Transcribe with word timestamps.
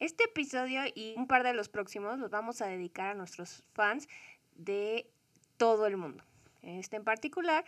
Este 0.00 0.24
episodio 0.24 0.82
y 0.94 1.14
un 1.16 1.26
par 1.26 1.42
de 1.42 1.52
los 1.52 1.68
próximos 1.68 2.20
los 2.20 2.30
vamos 2.30 2.62
a 2.62 2.66
dedicar 2.66 3.08
a 3.08 3.14
nuestros 3.14 3.64
fans 3.72 4.08
de 4.54 5.10
todo 5.56 5.86
el 5.86 5.96
mundo. 5.96 6.22
Este 6.62 6.96
en 6.96 7.02
particular 7.02 7.64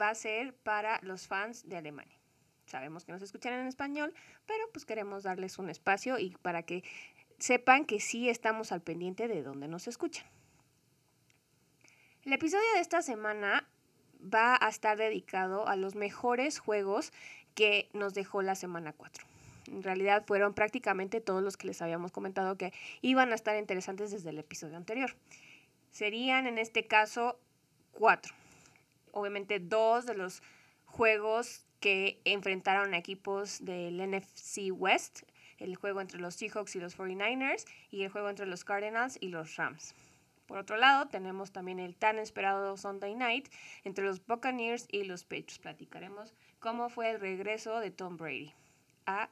va 0.00 0.08
a 0.08 0.14
ser 0.14 0.54
para 0.54 0.98
los 1.02 1.26
fans 1.26 1.68
de 1.68 1.76
Alemania. 1.76 2.16
Sabemos 2.64 3.04
que 3.04 3.12
nos 3.12 3.20
escuchan 3.20 3.52
en 3.52 3.66
español, 3.66 4.14
pero 4.46 4.64
pues 4.72 4.86
queremos 4.86 5.24
darles 5.24 5.58
un 5.58 5.68
espacio 5.68 6.18
y 6.18 6.30
para 6.40 6.62
que 6.62 6.84
sepan 7.38 7.84
que 7.84 8.00
sí 8.00 8.30
estamos 8.30 8.72
al 8.72 8.80
pendiente 8.80 9.28
de 9.28 9.42
dónde 9.42 9.68
nos 9.68 9.88
escuchan. 9.88 10.26
El 12.22 12.32
episodio 12.32 12.66
de 12.74 12.80
esta 12.80 13.02
semana 13.02 13.68
va 14.22 14.56
a 14.58 14.70
estar 14.70 14.96
dedicado 14.96 15.68
a 15.68 15.76
los 15.76 15.94
mejores 15.94 16.60
juegos 16.60 17.12
que 17.54 17.90
nos 17.92 18.14
dejó 18.14 18.40
la 18.40 18.54
semana 18.54 18.94
4. 18.94 19.27
En 19.70 19.82
realidad 19.82 20.24
fueron 20.26 20.54
prácticamente 20.54 21.20
todos 21.20 21.42
los 21.42 21.56
que 21.56 21.66
les 21.66 21.82
habíamos 21.82 22.12
comentado 22.12 22.56
que 22.56 22.72
iban 23.02 23.32
a 23.32 23.34
estar 23.34 23.56
interesantes 23.56 24.10
desde 24.10 24.30
el 24.30 24.38
episodio 24.38 24.76
anterior. 24.76 25.14
Serían 25.90 26.46
en 26.46 26.58
este 26.58 26.86
caso 26.86 27.38
cuatro. 27.92 28.34
Obviamente 29.12 29.58
dos 29.58 30.06
de 30.06 30.14
los 30.14 30.42
juegos 30.84 31.64
que 31.80 32.20
enfrentaron 32.24 32.94
a 32.94 32.98
equipos 32.98 33.64
del 33.64 34.00
NFC 34.00 34.72
West, 34.72 35.22
el 35.58 35.76
juego 35.76 36.00
entre 36.00 36.20
los 36.20 36.34
Seahawks 36.34 36.76
y 36.76 36.80
los 36.80 36.96
49ers 36.96 37.64
y 37.90 38.02
el 38.02 38.10
juego 38.10 38.30
entre 38.30 38.46
los 38.46 38.64
Cardinals 38.64 39.18
y 39.20 39.28
los 39.28 39.56
Rams. 39.56 39.94
Por 40.46 40.58
otro 40.58 40.78
lado, 40.78 41.08
tenemos 41.08 41.52
también 41.52 41.78
el 41.78 41.94
tan 41.94 42.18
esperado 42.18 42.76
Sunday 42.76 43.14
Night 43.14 43.48
entre 43.84 44.04
los 44.04 44.24
Buccaneers 44.26 44.86
y 44.90 45.04
los 45.04 45.24
Patriots. 45.24 45.58
Platicaremos 45.58 46.34
cómo 46.58 46.88
fue 46.88 47.10
el 47.10 47.20
regreso 47.20 47.80
de 47.80 47.90
Tom 47.90 48.16
Brady 48.16 48.54
a 49.04 49.28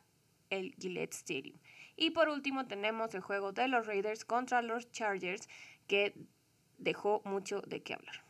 el 0.50 0.74
Gillette 0.78 1.14
Stadium. 1.14 1.58
Y 1.96 2.10
por 2.10 2.28
último 2.28 2.66
tenemos 2.66 3.14
el 3.14 3.20
juego 3.20 3.52
de 3.52 3.68
los 3.68 3.86
Raiders 3.86 4.24
contra 4.24 4.62
los 4.62 4.90
Chargers 4.90 5.48
que 5.86 6.14
dejó 6.78 7.22
mucho 7.24 7.62
de 7.62 7.82
qué 7.82 7.94
hablar. 7.94 8.26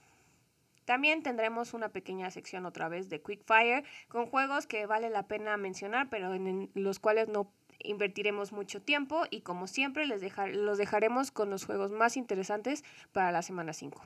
También 0.84 1.24
tendremos 1.24 1.74
una 1.74 1.88
pequeña 1.88 2.30
sección 2.30 2.64
otra 2.64 2.88
vez 2.88 3.08
de 3.08 3.20
Quick 3.20 3.44
Fire 3.44 3.84
con 4.08 4.26
juegos 4.26 4.68
que 4.68 4.86
vale 4.86 5.10
la 5.10 5.26
pena 5.26 5.56
mencionar, 5.56 6.08
pero 6.08 6.32
en 6.32 6.70
los 6.74 7.00
cuales 7.00 7.28
no 7.28 7.52
invertiremos 7.80 8.52
mucho 8.52 8.80
tiempo 8.80 9.24
y 9.30 9.40
como 9.40 9.66
siempre 9.66 10.06
les 10.06 10.22
los 10.54 10.78
dejaremos 10.78 11.32
con 11.32 11.50
los 11.50 11.66
juegos 11.66 11.90
más 11.90 12.16
interesantes 12.16 12.84
para 13.12 13.32
la 13.32 13.42
semana 13.42 13.72
5. 13.72 14.00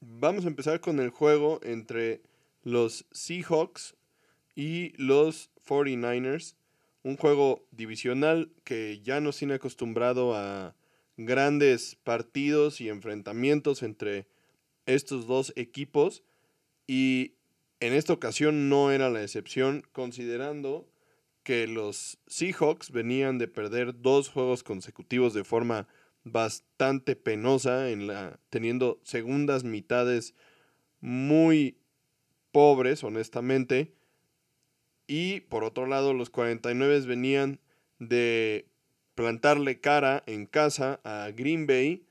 Vamos 0.00 0.44
a 0.44 0.48
empezar 0.48 0.80
con 0.80 0.98
el 0.98 1.10
juego 1.10 1.60
entre 1.62 2.22
los 2.64 3.06
Seahawks 3.12 3.94
y 4.56 4.92
los 4.96 5.51
49ers. 5.66 6.56
Un 7.02 7.16
juego 7.16 7.66
divisional 7.72 8.52
que 8.64 9.00
ya 9.02 9.20
nos 9.20 9.36
tiene 9.38 9.54
acostumbrado 9.54 10.34
a 10.34 10.74
grandes 11.16 11.96
partidos 12.04 12.80
y 12.80 12.88
enfrentamientos 12.88 13.82
entre 13.82 14.26
estos 14.86 15.26
dos 15.26 15.52
equipos. 15.56 16.22
Y 16.86 17.34
en 17.80 17.92
esta 17.92 18.12
ocasión 18.12 18.68
no 18.68 18.92
era 18.92 19.10
la 19.10 19.22
excepción, 19.22 19.84
considerando 19.92 20.88
que 21.42 21.66
los 21.66 22.18
Seahawks 22.26 22.92
venían 22.92 23.38
de 23.38 23.48
perder 23.48 24.00
dos 24.00 24.28
juegos 24.28 24.62
consecutivos 24.62 25.34
de 25.34 25.44
forma 25.44 25.88
bastante 26.24 27.16
penosa, 27.16 27.90
en 27.90 28.06
la, 28.06 28.38
teniendo 28.48 29.00
segundas 29.02 29.64
mitades 29.64 30.34
muy 31.00 31.76
pobres, 32.52 33.02
honestamente. 33.02 33.92
Y 35.14 35.40
por 35.40 35.62
otro 35.62 35.84
lado, 35.84 36.14
los 36.14 36.30
49 36.30 37.00
venían 37.00 37.60
de 37.98 38.64
plantarle 39.14 39.78
cara 39.78 40.22
en 40.24 40.46
casa 40.46 41.00
a 41.04 41.30
Green 41.36 41.66
Bay 41.66 42.06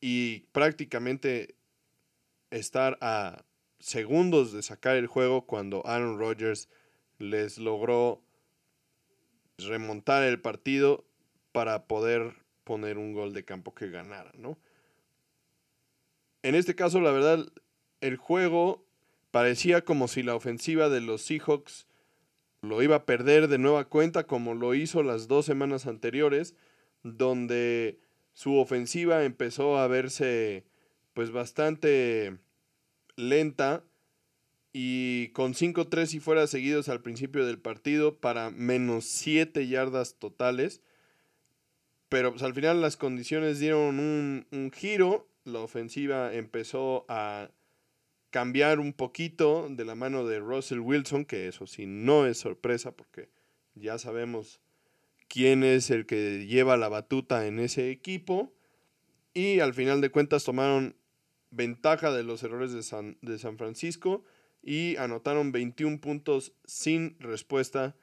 y 0.00 0.42
prácticamente 0.52 1.56
estar 2.52 2.98
a 3.00 3.44
segundos 3.80 4.52
de 4.52 4.62
sacar 4.62 4.94
el 4.94 5.08
juego 5.08 5.44
cuando 5.44 5.84
Aaron 5.88 6.16
Rodgers 6.16 6.68
les 7.18 7.58
logró 7.58 8.22
remontar 9.58 10.22
el 10.22 10.40
partido 10.40 11.04
para 11.50 11.88
poder 11.88 12.36
poner 12.62 12.96
un 12.96 13.12
gol 13.12 13.32
de 13.32 13.44
campo 13.44 13.74
que 13.74 13.90
ganara, 13.90 14.30
¿no? 14.38 14.56
En 16.44 16.54
este 16.54 16.76
caso, 16.76 17.00
la 17.00 17.10
verdad, 17.10 17.44
el 18.00 18.18
juego 18.18 18.86
parecía 19.32 19.84
como 19.84 20.06
si 20.06 20.22
la 20.22 20.36
ofensiva 20.36 20.88
de 20.88 21.00
los 21.00 21.20
Seahawks 21.22 21.88
lo 22.64 22.82
iba 22.82 22.96
a 22.96 23.06
perder 23.06 23.48
de 23.48 23.58
nueva 23.58 23.84
cuenta 23.84 24.26
como 24.26 24.54
lo 24.54 24.74
hizo 24.74 25.02
las 25.02 25.28
dos 25.28 25.46
semanas 25.46 25.86
anteriores, 25.86 26.54
donde 27.02 28.00
su 28.32 28.56
ofensiva 28.56 29.24
empezó 29.24 29.78
a 29.78 29.86
verse 29.86 30.64
pues 31.12 31.30
bastante 31.30 32.38
lenta 33.16 33.84
y 34.72 35.28
con 35.28 35.54
5-3 35.54 36.14
y 36.14 36.20
fuera 36.20 36.48
seguidos 36.48 36.88
al 36.88 37.00
principio 37.00 37.46
del 37.46 37.60
partido 37.60 38.18
para 38.18 38.50
menos 38.50 39.04
7 39.04 39.68
yardas 39.68 40.16
totales. 40.18 40.82
Pero 42.08 42.32
pues, 42.32 42.42
al 42.42 42.54
final 42.54 42.80
las 42.80 42.96
condiciones 42.96 43.60
dieron 43.60 44.00
un, 44.00 44.46
un 44.50 44.72
giro, 44.72 45.28
la 45.44 45.60
ofensiva 45.60 46.34
empezó 46.34 47.04
a 47.08 47.50
cambiar 48.34 48.80
un 48.80 48.92
poquito 48.92 49.68
de 49.70 49.84
la 49.84 49.94
mano 49.94 50.26
de 50.26 50.40
Russell 50.40 50.80
Wilson, 50.80 51.24
que 51.24 51.46
eso 51.46 51.68
sí 51.68 51.86
no 51.86 52.26
es 52.26 52.36
sorpresa 52.36 52.90
porque 52.90 53.28
ya 53.76 53.96
sabemos 53.96 54.60
quién 55.28 55.62
es 55.62 55.88
el 55.88 56.04
que 56.04 56.44
lleva 56.44 56.76
la 56.76 56.88
batuta 56.88 57.46
en 57.46 57.60
ese 57.60 57.92
equipo. 57.92 58.52
Y 59.34 59.60
al 59.60 59.72
final 59.72 60.00
de 60.00 60.10
cuentas 60.10 60.42
tomaron 60.42 60.96
ventaja 61.52 62.10
de 62.10 62.24
los 62.24 62.42
errores 62.42 62.72
de 62.72 62.82
San, 62.82 63.18
de 63.22 63.38
San 63.38 63.56
Francisco 63.56 64.24
y 64.64 64.96
anotaron 64.96 65.52
21 65.52 66.00
puntos 66.00 66.54
sin 66.64 67.16
respuesta 67.20 67.94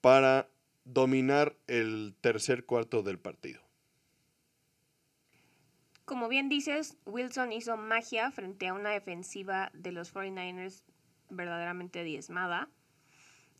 para 0.00 0.48
dominar 0.86 1.58
el 1.66 2.14
tercer 2.22 2.64
cuarto 2.64 3.02
del 3.02 3.18
partido. 3.18 3.65
Como 6.06 6.28
bien 6.28 6.48
dices, 6.48 6.96
Wilson 7.04 7.50
hizo 7.50 7.76
magia 7.76 8.30
frente 8.30 8.68
a 8.68 8.74
una 8.74 8.90
defensiva 8.90 9.72
de 9.74 9.90
los 9.90 10.14
49ers 10.14 10.84
verdaderamente 11.30 12.04
diezmada. 12.04 12.68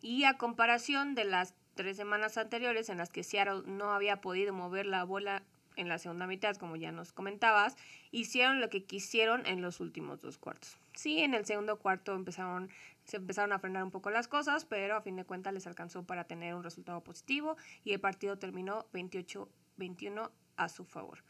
Y 0.00 0.22
a 0.22 0.38
comparación 0.38 1.16
de 1.16 1.24
las 1.24 1.56
tres 1.74 1.96
semanas 1.96 2.38
anteriores 2.38 2.88
en 2.88 2.98
las 2.98 3.10
que 3.10 3.24
Seattle 3.24 3.64
no 3.66 3.92
había 3.92 4.20
podido 4.20 4.54
mover 4.54 4.86
la 4.86 5.02
bola 5.02 5.42
en 5.74 5.88
la 5.88 5.98
segunda 5.98 6.28
mitad, 6.28 6.54
como 6.54 6.76
ya 6.76 6.92
nos 6.92 7.12
comentabas, 7.12 7.76
hicieron 8.12 8.60
lo 8.60 8.70
que 8.70 8.84
quisieron 8.84 9.44
en 9.44 9.60
los 9.60 9.80
últimos 9.80 10.20
dos 10.20 10.38
cuartos. 10.38 10.78
Sí, 10.94 11.18
en 11.18 11.34
el 11.34 11.46
segundo 11.46 11.80
cuarto 11.80 12.14
empezaron, 12.14 12.70
se 13.02 13.16
empezaron 13.16 13.52
a 13.54 13.58
frenar 13.58 13.82
un 13.82 13.90
poco 13.90 14.10
las 14.10 14.28
cosas, 14.28 14.64
pero 14.64 14.94
a 14.94 15.02
fin 15.02 15.16
de 15.16 15.24
cuentas 15.24 15.52
les 15.52 15.66
alcanzó 15.66 16.04
para 16.04 16.22
tener 16.22 16.54
un 16.54 16.62
resultado 16.62 17.02
positivo 17.02 17.56
y 17.82 17.92
el 17.92 17.98
partido 17.98 18.38
terminó 18.38 18.86
28-21 18.92 20.30
a 20.56 20.68
su 20.68 20.84
favor. 20.84 21.24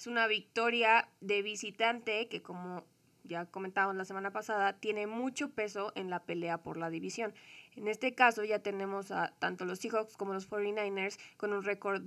Es 0.00 0.06
una 0.06 0.26
victoria 0.28 1.10
de 1.20 1.42
visitante 1.42 2.26
que, 2.28 2.40
como 2.40 2.86
ya 3.22 3.44
comentábamos 3.44 3.96
la 3.96 4.06
semana 4.06 4.32
pasada, 4.32 4.80
tiene 4.80 5.06
mucho 5.06 5.50
peso 5.50 5.92
en 5.94 6.08
la 6.08 6.24
pelea 6.24 6.62
por 6.62 6.78
la 6.78 6.88
división. 6.88 7.34
En 7.76 7.86
este 7.86 8.14
caso 8.14 8.42
ya 8.42 8.60
tenemos 8.60 9.10
a 9.10 9.34
tanto 9.38 9.66
los 9.66 9.78
Seahawks 9.80 10.16
como 10.16 10.32
los 10.32 10.48
49ers 10.48 11.18
con 11.36 11.52
un 11.52 11.64
récord 11.64 12.00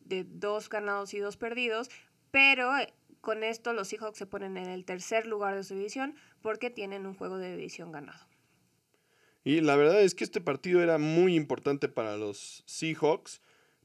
de 0.00 0.24
dos 0.24 0.68
ganados 0.68 1.14
y 1.14 1.20
dos 1.20 1.36
perdidos, 1.36 1.88
pero 2.32 2.76
eh, 2.76 2.92
con 3.20 3.44
esto 3.44 3.72
los 3.72 3.86
Seahawks 3.86 4.18
se 4.18 4.26
ponen 4.26 4.56
en 4.56 4.68
el 4.68 4.84
tercer 4.84 5.24
lugar 5.24 5.54
de 5.54 5.62
su 5.62 5.74
división 5.76 6.16
porque 6.42 6.70
tienen 6.70 7.06
un 7.06 7.14
juego 7.14 7.38
de 7.38 7.54
división 7.56 7.92
ganado. 7.92 8.26
Y 9.44 9.60
la 9.60 9.76
verdad 9.76 10.00
es 10.00 10.16
que 10.16 10.24
este 10.24 10.40
partido 10.40 10.82
era 10.82 10.98
muy 10.98 11.36
importante 11.36 11.88
para 11.88 12.16
los 12.16 12.64
Seahawks 12.66 13.40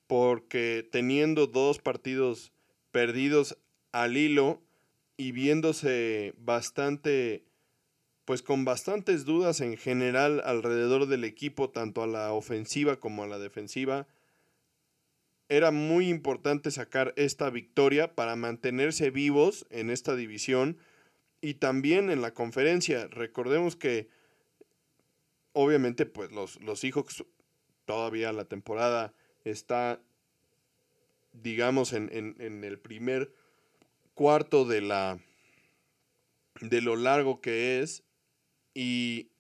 porque 0.08 0.90
teniendo 0.92 1.46
dos 1.46 1.78
partidos 1.78 2.52
perdidos 2.92 3.58
al 3.92 4.18
hilo 4.18 4.62
y 5.18 5.32
viéndose 5.32 6.34
bastante, 6.38 7.46
pues 8.26 8.42
con 8.42 8.66
bastantes 8.66 9.26
dudas 9.26 9.62
en 9.62 9.78
general 9.78 10.42
alrededor 10.46 11.08
del 11.08 11.24
equipo, 11.24 11.70
tanto 11.70 12.04
a 12.04 12.08
la 12.08 12.34
ofensiva 12.34 13.00
como 13.00 13.24
a 13.24 13.28
la 13.28 13.40
defensiva, 13.40 14.08
era 15.50 15.72
muy 15.72 16.08
importante 16.08 16.72
sacar 16.72 17.14
esta 17.18 17.50
victoria 17.50 18.16
para 18.16 18.38
mantenerse 18.38 19.12
vivos 19.12 19.68
en 19.70 19.90
esta 19.90 20.16
división 20.16 20.78
y 21.42 21.56
también 21.56 22.10
en 22.10 22.22
la 22.22 22.34
conferencia. 22.34 23.08
Recordemos 23.08 23.76
que 23.76 24.08
obviamente 25.54 26.06
pues 26.06 26.32
los, 26.32 26.62
los 26.62 26.82
todavía 27.86 28.32
la 28.32 28.46
temporada 28.46 29.14
está 29.44 30.00
digamos 31.34 31.94
en, 31.94 32.10
en 32.12 32.64
el 32.64 32.80
primer 32.80 33.34
cuarto 34.14 34.66
de 34.66 34.82
la 34.82 35.20
de 36.60 36.82
lo 36.82 36.96
largo 36.96 37.42
que 37.42 37.80
es 37.80 38.04
y 38.74 39.32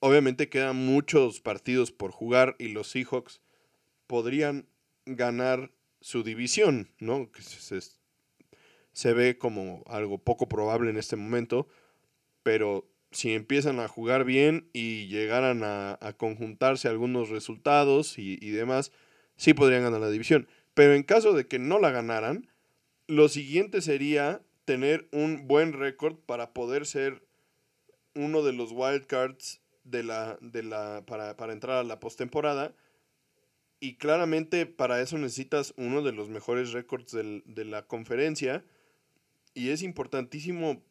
obviamente 0.00 0.48
quedan 0.48 0.76
muchos 0.76 1.40
partidos 1.40 1.92
por 1.92 2.10
jugar 2.10 2.56
y 2.58 2.68
los 2.68 2.90
Seahawks 2.90 3.40
podrían 4.06 4.66
ganar 5.06 5.70
su 6.00 6.22
división, 6.22 6.90
¿no? 6.98 7.30
Que 7.32 7.42
se, 7.42 7.80
se 8.92 9.12
ve 9.12 9.38
como 9.38 9.82
algo 9.86 10.18
poco 10.18 10.48
probable 10.48 10.90
en 10.90 10.96
este 10.96 11.16
momento, 11.16 11.68
pero 12.42 12.88
si 13.10 13.32
empiezan 13.32 13.80
a 13.80 13.88
jugar 13.88 14.24
bien 14.24 14.68
y 14.72 15.06
llegaran 15.06 15.62
a, 15.64 15.98
conjuntarse 16.16 16.88
algunos 16.88 17.30
resultados 17.30 18.18
y, 18.18 18.38
y, 18.40 18.50
demás, 18.50 18.92
sí 19.38 19.54
podrían 19.54 19.84
ganar 19.84 20.00
la 20.02 20.10
división. 20.10 20.46
Pero 20.74 20.94
en 20.94 21.02
caso 21.02 21.32
de 21.32 21.46
que 21.46 21.58
no 21.58 21.78
la 21.78 21.90
ganaran, 21.90 22.50
lo 23.06 23.30
siguiente 23.30 23.80
sería 23.80 24.42
tener 24.66 25.08
un 25.12 25.48
buen 25.48 25.72
récord 25.72 26.16
para 26.26 26.52
poder 26.52 26.84
ser 26.84 27.22
uno 28.14 28.42
de 28.42 28.52
los 28.52 28.72
wildcards 28.72 29.62
de 29.84 30.02
la, 30.02 30.36
de 30.42 30.62
la, 30.62 31.04
para, 31.06 31.36
para 31.36 31.54
entrar 31.54 31.78
a 31.78 31.84
la 31.84 32.00
postemporada. 32.00 32.74
Y 33.80 33.94
claramente 33.94 34.66
para 34.66 35.00
eso 35.00 35.16
necesitas 35.16 35.72
uno 35.76 36.02
de 36.02 36.12
los 36.12 36.28
mejores 36.28 36.72
récords 36.72 37.12
de 37.12 37.64
la 37.64 37.86
conferencia. 37.86 38.64
Y 39.54 39.70
es 39.70 39.82
importantísimo 39.82 40.82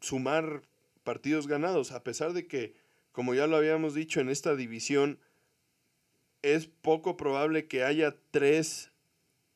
sumar 0.00 0.62
partidos 1.04 1.46
ganados, 1.46 1.92
a 1.92 2.02
pesar 2.02 2.32
de 2.32 2.46
que, 2.46 2.74
como 3.12 3.34
ya 3.34 3.46
lo 3.46 3.56
habíamos 3.56 3.94
dicho, 3.94 4.20
en 4.20 4.28
esta 4.28 4.56
división 4.56 5.18
es 6.42 6.66
poco 6.66 7.16
probable 7.16 7.66
que 7.66 7.82
haya 7.82 8.16
tres 8.30 8.90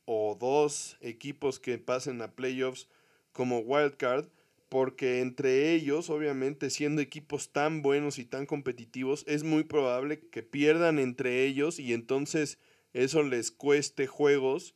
o 0.05 0.37
dos 0.39 0.97
equipos 1.01 1.61
que 1.61 1.79
pasen 1.79 2.21
a 2.23 2.33
playoffs 2.33 2.89
como 3.33 3.61
wildcard, 3.61 4.27
porque 4.69 5.21
entre 5.21 5.73
ellos, 5.73 6.11
obviamente, 6.11 6.71
siendo 6.71 7.01
equipos 7.01 7.53
tan 7.53 7.83
buenos 7.83 8.19
y 8.19 8.25
tan 8.25 8.47
competitivos, 8.47 9.25
es 9.27 9.43
muy 9.43 9.65
probable 9.65 10.21
que 10.31 10.43
pierdan 10.43 10.99
entre 10.99 11.45
ellos 11.45 11.79
y 11.79 11.93
entonces 11.93 12.59
eso 12.93 13.23
les 13.23 13.51
cueste 13.51 14.07
juegos 14.07 14.75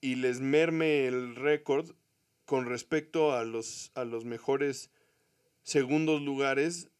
y 0.00 0.16
les 0.16 0.40
merme 0.40 1.06
el 1.06 1.34
récord 1.34 1.92
con 2.44 2.66
respecto 2.66 3.32
a 3.32 3.44
los, 3.44 3.90
a 3.94 4.04
los 4.04 4.24
mejores 4.24 4.90
segundos 5.62 6.20
lugares 6.20 6.90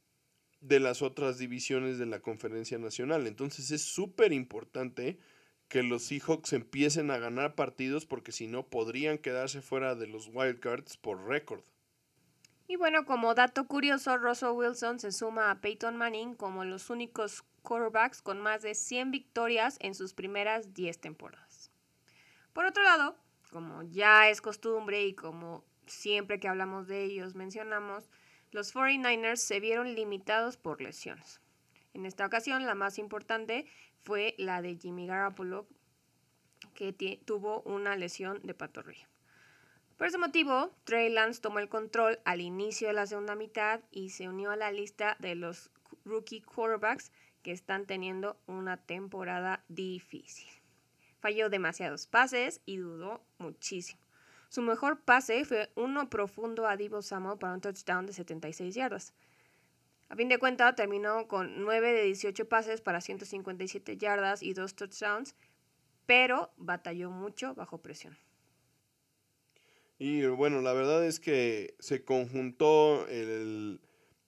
de 0.65 0.81
las 0.81 1.03
otras 1.03 1.39
divisiones 1.39 1.99
de 1.99 2.07
la 2.07 2.21
conferencia 2.21 2.79
nacional. 2.79 3.27
Entonces 3.27 3.71
es 3.71 3.83
súper 3.83 4.33
importante 4.33 5.19
que 5.69 5.83
los 5.83 6.05
Seahawks 6.05 6.53
empiecen 6.55 7.11
a 7.11 7.19
ganar 7.19 7.55
partidos 7.55 8.07
porque 8.07 8.33
si 8.33 8.47
no 8.47 8.67
podrían 8.67 9.19
quedarse 9.19 9.61
fuera 9.61 9.95
de 9.95 10.07
los 10.07 10.29
wildcards 10.33 10.97
por 10.97 11.27
récord. 11.27 11.63
Y 12.67 12.77
bueno, 12.77 13.05
como 13.05 13.35
dato 13.35 13.67
curioso, 13.67 14.17
Russell 14.17 14.53
Wilson 14.55 14.99
se 14.99 15.13
suma 15.13 15.51
a 15.51 15.61
Peyton 15.61 15.97
Manning 15.97 16.35
como 16.35 16.65
los 16.65 16.89
únicos 16.89 17.45
quarterbacks 17.63 18.23
con 18.23 18.41
más 18.41 18.63
de 18.63 18.75
100 18.75 19.11
victorias 19.11 19.77
en 19.81 19.95
sus 19.95 20.15
primeras 20.15 20.73
10 20.73 20.99
temporadas. 20.99 21.71
Por 22.55 22.65
otro 22.65 22.83
lado, 22.83 23.17
como 23.51 23.83
ya 23.83 24.31
es 24.31 24.41
costumbre 24.41 25.05
y 25.05 25.15
como 25.15 25.63
siempre 25.87 26.41
que 26.41 26.49
hablamos 26.49 26.87
de 26.87 27.05
ellos 27.05 27.35
mencionamos, 27.35 28.09
los 28.55 28.73
49ers 28.73 29.39
se 29.39 29.59
vieron 29.59 29.97
limitados 29.97 30.56
por 30.56 30.81
lesiones. 30.81 31.41
En 31.93 32.06
esta 32.06 32.25
ocasión, 32.25 32.67
la 32.67 32.77
más 32.77 32.99
importante 33.01 33.67
fue 34.05 34.37
la 34.39 34.62
de 34.62 34.77
Jimmy 34.77 35.09
Garoppolo, 35.09 35.67
que 36.73 36.93
tuvo 37.25 37.62
una 37.62 37.97
lesión 37.97 38.41
de 38.45 38.55
pantorrilla. 38.55 39.09
Por 39.97 40.06
ese 40.06 40.19
motivo, 40.19 40.73
Trey 40.85 41.11
Lance 41.11 41.41
tomó 41.41 41.59
el 41.59 41.69
control 41.69 42.21
al 42.25 42.41
inicio 42.41 42.87
de 42.87 42.95
la 42.95 43.09
segunda 43.09 43.35
mitad 43.35 43.81
y 43.91 44.11
se 44.11 44.29
unió 44.29 44.53
a 44.53 44.56
la 44.56 44.71
lista 44.71 45.17
de 45.19 45.35
los 45.35 45.73
rookie 46.05 46.41
quarterbacks 46.41 47.11
que 47.43 47.51
están 47.51 47.87
teniendo 47.87 48.41
una 48.47 48.77
temporada 48.77 49.65
difícil. 49.67 50.49
Falló 51.19 51.49
demasiados 51.49 52.06
pases 52.06 52.61
y 52.67 52.77
dudó 52.77 53.21
muchísimo. 53.39 54.04
Su 54.55 54.62
mejor 54.62 55.01
pase 55.01 55.45
fue 55.45 55.73
uno 55.75 56.09
profundo 56.09 56.69
a 56.69 56.77
Divo 56.77 57.03
Samuel 57.03 57.39
para 57.39 57.55
un 57.55 57.61
touchdown 57.61 58.06
de 58.06 58.12
76 58.12 58.73
yardas. 58.73 59.12
A 60.09 60.15
fin 60.15 60.29
de 60.29 60.39
cuentas, 60.39 60.77
terminó 60.77 61.27
con 61.27 61.65
9 61.65 61.93
de 61.93 62.05
18 62.05 62.49
pases 62.49 62.81
para 62.81 63.01
157 63.01 63.97
yardas 63.97 64.45
y 64.45 64.55
2 64.55 64.77
touchdowns, 64.77 65.35
pero 66.06 66.53
batalló 66.56 67.11
mucho 67.11 67.53
bajo 67.56 67.79
presión. 67.79 68.17
Y 69.99 70.25
bueno, 70.27 70.61
la 70.61 70.73
verdad 70.73 71.05
es 71.05 71.19
que 71.19 71.75
se 71.81 72.05
conjuntó 72.05 73.09
el 73.09 73.81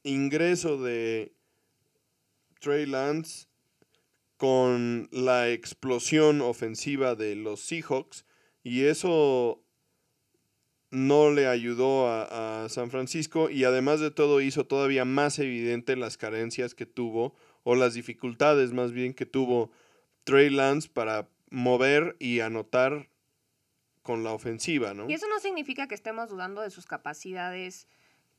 ingreso 0.03 0.83
de 0.83 1.37
Trey 2.59 2.85
Lance 2.85 3.47
con 4.39 5.09
la 5.13 5.51
explosión 5.51 6.41
ofensiva 6.41 7.15
de 7.15 7.37
los 7.37 7.61
Seahawks 7.61 8.25
y 8.65 8.87
eso 8.87 9.63
no 10.97 11.31
le 11.31 11.47
ayudó 11.47 12.09
a, 12.09 12.69
San 12.71 12.91
Francisco 12.91 13.51
y 13.51 13.65
además 13.65 14.01
de 14.01 14.11
todo 14.11 14.41
hizo 14.41 14.65
todavía 14.67 15.05
más 15.05 15.39
evidente 15.39 15.95
las 15.95 16.17
carencias 16.17 16.75
que 16.75 16.87
tuvo 16.87 17.37
o 17.65 17.75
las 17.75 17.95
dificultades 17.95 18.73
más 18.73 18.93
bien 18.93 19.13
que 19.13 19.27
tuvo 19.27 19.71
Trey 20.25 20.49
Lance 20.51 20.89
para 20.89 21.29
mover 21.51 22.17
y 22.19 22.41
anotar 22.41 23.09
con 24.03 24.25
la 24.25 24.33
ofensiva, 24.33 24.95
¿no? 24.95 25.09
Y 25.09 25.13
eso 25.13 25.29
no 25.29 25.39
significa 25.39 25.87
que 25.87 25.95
estemos 25.95 26.31
dudando 26.31 26.63
de 26.63 26.71
sus 26.71 26.87
capacidades 26.87 27.87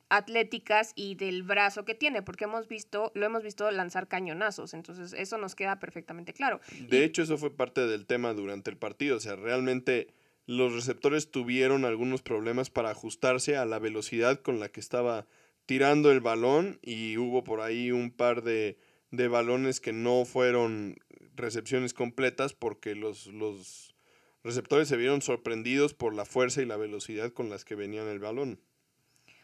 atléticas 0.09 0.93
y 0.95 1.15
del 1.15 1.43
brazo 1.43 1.85
que 1.85 1.93
tiene, 1.93 2.23
porque 2.23 2.45
hemos 2.45 2.67
visto, 2.67 3.11
lo 3.13 3.25
hemos 3.25 3.43
visto 3.43 3.69
lanzar 3.69 4.07
cañonazos, 4.07 4.73
entonces 4.73 5.13
eso 5.13 5.37
nos 5.37 5.53
queda 5.53 5.79
perfectamente 5.79 6.33
claro. 6.33 6.59
De 6.89 7.03
hecho, 7.03 7.21
eso 7.21 7.37
fue 7.37 7.55
parte 7.55 7.85
del 7.85 8.05
tema 8.05 8.33
durante 8.33 8.71
el 8.71 8.77
partido, 8.77 9.17
o 9.17 9.19
sea, 9.19 9.35
realmente 9.35 10.07
los 10.47 10.73
receptores 10.73 11.29
tuvieron 11.29 11.83
algunos 11.85 12.21
problemas 12.21 12.69
para 12.69 12.89
ajustarse 12.89 13.57
a 13.57 13.65
la 13.65 13.79
velocidad 13.79 14.39
con 14.41 14.59
la 14.59 14.69
que 14.69 14.79
estaba 14.79 15.27
tirando 15.65 16.09
el 16.09 16.21
balón 16.21 16.79
y 16.81 17.17
hubo 17.17 17.43
por 17.43 17.59
ahí 17.59 17.91
un 17.91 18.11
par 18.11 18.41
de, 18.41 18.79
balones 19.11 19.81
que 19.81 19.91
no 19.91 20.23
fueron 20.23 20.95
recepciones 21.35 21.93
completas 21.93 22.53
porque 22.53 22.95
los, 22.95 23.27
los 23.27 23.93
receptores 24.41 24.87
se 24.87 24.95
vieron 24.95 25.21
sorprendidos 25.21 25.93
por 25.93 26.15
la 26.15 26.23
fuerza 26.23 26.61
y 26.61 26.65
la 26.65 26.77
velocidad 26.77 27.33
con 27.33 27.49
las 27.49 27.65
que 27.65 27.75
venían 27.75 28.07
el 28.07 28.19
balón. 28.19 28.61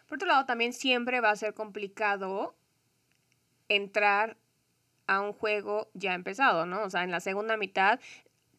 Por 0.07 0.15
otro 0.15 0.27
lado, 0.29 0.45
también 0.45 0.71
siempre 0.71 1.19
va 1.19 1.31
a 1.31 1.35
ser 1.35 1.53
complicado 1.53 2.55
entrar 3.67 4.37
a 5.05 5.19
un 5.19 5.33
juego 5.33 5.89
ya 5.93 6.13
empezado, 6.13 6.65
¿no? 6.65 6.83
O 6.83 6.89
sea, 6.89 7.03
en 7.03 7.11
la 7.11 7.19
segunda 7.19 7.57
mitad, 7.57 7.99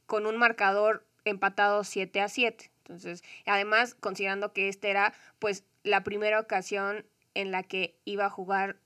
con 0.05 0.27
un 0.27 0.37
marcador 0.37 1.07
empatado 1.25 1.85
7 1.85 2.21
a 2.21 2.29
7. 2.29 2.71
Entonces, 2.79 3.23
además, 3.47 3.95
considerando 3.95 4.53
que 4.53 4.69
esta 4.69 4.89
era 4.89 5.15
pues 5.39 5.65
la 5.83 6.05
primera 6.05 6.39
ocasión 6.41 7.05
en 7.35 7.51
la 7.51 7.63
que 7.63 7.97
iba 8.05 8.27
a 8.27 8.31
jugar 8.31 8.77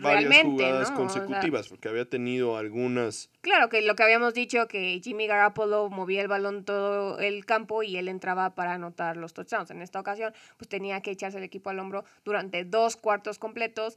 varias 0.00 0.42
jugadas 0.42 0.90
consecutivas, 0.90 1.68
porque 1.68 1.88
había 1.88 2.08
tenido 2.08 2.56
algunas. 2.56 3.30
Claro, 3.40 3.68
que 3.68 3.82
lo 3.82 3.96
que 3.96 4.02
habíamos 4.02 4.34
dicho, 4.34 4.68
que 4.68 5.00
Jimmy 5.02 5.26
Garoppolo 5.26 5.88
movía 5.88 6.22
el 6.22 6.28
balón 6.28 6.64
todo 6.64 7.18
el 7.18 7.44
campo 7.46 7.82
y 7.82 7.96
él 7.96 8.08
entraba 8.08 8.54
para 8.54 8.74
anotar 8.74 9.16
los 9.16 9.32
touchdowns. 9.34 9.70
En 9.70 9.82
esta 9.82 10.00
ocasión, 10.00 10.34
pues 10.56 10.68
tenía 10.68 11.00
que 11.00 11.10
echarse 11.10 11.38
el 11.38 11.44
equipo 11.44 11.70
al 11.70 11.78
hombro 11.78 12.04
durante 12.24 12.64
dos 12.64 12.96
cuartos 12.96 13.38
completos 13.38 13.96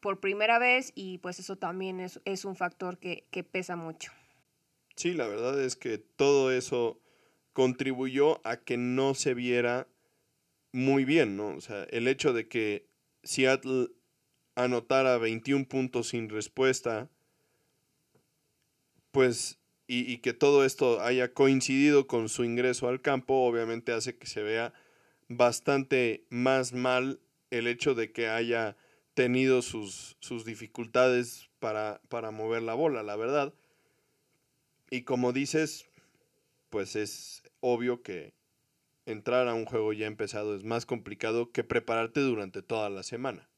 por 0.00 0.20
primera 0.20 0.58
vez 0.58 0.92
y 0.94 1.18
pues 1.18 1.38
eso 1.38 1.56
también 1.56 2.00
es, 2.00 2.20
es 2.24 2.44
un 2.44 2.56
factor 2.56 2.98
que, 2.98 3.24
que 3.30 3.44
pesa 3.44 3.76
mucho. 3.76 4.12
Sí, 4.96 5.14
la 5.14 5.26
verdad 5.26 5.60
es 5.62 5.76
que 5.76 5.98
todo 5.98 6.50
eso 6.50 6.98
contribuyó 7.52 8.46
a 8.46 8.56
que 8.56 8.76
no 8.76 9.14
se 9.14 9.34
viera 9.34 9.88
muy 10.72 11.04
bien, 11.04 11.36
¿no? 11.36 11.48
O 11.48 11.60
sea, 11.60 11.84
el 11.90 12.08
hecho 12.08 12.32
de 12.32 12.48
que 12.48 12.86
Seattle 13.22 13.88
anotara 14.54 15.18
21 15.18 15.66
puntos 15.66 16.08
sin 16.08 16.28
respuesta, 16.28 17.10
pues, 19.10 19.58
y, 19.86 20.10
y, 20.10 20.18
que 20.18 20.32
todo 20.32 20.64
esto 20.64 21.02
haya 21.02 21.34
coincidido 21.34 22.06
con 22.06 22.28
su 22.28 22.44
ingreso 22.44 22.88
al 22.88 23.02
campo, 23.02 23.44
obviamente 23.44 23.92
hace 23.92 24.16
que 24.16 24.26
se 24.26 24.42
vea 24.42 24.72
bastante 25.28 26.24
más 26.30 26.72
mal 26.72 27.20
el 27.50 27.66
hecho 27.66 27.94
de 27.94 28.12
que 28.12 28.28
haya 28.28 28.76
tenido 29.14 29.62
sus, 29.62 30.16
sus 30.20 30.44
dificultades 30.44 31.50
para, 31.58 32.00
para 32.08 32.30
mover 32.30 32.62
la 32.62 32.74
bola, 32.74 33.02
la 33.02 33.16
verdad. 33.16 33.52
Y 34.90 35.02
como 35.02 35.32
dices, 35.32 35.86
pues 36.70 36.96
es 36.96 37.41
obvio 37.62 38.02
que 38.02 38.34
entrar 39.06 39.48
a 39.48 39.54
un 39.54 39.64
juego 39.64 39.94
ya 39.94 40.06
empezado 40.06 40.54
es 40.54 40.64
más 40.64 40.84
complicado 40.84 41.50
que 41.50 41.64
prepararte 41.64 42.20
durante 42.20 42.60
toda 42.62 42.90
la 42.90 43.02
semana. 43.02 43.48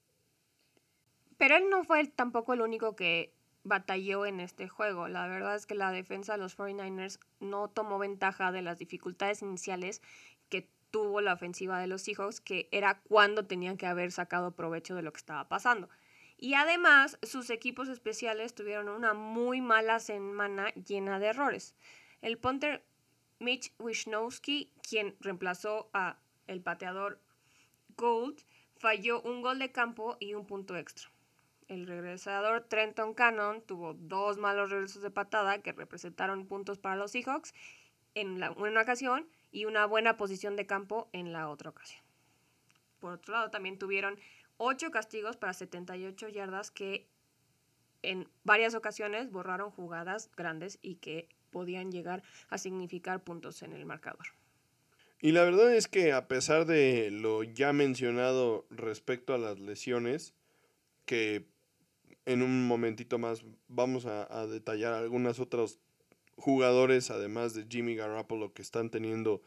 Pero 1.37 1.57
él 1.57 1.69
no 1.69 1.83
fue 1.83 2.07
tampoco 2.07 2.55
el 2.55 2.61
único 2.61 2.95
que 2.95 3.35
batalló 3.65 4.27
en 4.27 4.41
este 4.41 4.69
juego. 4.69 5.09
La 5.09 5.27
verdad 5.27 5.57
es 5.57 5.67
que 5.67 5.75
la 5.75 5.91
defensa 5.91 6.35
de 6.35 6.39
los 6.39 6.57
49ers 6.57 7.19
no 7.41 7.69
tomó 7.69 7.99
ventaja 7.99 8.53
de 8.53 8.63
las 8.63 8.79
dificultades 8.79 9.43
iniciales 9.43 10.03
que 10.49 10.69
tuvo 10.91 11.21
la 11.21 11.33
ofensiva 11.33 11.81
de 11.81 11.87
los 11.87 12.03
Seahawks, 12.03 12.41
que 12.41 12.69
era 12.71 13.01
cuando 13.01 13.47
tenían 13.47 13.77
que 13.77 13.87
haber 13.87 14.13
sacado 14.13 14.55
provecho 14.55 14.95
de 14.95 15.03
lo 15.03 15.13
que 15.13 15.19
estaba 15.19 15.49
pasando. 15.49 15.89
Y 16.37 16.55
además, 16.55 17.19
sus 17.23 17.51
equipos 17.51 17.89
especiales 17.89 18.55
tuvieron 18.55 18.89
una 18.89 19.15
muy 19.15 19.61
mala 19.61 19.99
semana 19.99 20.69
llena 20.75 21.19
de 21.19 21.29
errores. 21.29 21.75
El 22.21 22.39
punter 22.39 22.85
Mitch 23.45 23.73
Wisnowski, 23.79 24.73
quien 24.83 25.15
reemplazó 25.21 25.91
a 25.93 26.19
el 26.47 26.63
pateador 26.63 27.21
Gold, 27.97 28.43
falló 28.77 29.21
un 29.23 29.43
gol 29.43 29.59
de 29.59 29.71
campo 29.71 30.17
y 30.19 30.35
un 30.35 30.47
punto 30.47 30.77
extra. 30.77 31.11
El 31.69 31.87
regresador 31.87 32.65
Trenton 32.65 33.15
Cannon 33.15 33.63
tuvo 33.63 33.95
dos 33.95 34.39
malos 34.39 34.71
regresos 34.71 35.03
de 35.03 35.11
patada 35.11 35.63
que 35.63 35.73
representaron 35.73 36.47
puntos 36.47 36.79
para 36.79 36.97
los 36.97 37.13
Seahawks 37.13 37.55
en, 38.15 38.41
la, 38.41 38.51
una 38.53 38.83
ocasión 38.83 39.29
y 39.51 39.65
una 39.65 39.87
buena 39.87 40.17
posición 40.17 40.57
de 40.57 40.67
campo 40.67 41.09
en 41.13 41.33
la 41.33 41.49
otra 41.49 41.71
ocasión. 41.71 42.03
Por 42.99 43.13
otro 43.13 43.35
lado, 43.35 43.51
también 43.51 43.79
tuvieron 43.79 44.19
ocho 44.57 44.91
castigos 44.91 45.37
para 45.37 45.53
78 45.53 46.29
yardas 46.29 46.71
que 46.71 47.09
en 48.03 48.29
varias 48.43 48.75
ocasiones 48.75 49.31
borraron 49.31 49.71
jugadas 49.71 50.31
grandes 50.37 50.79
y 50.83 50.97
que 50.97 51.29
podían 51.55 51.93
llegar 51.93 52.25
a 52.49 52.59
significar 52.59 53.23
puntos 53.23 53.63
en 53.63 53.73
el 53.73 53.87
marcador. 53.87 54.27
Y 55.21 55.31
la 55.31 55.45
verdad 55.45 55.73
es 55.73 55.87
que 55.87 56.13
a 56.13 56.27
pesar 56.27 56.67
de 56.67 57.13
lo 57.13 57.45
ya 57.45 57.73
mencionado 57.73 58.67
respecto 58.71 59.35
a 59.35 59.39
las 59.39 59.61
lesiones, 59.61 60.35
que 61.07 61.47
en 62.27 62.43
un 62.43 62.67
momentito 62.67 63.19
más 63.19 63.45
vamos 63.69 64.05
a, 64.05 64.47
detallar 64.49 64.95
algunos 64.95 65.39
otros 65.39 65.79
jugadores, 66.37 67.13
además 67.13 67.55
de 67.55 67.67
Jimmy 67.71 67.95
Garoppolo, 67.95 68.53
que 68.53 68.63
están 68.63 68.91
teniendo 68.91 69.41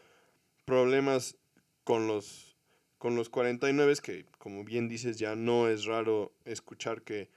problemas 0.64 1.36
con 1.84 2.08
los, 2.08 2.56
con 2.98 3.16
los 3.16 3.30
49, 3.30 3.96
que 4.02 4.26
como 4.38 4.64
bien 4.64 4.88
dices 4.88 5.20
ya 5.20 5.36
no 5.36 5.68
es 5.68 5.84
raro 5.84 6.32
escuchar 6.46 7.02
que, 7.02 7.30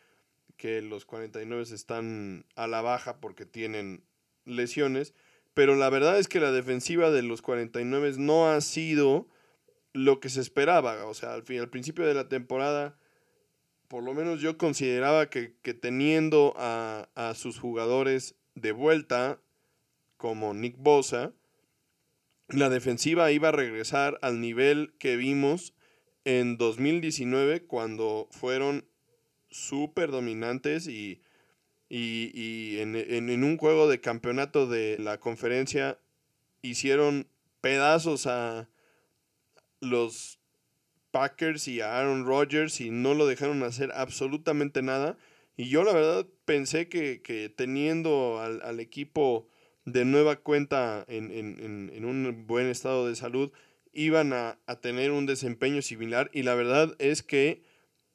que 0.57 0.81
los 0.81 1.05
49 1.05 1.65
están 1.75 2.45
a 2.55 2.69
la 2.69 2.81
baja 2.81 3.21
porque 3.21 3.47
tienen 3.47 4.05
lesiones, 4.45 5.15
pero 5.55 5.75
la 5.77 5.91
verdad 5.91 6.19
es 6.19 6.29
que 6.29 6.41
la 6.41 6.53
defensiva 6.53 7.11
de 7.11 7.23
los 7.23 7.43
49 7.43 8.15
no 8.19 8.49
ha 8.49 8.61
sido 8.61 9.29
lo 9.93 10.21
que 10.21 10.29
se 10.29 10.41
esperaba, 10.41 11.05
o 11.07 11.15
sea, 11.15 11.35
al, 11.35 11.43
fin, 11.43 11.61
al 11.61 11.71
principio 11.71 12.07
de 12.07 12.15
la 12.15 12.29
temporada 12.29 12.97
por 13.91 14.05
lo 14.05 14.15
menos 14.15 14.41
yo 14.41 14.57
consideraba 14.57 15.31
que, 15.31 15.49
teniendo 15.75 16.55
a, 16.57 17.09
a, 17.17 17.35
sus 17.35 17.59
jugadores 17.59 18.37
de 18.55 18.71
vuelta, 18.71 19.41
como 20.17 20.55
Nick 20.55 20.77
Bosa, 20.79 21.33
la 22.47 22.69
defensiva 22.69 23.33
iba 23.33 23.49
a 23.49 23.53
regresar 23.53 24.17
al 24.23 24.41
nivel 24.41 24.95
que 25.01 25.17
vimos 25.17 25.75
en 26.25 26.57
2019 26.57 27.65
cuando 27.65 28.29
fueron 28.31 28.87
súper 29.51 30.13
dominantes 30.13 30.87
y, 30.87 31.21
y, 31.91 32.79
en, 32.79 32.95
en, 32.95 33.45
un 33.45 33.59
juego 33.59 33.89
de 33.89 34.01
campeonato 34.01 34.67
de 34.69 34.97
la 34.99 35.19
conferencia 35.19 35.99
hicieron 36.63 37.27
pedazos 37.61 38.27
a 38.27 38.69
los 39.81 40.39
Packers 41.11 41.67
y 41.69 41.81
a 41.81 41.99
Aaron 41.99 42.25
Rodgers 42.25 42.81
y 42.81 42.91
no 42.91 43.15
lo 43.15 43.27
dejaron 43.27 43.63
hacer 43.63 43.91
absolutamente 43.95 44.83
nada. 44.83 45.19
Y 45.57 45.69
yo 45.69 45.85
la 45.85 45.93
verdad 45.93 46.27
pensé 46.45 46.89
que, 46.89 47.53
teniendo 47.55 48.41
al, 48.41 48.81
equipo 48.81 49.49
de 49.85 50.05
nueva 50.05 50.37
cuenta 50.37 51.05
en, 51.09 52.05
un 52.05 52.47
buen 52.47 52.69
estado 52.69 53.09
de 53.09 53.17
salud, 53.17 53.53
iban 53.93 54.33
a, 54.33 54.59
tener 54.81 55.11
un 55.11 55.27
desempeño 55.27 55.83
similar. 55.83 56.31
Y 56.33 56.45
la 56.45 56.55
verdad 56.55 56.95
es 56.99 57.23
que 57.23 57.63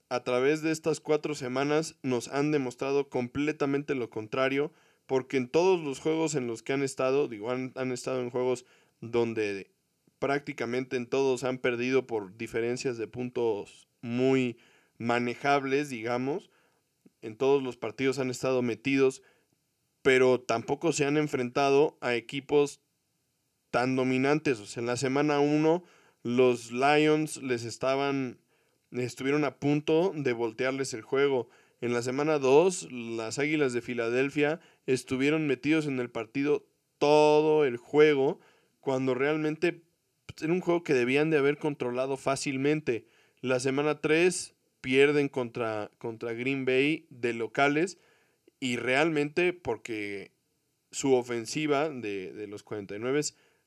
a 0.10 0.24
través 0.24 0.62
de 0.62 0.72
estas 0.72 1.00
cuatro 1.00 1.36
semanas 1.36 1.96
nos 2.04 2.28
han 2.28 2.52
demostrado 2.52 3.10
completamente 3.10 3.96
lo 3.96 4.10
contrario. 4.10 4.72
Porque 5.06 5.38
en 5.38 5.50
todos 5.50 5.80
los 5.84 6.00
juegos 6.00 6.36
en 6.36 6.48
los 6.48 6.64
que 6.64 6.74
han 6.74 6.82
estado, 6.82 7.28
digo, 7.28 7.52
han, 7.52 7.92
estado 7.92 8.22
en 8.22 8.32
juegos 8.32 8.66
donde 9.02 9.72
prácticamente 10.20 10.98
en 10.98 11.08
todos 11.08 11.44
han 11.44 11.60
perdido 11.60 12.08
por 12.08 12.36
diferencias 12.38 12.98
de 12.98 13.08
puntos 13.08 13.88
muy 14.02 14.58
manejables, 14.98 15.90
digamos. 15.90 16.50
En 17.22 17.38
todos 17.38 17.62
los 17.62 17.78
partidos 17.78 18.18
han 18.18 18.32
estado 18.32 18.62
metidos, 18.62 19.22
pero 20.02 20.40
tampoco 20.40 20.92
se 20.92 21.06
han 21.06 21.18
enfrentado 21.18 21.98
a 22.02 22.16
equipos 22.16 22.80
tan 23.70 23.96
dominantes. 23.96 24.60
O 24.60 24.66
sea, 24.66 24.82
en 24.82 24.88
la 24.88 24.98
semana 24.98 25.40
1 25.40 25.84
los 26.24 26.72
Lions 26.72 27.38
les 27.44 27.64
estaban, 27.64 28.40
estuvieron 29.04 29.44
a 29.44 29.58
punto 29.58 30.12
de 30.16 30.34
voltearles 30.34 30.94
el 30.94 31.02
juego. 31.02 31.50
En 31.82 31.94
la 31.94 32.02
semana 32.02 32.40
2, 32.40 32.92
las 32.92 33.40
Águilas 33.40 33.74
de 33.74 33.82
Filadelfia 33.82 34.60
estuvieron 34.86 35.48
metidos 35.48 35.88
en 35.88 36.00
el 36.00 36.10
partido 36.10 36.66
todo 36.98 37.66
el 37.66 37.78
juego, 37.78 38.40
cuando 38.80 39.14
realmente 39.14 39.84
era 40.42 40.54
un 40.54 40.62
juego 40.62 40.84
que 40.84 40.94
debían 40.94 41.30
de 41.30 41.38
haber 41.38 41.58
controlado 41.58 42.18
fácilmente. 42.18 43.08
La 43.42 43.60
semana 43.60 44.00
3 44.02 44.56
pierden 44.82 45.30
contra, 45.30 45.92
contra 45.98 46.34
Green 46.34 46.66
Bay 46.66 47.08
de 47.10 47.34
locales 47.34 47.98
y 48.60 48.78
realmente 48.78 49.54
porque 49.54 50.32
su 50.92 51.14
ofensiva 51.14 51.90
de, 51.90 52.32
de 52.34 52.48
los 52.48 52.64
49 52.64 53.22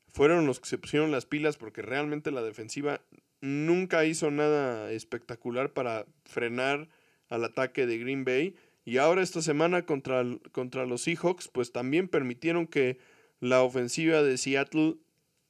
fueron 0.06 0.47
los 0.47 0.61
que 0.61 0.68
se 0.68 0.78
pusieron 0.78 1.11
las 1.11 1.26
pilas 1.26 1.56
porque 1.56 1.82
realmente 1.82 2.30
la 2.30 2.42
defensiva 2.42 3.02
nunca 3.40 4.04
hizo 4.04 4.30
nada 4.30 4.90
espectacular 4.92 5.73
para 5.73 6.07
frenar 6.25 6.88
al 7.28 7.45
ataque 7.45 7.87
de 7.87 7.99
Green 7.99 8.25
Bay. 8.25 8.54
Y 8.85 8.99
ahora 8.99 9.23
esta 9.23 9.42
semana 9.42 9.85
contra, 9.85 10.25
contra 10.52 10.87
los 10.87 11.02
Seahawks, 11.02 11.49
pues 11.49 11.73
también 11.73 12.09
permitieron 12.09 12.66
que 12.66 12.99
la 13.40 13.62
ofensiva 13.62 14.23
de 14.23 14.38
Seattle 14.38 14.97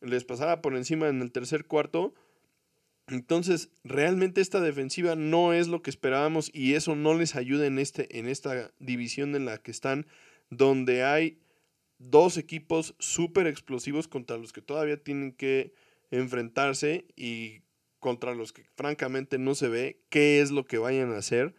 les 0.00 0.25
pasaba 0.25 0.61
por 0.61 0.76
encima 0.76 1.09
en 1.09 1.23
el 1.23 1.33
tercer 1.33 1.66
cuarto. 1.66 2.14
Entonces, 3.07 3.71
realmente 3.85 4.40
esta 4.40 4.61
defensiva 4.61 5.14
no 5.14 5.52
es 5.54 5.68
lo 5.68 5.83
que 5.83 5.90
esperábamos 5.90 6.50
y 6.52 6.75
eso 6.75 6.95
no 6.95 7.14
les 7.14 7.37
ayuda 7.37 7.66
en, 7.66 7.78
este, 7.78 8.18
en 8.18 8.28
esta 8.28 8.71
división 8.80 9.35
en 9.35 9.47
la 9.47 9.59
que 9.59 9.71
están, 9.71 10.07
donde 10.50 11.04
hay 11.04 11.38
dos 11.99 12.37
equipos 12.37 12.95
súper 12.99 13.47
explosivos 13.47 14.09
contra 14.09 14.37
los 14.37 14.52
que 14.52 14.62
todavía 14.62 15.02
tienen 15.02 15.33
que 15.33 15.73
enfrentarse 16.11 17.07
y 17.16 17.62
contra 18.00 18.35
los 18.35 18.52
que 18.52 18.64
francamente 18.75 19.38
no 19.38 19.55
se 19.55 19.69
ve 19.69 20.00
qué 20.09 20.40
es 20.40 20.50
lo 20.50 20.64
que 20.64 20.78
vayan 20.78 21.12
a 21.12 21.19
hacer 21.19 21.55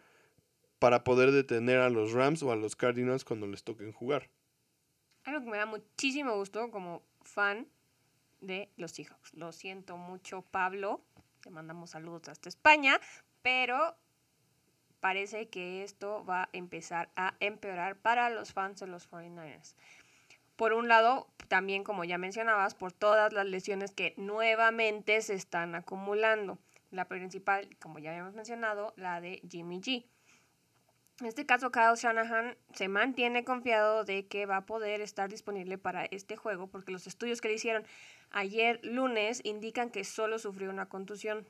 para 0.78 1.04
poder 1.04 1.30
detener 1.30 1.78
a 1.78 1.90
los 1.90 2.12
Rams 2.12 2.42
o 2.42 2.52
a 2.52 2.56
los 2.56 2.76
Cardinals 2.76 3.24
cuando 3.24 3.46
les 3.46 3.64
toquen 3.64 3.92
jugar. 3.92 4.30
Algo 5.24 5.44
que 5.44 5.50
me 5.50 5.58
da 5.58 5.66
muchísimo 5.66 6.34
gusto 6.36 6.70
como 6.70 7.02
fan 7.22 7.68
de 8.40 8.70
los 8.76 8.92
Seahawks. 8.92 9.34
Lo 9.34 9.52
siento 9.52 9.96
mucho, 9.96 10.42
Pablo. 10.42 11.02
Te 11.42 11.50
mandamos 11.50 11.90
saludos 11.90 12.28
hasta 12.28 12.48
España, 12.48 12.98
pero 13.42 13.96
parece 15.00 15.48
que 15.48 15.82
esto 15.82 16.24
va 16.24 16.44
a 16.44 16.48
empezar 16.52 17.10
a 17.16 17.34
empeorar 17.40 17.96
para 17.96 18.30
los 18.30 18.52
fans 18.52 18.80
de 18.80 18.86
los 18.86 19.10
49ers. 19.10 19.74
Por 20.60 20.74
un 20.74 20.88
lado, 20.88 21.26
también 21.48 21.84
como 21.84 22.04
ya 22.04 22.18
mencionabas, 22.18 22.74
por 22.74 22.92
todas 22.92 23.32
las 23.32 23.46
lesiones 23.46 23.92
que 23.92 24.12
nuevamente 24.18 25.22
se 25.22 25.32
están 25.32 25.74
acumulando. 25.74 26.58
La 26.90 27.06
principal, 27.06 27.66
como 27.78 27.98
ya 27.98 28.10
habíamos 28.10 28.34
mencionado, 28.34 28.92
la 28.98 29.22
de 29.22 29.40
Jimmy 29.48 29.80
G. 29.80 30.04
En 31.20 31.26
este 31.26 31.46
caso, 31.46 31.72
Kyle 31.72 31.96
Shanahan 31.96 32.58
se 32.74 32.88
mantiene 32.88 33.42
confiado 33.42 34.04
de 34.04 34.26
que 34.26 34.44
va 34.44 34.58
a 34.58 34.66
poder 34.66 35.00
estar 35.00 35.30
disponible 35.30 35.78
para 35.78 36.04
este 36.04 36.36
juego 36.36 36.66
porque 36.66 36.92
los 36.92 37.06
estudios 37.06 37.40
que 37.40 37.48
le 37.48 37.54
hicieron 37.54 37.86
ayer 38.30 38.80
lunes 38.82 39.40
indican 39.44 39.88
que 39.88 40.04
solo 40.04 40.38
sufrió 40.38 40.68
una 40.68 40.90
contusión, 40.90 41.48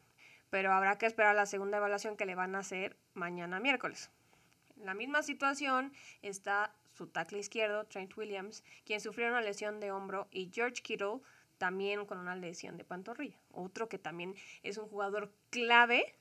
pero 0.51 0.73
habrá 0.73 0.99
que 0.99 1.07
esperar 1.07 1.35
la 1.35 1.47
segunda 1.47 1.79
evaluación 1.79 2.17
que 2.17 2.27
le 2.27 2.37
van 2.37 2.55
a 2.55 2.61
hacer 2.61 2.97
mañana 3.15 3.59
miércoles. 3.59 4.09
La 4.77 4.95
misma 4.95 5.25
situación 5.25 5.93
está 6.23 6.73
su 7.01 7.07
tackle 7.07 7.39
izquierdo, 7.39 7.87
Trent 7.87 8.15
Williams, 8.15 8.63
quien 8.85 9.01
sufrió 9.01 9.29
una 9.29 9.41
lesión 9.41 9.81
de 9.81 9.91
hombro, 9.91 10.29
y 10.31 10.51
George 10.53 10.83
Kittle 10.83 11.21
también 11.57 12.05
con 12.05 12.19
una 12.19 12.37
lesión 12.37 12.77
de 12.77 12.85
pantorrilla. 12.85 13.41
Otro 13.53 13.89
que 13.89 13.99
también 13.99 14.35
es 14.63 14.77
un 14.77 14.87
jugador 14.87 15.33
clave 15.49 16.15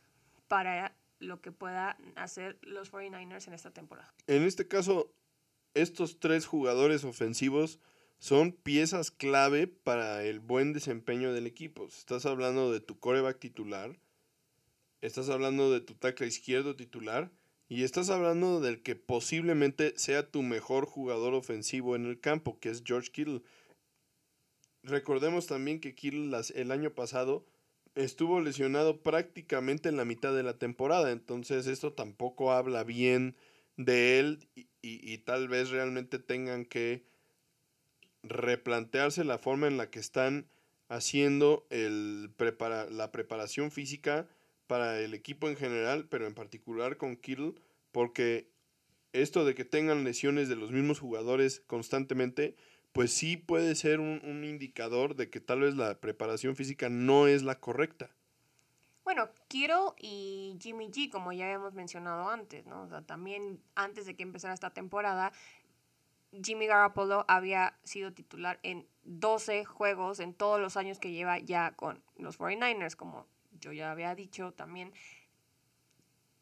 para 0.48 0.96
lo 1.20 1.42
que 1.42 1.52
pueda 1.52 1.98
hacer 2.16 2.58
los 2.62 2.94
49ers 2.94 3.48
en 3.48 3.54
esta 3.54 3.72
temporada. 3.72 4.14
En 4.28 4.44
este 4.44 4.70
caso, 4.70 5.12
estos 5.74 6.22
tres 6.22 6.46
jugadores 6.46 7.04
ofensivos 7.04 7.80
son 8.18 8.54
piezas 8.54 9.12
clave 9.12 9.68
para 9.68 10.24
el 10.24 10.40
buen 10.40 10.72
desempeño 10.72 11.34
del 11.34 11.46
equipo. 11.46 11.88
Estás 11.88 12.26
hablando 12.26 12.72
de 12.72 12.80
tu 12.80 12.98
coreback 13.00 13.38
titular, 13.38 14.00
estás 15.02 15.30
hablando 15.30 15.74
de 15.74 15.82
tu 15.82 15.96
tackle 15.96 16.28
izquierdo 16.28 16.78
titular 16.78 17.32
y 17.70 17.84
estás 17.84 18.10
hablando 18.10 18.60
del 18.60 18.82
que 18.82 18.96
posiblemente 18.96 19.94
sea 19.96 20.30
tu 20.30 20.42
mejor 20.42 20.88
jugador 20.88 21.36
ofensivo 21.36 21.96
en 21.96 22.06
el 22.08 22.20
campo, 22.20 22.60
que 22.60 22.70
es 22.70 22.82
George 22.84 23.12
Kittle. 23.12 23.44
Recordemos 24.82 25.46
también 25.46 25.80
que 25.80 25.94
Kittle 25.94 26.36
el 26.56 26.72
año 26.72 26.90
pasado 26.96 27.46
estuvo 27.94 28.42
lesionado 28.42 29.02
prácticamente 29.02 29.88
en 29.88 29.98
la 29.98 30.06
mitad 30.06 30.34
de 30.36 30.42
la 30.42 30.58
temporada, 30.58 31.12
entonces 31.12 31.68
esto 31.68 31.94
tampoco 31.94 32.52
habla 32.52 32.84
bien 32.84 33.36
de 33.78 34.20
él 34.20 34.50
y, 34.56 34.68
y 34.82 35.18
tal 35.20 35.48
vez 35.48 35.70
realmente 35.70 36.18
tengan 36.18 36.66
que 36.66 37.06
replantearse 38.24 39.24
la 39.24 39.38
forma 39.38 39.68
en 39.68 39.78
la 39.78 39.92
que 39.92 40.00
están 40.00 40.50
haciendo 40.88 41.68
el 41.70 42.34
la 42.90 43.12
preparación 43.12 43.70
física 43.70 44.28
para 44.70 45.00
el 45.00 45.16
equipo 45.16 45.50
en 45.50 45.56
general, 45.56 46.06
pero 46.12 46.28
en 46.28 46.36
particular 46.36 46.98
con 46.98 47.16
Kittle, 47.16 47.56
porque 47.92 48.52
esto 49.14 49.44
de 49.44 49.56
que 49.56 49.66
tengan 49.66 50.04
lesiones 50.04 50.48
de 50.48 50.56
los 50.56 50.70
mismos 50.70 51.00
jugadores 51.00 51.64
constantemente, 51.66 52.56
pues 52.92 53.12
sí 53.12 53.36
puede 53.36 53.74
ser 53.74 54.00
un, 54.00 54.22
un 54.24 54.44
indicador 54.44 55.16
de 55.16 55.32
que 55.32 55.40
tal 55.40 55.62
vez 55.62 55.76
la 55.76 56.00
preparación 56.00 56.56
física 56.56 56.88
no 56.88 57.26
es 57.26 57.42
la 57.42 57.60
correcta. 57.60 58.12
Bueno, 59.04 59.32
Kittle 59.48 59.96
y 59.98 60.56
Jimmy 60.62 60.92
G, 60.92 61.10
como 61.10 61.34
ya 61.34 61.52
hemos 61.52 61.74
mencionado 61.74 62.30
antes, 62.30 62.68
¿no? 62.68 62.84
O 62.84 62.88
sea, 62.90 63.02
también 63.02 63.60
antes 63.74 64.06
de 64.06 64.16
que 64.16 64.22
empezara 64.22 64.54
esta 64.54 64.70
temporada, 64.70 65.32
Jimmy 66.44 66.68
Garoppolo 66.68 67.26
había 67.28 67.76
sido 67.84 68.14
titular 68.14 68.60
en 68.62 68.88
12 69.06 69.66
juegos 69.66 70.20
en 70.20 70.36
todos 70.36 70.62
los 70.62 70.78
años 70.78 71.00
que 71.00 71.12
lleva 71.12 71.40
ya 71.40 71.72
con 71.72 72.04
los 72.18 72.38
49ers, 72.38 72.96
como 72.96 73.26
yo 73.60 73.72
ya 73.72 73.92
había 73.92 74.16
dicho 74.16 74.52
también. 74.54 74.94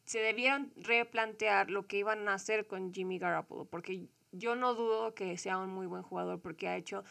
Se 0.04 0.20
debieron 0.20 0.72
replantear 0.76 1.70
lo 1.70 1.86
que 1.86 1.98
iban 1.98 2.28
a 2.28 2.34
hacer 2.34 2.66
con 2.66 2.94
Jimmy 2.94 3.18
Garoppolo, 3.18 3.66
porque 3.66 4.08
yo 4.32 4.56
no 4.56 4.74
dudo 4.74 5.14
que 5.14 5.36
sea 5.36 5.58
un 5.58 5.70
muy 5.70 5.86
buen 5.86 6.02
jugador, 6.02 6.40
porque 6.40 6.68
ha 6.68 6.76
hecho 6.76 7.04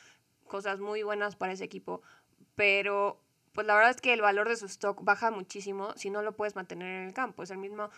cosas 0.48 0.80
muy 0.80 1.04
buenas 1.04 1.36
para 1.36 1.54
ese 1.54 1.66
equipo, 1.66 2.02
pero 2.56 3.22
pues 3.54 3.66
la 3.66 3.76
verdad 3.76 3.92
es 3.92 4.02
que 4.02 4.14
el 4.14 4.22
valor 4.22 4.48
de 4.50 4.56
su 4.56 4.68
stock 4.68 5.04
baja 5.04 5.32
muchísimo 5.32 5.94
si 5.96 6.10
no 6.10 6.22
lo 6.22 6.36
puedes 6.36 6.56
mantener 6.56 6.88
en 7.02 7.08
el 7.08 7.14
campo. 7.14 7.44
Es 7.44 7.52
el 7.52 7.58
mismo 7.58 7.90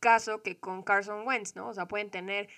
caso 0.00 0.42
que 0.42 0.58
con 0.58 0.82
Carson 0.82 1.26
Wentz, 1.26 1.54
¿no? 1.54 1.68
O 1.68 1.74
sea, 1.74 1.86
pueden 1.86 2.10
tener 2.10 2.48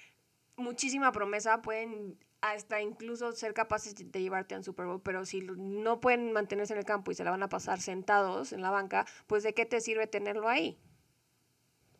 muchísima 0.58 1.12
promesa, 1.12 1.62
pueden 1.62 2.18
hasta 2.40 2.80
incluso 2.80 3.32
ser 3.32 3.52
capaces 3.54 3.94
de 3.96 4.20
llevarte 4.20 4.54
a 4.54 4.58
un 4.58 4.64
Super 4.64 4.86
Bowl, 4.86 5.02
pero 5.02 5.24
si 5.24 5.40
no 5.40 6.00
pueden 6.00 6.32
mantenerse 6.32 6.72
en 6.72 6.78
el 6.78 6.84
campo 6.84 7.10
y 7.10 7.14
se 7.14 7.24
la 7.24 7.30
van 7.30 7.42
a 7.42 7.48
pasar 7.48 7.80
sentados 7.80 8.52
en 8.52 8.62
la 8.62 8.70
banca, 8.70 9.06
pues 9.26 9.42
de 9.42 9.54
qué 9.54 9.66
te 9.66 9.80
sirve 9.80 10.06
tenerlo 10.06 10.48
ahí. 10.48 10.78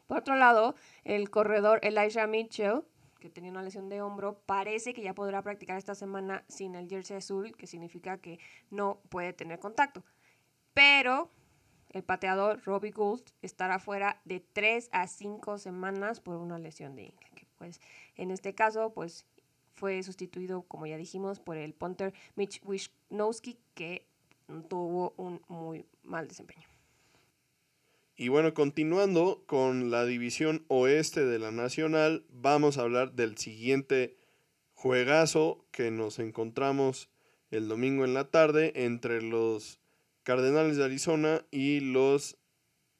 Por 0.06 0.18
otro 0.18 0.36
lado, 0.36 0.74
el 1.04 1.28
corredor 1.30 1.80
Elijah 1.82 2.26
Mitchell, 2.26 2.82
que 3.20 3.28
tenía 3.28 3.50
una 3.50 3.62
lesión 3.62 3.88
de 3.88 4.00
hombro, 4.00 4.40
parece 4.46 4.94
que 4.94 5.02
ya 5.02 5.14
podrá 5.14 5.42
practicar 5.42 5.76
esta 5.76 5.94
semana 5.94 6.44
sin 6.48 6.76
el 6.76 6.88
jersey 6.88 7.16
azul, 7.16 7.54
que 7.56 7.66
significa 7.66 8.18
que 8.18 8.38
no 8.70 9.00
puede 9.08 9.32
tener 9.32 9.58
contacto. 9.58 10.04
Pero 10.72 11.30
el 11.90 12.04
pateador 12.04 12.62
Robbie 12.64 12.92
Gould 12.92 13.24
estará 13.42 13.80
fuera 13.80 14.20
de 14.24 14.40
3 14.40 14.88
a 14.92 15.08
5 15.08 15.58
semanas 15.58 16.20
por 16.20 16.36
una 16.36 16.58
lesión 16.58 16.94
de 16.94 17.06
ingle 17.06 17.37
pues 17.58 17.80
en 18.16 18.30
este 18.30 18.54
caso, 18.54 18.92
pues 18.94 19.26
fue 19.74 20.02
sustituido, 20.02 20.62
como 20.62 20.86
ya 20.86 20.96
dijimos, 20.96 21.40
por 21.40 21.56
el 21.56 21.72
punter 21.72 22.12
Mitch 22.34 22.60
Wisnowski, 22.64 23.58
que 23.74 24.06
tuvo 24.68 25.14
un 25.16 25.40
muy 25.48 25.84
mal 26.02 26.26
desempeño. 26.26 26.66
Y 28.16 28.28
bueno, 28.28 28.52
continuando 28.52 29.44
con 29.46 29.92
la 29.92 30.04
división 30.04 30.64
oeste 30.66 31.24
de 31.24 31.38
la 31.38 31.52
Nacional, 31.52 32.24
vamos 32.30 32.76
a 32.76 32.82
hablar 32.82 33.12
del 33.12 33.38
siguiente 33.38 34.16
juegazo 34.74 35.64
que 35.70 35.92
nos 35.92 36.18
encontramos 36.18 37.10
el 37.50 37.68
domingo 37.68 38.04
en 38.04 38.14
la 38.14 38.30
tarde 38.30 38.72
entre 38.74 39.22
los 39.22 39.78
Cardenales 40.24 40.76
de 40.76 40.84
Arizona 40.84 41.46
y 41.50 41.80
los 41.80 42.36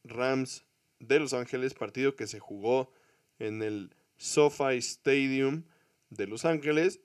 Rams 0.04 0.64
de 1.00 1.18
Los 1.18 1.34
Ángeles, 1.34 1.74
partido 1.74 2.14
que 2.14 2.26
se 2.26 2.38
jugó 2.38 2.92
en 3.38 3.62
el 3.62 3.94
SoFi 4.18 4.76
Stadium 4.78 5.64
de 6.10 6.26
Los 6.26 6.44
Ángeles 6.44 7.00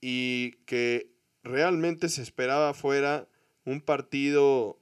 y 0.00 0.52
que 0.66 1.12
realmente 1.44 2.08
se 2.08 2.22
esperaba 2.22 2.74
fuera 2.74 3.28
un 3.64 3.80
partido 3.80 4.78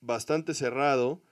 bastante 0.00 0.54
cerrado 0.54 1.22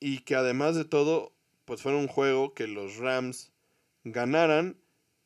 y 0.00 0.20
que 0.20 0.36
además 0.36 0.76
de 0.76 0.84
todo 0.84 1.32
pues 1.64 1.82
fuera 1.82 1.98
un 1.98 2.08
juego 2.08 2.54
que 2.54 2.66
los 2.66 2.96
Rams 2.96 3.52
ganaran, 4.04 4.78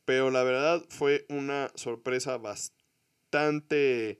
pero 0.05 0.29
la 0.31 0.43
verdad 0.43 0.83
fue 0.89 1.25
una 1.29 1.71
sorpresa 1.75 2.37
bastante 2.37 4.19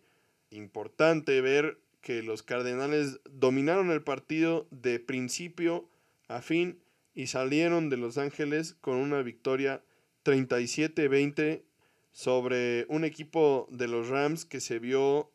importante 0.52 1.42
ver 1.42 1.80
que 2.02 2.22
los 2.22 2.44
Cardenales 2.44 3.20
dominaron 3.30 3.92
el 3.92 4.04
partido 4.04 4.68
de 4.72 5.00
principio 5.00 5.90
a 6.28 6.42
fin 6.42 6.83
y 7.14 7.28
salieron 7.28 7.90
de 7.90 7.98
Los 7.98 8.18
Ángeles 8.18 8.74
con 8.74 8.96
una 8.96 9.22
victoria 9.22 9.84
37-20 10.26 11.64
sobre 12.12 12.86
un 12.90 13.04
equipo 13.04 13.68
de 13.72 13.88
los 13.88 14.08
Rams 14.10 14.46
que 14.46 14.62
se 14.62 14.80
vio 14.80 15.32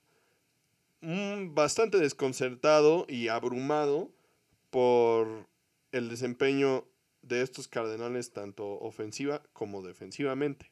mm, 1.00 1.54
bastante 1.54 1.98
desconcertado 1.98 3.04
y 3.08 3.28
abrumado 3.28 4.10
por 4.70 5.46
el 5.92 6.08
desempeño 6.08 6.86
de 7.22 7.42
estos 7.42 7.68
Cardenales 7.68 8.32
tanto 8.32 8.66
ofensiva 8.80 9.42
como 9.52 9.82
defensivamente. 9.82 10.70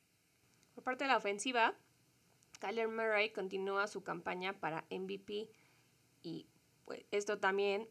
Por 0.75 0.85
parte 0.85 1.05
de 1.05 1.09
la 1.09 1.17
ofensiva, 1.17 1.75
Kyler 2.61 2.89
Murray 2.89 3.31
continúa 3.31 3.87
su 3.89 4.03
campaña 4.03 4.59
para 4.59 4.87
MVP 4.91 5.49
y 6.23 6.47
pues, 6.85 7.05
esto 7.11 7.39
también 7.39 7.89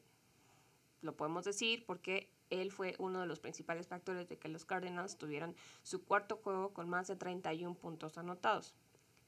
lo 1.01 1.15
podemos 1.15 1.45
decir 1.45 1.85
porque 1.85 2.29
él 2.49 2.71
fue 2.71 2.95
uno 2.99 3.19
de 3.21 3.25
los 3.25 3.39
principales 3.39 3.87
factores 3.87 4.27
de 4.29 4.37
que 4.37 4.49
los 4.49 4.65
Cardinals 4.65 5.17
tuvieran 5.17 5.55
su 5.83 6.03
cuarto 6.03 6.37
juego 6.37 6.73
con 6.73 6.89
más 6.89 7.07
de 7.07 7.15
31 7.15 7.75
puntos 7.75 8.17
anotados. 8.17 8.73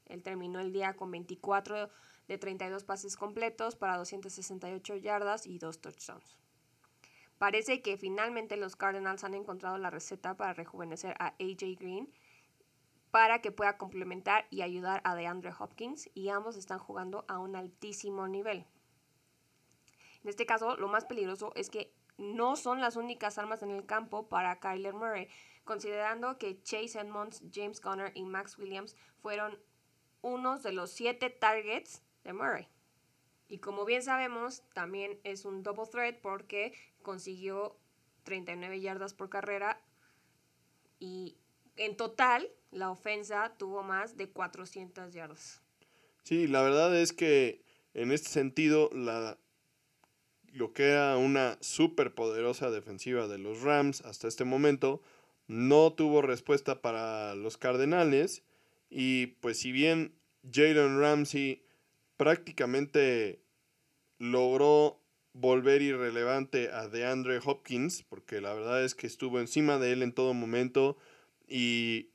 Él 0.05 0.23
terminó 0.23 0.59
el 0.59 0.71
día 0.71 0.95
con 0.95 1.11
24 1.11 1.89
de 2.27 2.37
32 2.37 2.83
pases 2.83 3.15
completos 3.15 3.75
para 3.75 3.97
268 3.97 4.95
yardas 4.97 5.45
y 5.45 5.59
dos 5.59 5.79
touchdowns. 5.79 6.37
Parece 7.37 7.81
que 7.81 7.97
finalmente 7.97 8.57
los 8.57 8.75
Cardinals 8.75 9.23
han 9.23 9.35
encontrado 9.35 9.77
la 9.77 9.89
receta 9.89 10.35
para 10.35 10.53
rejuvenecer 10.53 11.15
a 11.19 11.35
AJ 11.39 11.77
Green 11.79 12.09
para 13.11 13.41
que 13.41 13.51
pueda 13.51 13.77
complementar 13.77 14.47
y 14.49 14.61
ayudar 14.61 15.01
a 15.03 15.15
DeAndre 15.15 15.51
Hopkins 15.57 16.09
y 16.13 16.29
ambos 16.29 16.55
están 16.57 16.79
jugando 16.79 17.25
a 17.27 17.39
un 17.39 17.55
altísimo 17.55 18.27
nivel. 18.27 18.65
En 20.23 20.29
este 20.29 20.45
caso, 20.45 20.75
lo 20.77 20.87
más 20.87 21.05
peligroso 21.05 21.53
es 21.55 21.69
que 21.69 21.93
no 22.17 22.55
son 22.55 22.81
las 22.81 22.95
únicas 22.95 23.37
armas 23.37 23.61
en 23.63 23.71
el 23.71 23.85
campo 23.85 24.27
para 24.27 24.59
Kyler 24.59 24.93
Murray, 24.93 25.27
considerando 25.63 26.37
que 26.37 26.61
Chase 26.63 26.99
Edmonds, 26.99 27.43
James 27.53 27.79
Conner 27.79 28.11
y 28.15 28.23
Max 28.23 28.57
Williams 28.57 28.95
fueron 29.21 29.59
unos 30.21 30.63
de 30.63 30.71
los 30.71 30.91
siete 30.91 31.29
targets 31.29 32.01
de 32.23 32.33
Murray. 32.33 32.67
Y 33.47 33.59
como 33.59 33.85
bien 33.85 34.03
sabemos, 34.03 34.63
también 34.73 35.19
es 35.23 35.45
un 35.45 35.63
double 35.63 35.85
threat 35.89 36.19
porque 36.19 36.73
consiguió 37.01 37.77
39 38.23 38.81
yardas 38.81 39.13
por 39.13 39.29
carrera 39.29 39.81
y 40.99 41.37
en 41.77 41.95
total 41.95 42.49
la 42.71 42.89
ofensa 42.89 43.55
tuvo 43.57 43.83
más 43.83 44.17
de 44.17 44.29
400 44.29 45.13
yardas. 45.13 45.61
Sí, 46.23 46.47
la 46.47 46.61
verdad 46.61 46.93
es 46.99 47.13
que 47.13 47.63
en 47.93 48.11
este 48.11 48.29
sentido 48.29 48.89
la 48.91 49.37
lo 50.53 50.73
que 50.73 50.89
era 50.89 51.17
una 51.17 51.57
súper 51.61 52.13
poderosa 52.13 52.71
defensiva 52.71 53.27
de 53.27 53.37
los 53.37 53.61
Rams 53.61 54.01
hasta 54.01 54.27
este 54.27 54.43
momento, 54.43 55.01
no 55.47 55.93
tuvo 55.93 56.21
respuesta 56.21 56.81
para 56.81 57.35
los 57.35 57.57
Cardenales. 57.57 58.43
Y 58.89 59.27
pues 59.41 59.59
si 59.59 59.71
bien 59.71 60.13
Jalen 60.51 60.99
Ramsey 60.99 61.63
prácticamente 62.17 63.41
logró 64.17 64.99
volver 65.33 65.81
irrelevante 65.81 66.71
a 66.71 66.87
DeAndre 66.87 67.39
Hopkins, 67.43 68.03
porque 68.03 68.41
la 68.41 68.53
verdad 68.53 68.83
es 68.83 68.95
que 68.95 69.07
estuvo 69.07 69.39
encima 69.39 69.77
de 69.77 69.93
él 69.93 70.01
en 70.01 70.13
todo 70.13 70.33
momento 70.33 70.97
y 71.47 72.09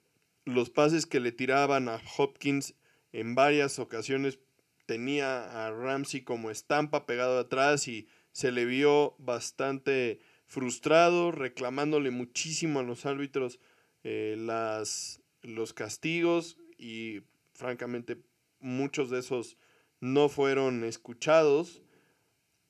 los 0.44 0.70
pases 0.70 1.06
que 1.06 1.20
le 1.20 1.30
tiraban 1.30 1.88
a 1.88 2.00
Hopkins 2.16 2.74
en 3.12 3.34
varias 3.34 3.78
ocasiones 3.78 4.40
tenía 4.86 5.66
a 5.66 5.70
Ramsey 5.70 6.22
como 6.22 6.50
estampa 6.50 7.06
pegado 7.06 7.38
atrás 7.38 7.86
y 7.86 8.08
se 8.32 8.50
le 8.50 8.64
vio 8.64 9.14
bastante 9.18 10.20
frustrado, 10.46 11.32
reclamándole 11.32 12.10
muchísimo 12.10 12.80
a 12.80 12.82
los 12.82 13.06
árbitros 13.06 13.58
eh, 14.04 14.34
las, 14.38 15.22
los 15.42 15.72
castigos 15.72 16.58
y 16.76 17.22
francamente 17.54 18.18
muchos 18.60 19.10
de 19.10 19.20
esos 19.20 19.56
no 20.00 20.28
fueron 20.28 20.84
escuchados. 20.84 21.82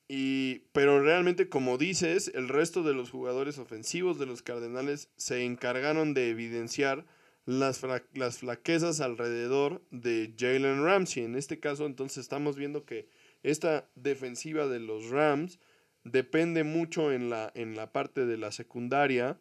Y, 0.07 0.59
pero 0.73 1.01
realmente, 1.01 1.49
como 1.49 1.77
dices, 1.77 2.31
el 2.35 2.49
resto 2.49 2.83
de 2.83 2.93
los 2.93 3.09
jugadores 3.09 3.57
ofensivos 3.57 4.19
de 4.19 4.27
los 4.27 4.41
Cardenales 4.41 5.09
se 5.15 5.43
encargaron 5.43 6.13
de 6.13 6.29
evidenciar 6.29 7.05
las, 7.45 7.81
las 8.13 8.37
flaquezas 8.37 9.01
alrededor 9.01 9.81
de 9.91 10.33
Jalen 10.37 10.83
Ramsey. 10.83 11.23
En 11.23 11.35
este 11.35 11.59
caso, 11.59 11.85
entonces, 11.85 12.19
estamos 12.19 12.57
viendo 12.57 12.85
que 12.85 13.07
esta 13.43 13.89
defensiva 13.95 14.67
de 14.67 14.79
los 14.79 15.09
Rams 15.09 15.59
depende 16.03 16.63
mucho 16.63 17.11
en 17.11 17.29
la, 17.29 17.51
en 17.55 17.75
la 17.75 17.91
parte 17.91 18.25
de 18.25 18.37
la 18.37 18.51
secundaria 18.51 19.37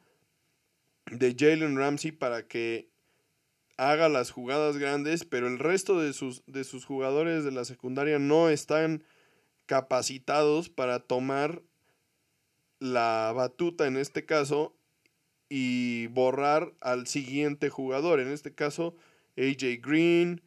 de 1.11 1.35
Jalen 1.39 1.77
Ramsey 1.77 2.13
para 2.13 2.47
que 2.47 2.89
haga 3.77 4.09
las 4.09 4.31
jugadas 4.31 4.77
grandes, 4.79 5.25
pero 5.25 5.49
el 5.49 5.59
resto 5.59 6.01
de 6.01 6.13
sus, 6.13 6.43
de 6.47 6.65
sus 6.65 6.85
jugadores 6.85 7.45
de 7.45 7.53
la 7.53 7.65
secundaria 7.65 8.19
no 8.19 8.49
están 8.49 9.03
capacitados 9.67 10.69
para 10.69 11.01
tomar 11.01 11.63
la 12.79 13.33
batuta 13.35 13.87
en 13.87 13.97
este 13.97 14.25
caso 14.25 14.77
y 15.49 16.09
borrar 16.09 16.73
al 16.81 17.07
siguiente 17.07 17.71
jugador, 17.71 18.21
en 18.21 18.29
este 18.29 18.55
caso 18.55 18.95
AJ 19.37 19.81
Green 19.81 20.43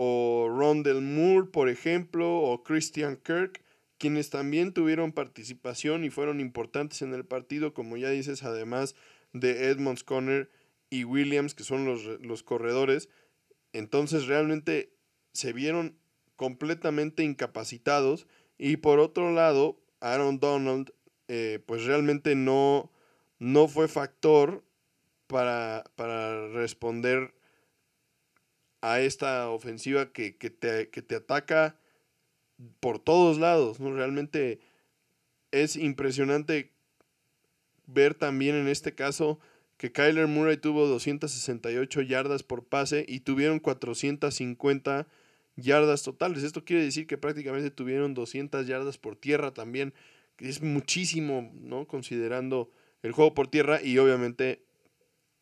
o 0.00 0.48
Rondell 0.48 1.00
Moore, 1.00 1.48
por 1.48 1.68
ejemplo, 1.68 2.38
o 2.40 2.62
Christian 2.62 3.16
Kirk, 3.16 3.64
quienes 3.98 4.30
también 4.30 4.72
tuvieron 4.72 5.10
participación 5.10 6.04
y 6.04 6.10
fueron 6.10 6.38
importantes 6.38 7.02
en 7.02 7.12
el 7.14 7.24
partido, 7.24 7.74
como 7.74 7.96
ya 7.96 8.08
dices, 8.08 8.44
además 8.44 8.94
de 9.32 9.70
Edmonds 9.70 10.04
Conner 10.04 10.52
y 10.88 11.02
Williams, 11.02 11.52
que 11.56 11.64
son 11.64 11.84
los, 11.84 12.04
los 12.20 12.44
corredores. 12.44 13.08
Entonces 13.72 14.28
realmente 14.28 14.92
se 15.32 15.52
vieron 15.52 15.98
completamente 16.36 17.24
incapacitados. 17.24 18.28
Y 18.56 18.76
por 18.76 19.00
otro 19.00 19.32
lado, 19.32 19.80
Aaron 19.98 20.38
Donald, 20.38 20.92
eh, 21.26 21.58
pues 21.66 21.84
realmente 21.86 22.36
no, 22.36 22.92
no 23.40 23.66
fue 23.66 23.88
factor 23.88 24.62
para, 25.26 25.82
para, 25.96 26.46
responder 26.50 27.34
a 28.80 29.00
esta 29.00 29.50
ofensiva 29.50 30.12
que, 30.12 30.36
que, 30.36 30.50
te, 30.50 30.90
que, 30.90 31.02
te, 31.02 31.16
ataca 31.16 31.78
por 32.80 32.98
todos 32.98 33.38
lados. 33.38 33.80
¿no? 33.80 33.92
Realmente 33.92 34.60
es 35.50 35.76
impresionante 35.76 36.72
ver 37.86 38.14
también 38.14 38.54
en 38.54 38.68
este 38.68 38.94
caso 38.94 39.40
que 39.76 39.92
Kyler 39.92 40.26
Murray 40.26 40.56
tuvo 40.56 40.86
268 40.86 42.02
yardas 42.02 42.42
por 42.42 42.64
pase 42.64 43.04
y 43.08 43.20
tuvieron 43.20 43.60
450 43.60 45.06
yardas 45.56 46.02
totales. 46.02 46.42
Esto 46.42 46.64
quiere 46.64 46.84
decir 46.84 47.06
que 47.06 47.16
prácticamente 47.16 47.70
tuvieron 47.70 48.12
200 48.14 48.66
yardas 48.66 48.98
por 48.98 49.16
tierra 49.16 49.54
también, 49.54 49.94
que 50.36 50.48
es 50.48 50.62
muchísimo, 50.62 51.50
¿no? 51.54 51.86
Considerando 51.86 52.70
el 53.02 53.12
juego 53.12 53.34
por 53.34 53.48
tierra 53.48 53.80
y 53.80 53.98
obviamente 53.98 54.64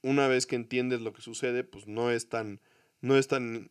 una 0.02 0.28
vez 0.28 0.46
que 0.46 0.56
entiendes 0.56 1.00
lo 1.00 1.12
que 1.12 1.22
sucede, 1.22 1.64
pues 1.64 1.86
no 1.86 2.10
es 2.10 2.28
tan 2.28 2.60
no 3.00 3.16
es 3.16 3.28
tan 3.28 3.70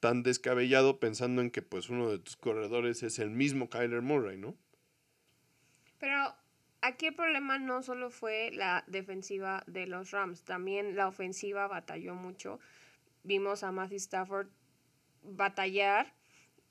tan 0.00 0.24
descabellado 0.24 0.98
pensando 0.98 1.42
en 1.42 1.52
que 1.52 1.62
pues 1.62 1.88
uno 1.88 2.10
de 2.10 2.18
tus 2.18 2.36
corredores 2.36 3.04
es 3.04 3.20
el 3.20 3.30
mismo 3.30 3.70
Kyler 3.70 4.02
Murray, 4.02 4.36
¿no? 4.36 4.56
Pero 6.00 6.34
aquí 6.80 7.06
el 7.06 7.14
problema 7.14 7.60
no 7.60 7.84
solo 7.84 8.10
fue 8.10 8.50
la 8.52 8.82
defensiva 8.88 9.62
de 9.68 9.86
los 9.86 10.10
Rams, 10.10 10.42
también 10.42 10.96
la 10.96 11.06
ofensiva 11.06 11.68
batalló 11.68 12.16
mucho. 12.16 12.58
Vimos 13.22 13.62
a 13.62 13.70
Matthew 13.70 13.98
Stafford 13.98 14.48
batallar. 15.22 16.12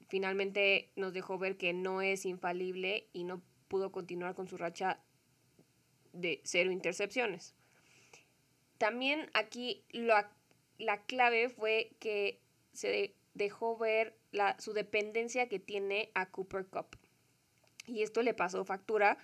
Finalmente 0.09 0.91
nos 0.97 1.13
dejó 1.13 1.37
ver 1.37 1.55
que 1.55 1.71
no 1.71 2.01
es 2.01 2.25
infalible 2.25 3.07
y 3.13 3.23
no 3.23 3.41
pudo 3.69 3.93
continuar 3.93 4.35
con 4.35 4.49
su 4.49 4.57
racha 4.57 4.99
de 6.11 6.41
cero 6.43 6.71
intercepciones. 6.71 7.55
También 8.77 9.29
aquí 9.33 9.85
la, 9.91 10.29
la 10.81 11.03
clave 11.05 11.49
fue 11.49 11.95
que 11.99 12.41
se 12.73 13.15
dejó 13.33 13.77
ver 13.77 14.17
la, 14.31 14.59
su 14.59 14.73
dependencia 14.73 15.47
que 15.47 15.59
tiene 15.59 16.11
a 16.13 16.29
Cooper 16.29 16.65
Cup. 16.67 16.97
Y 17.87 18.03
esto 18.03 18.21
le 18.21 18.33
pasó 18.33 18.63
factura 18.65 19.17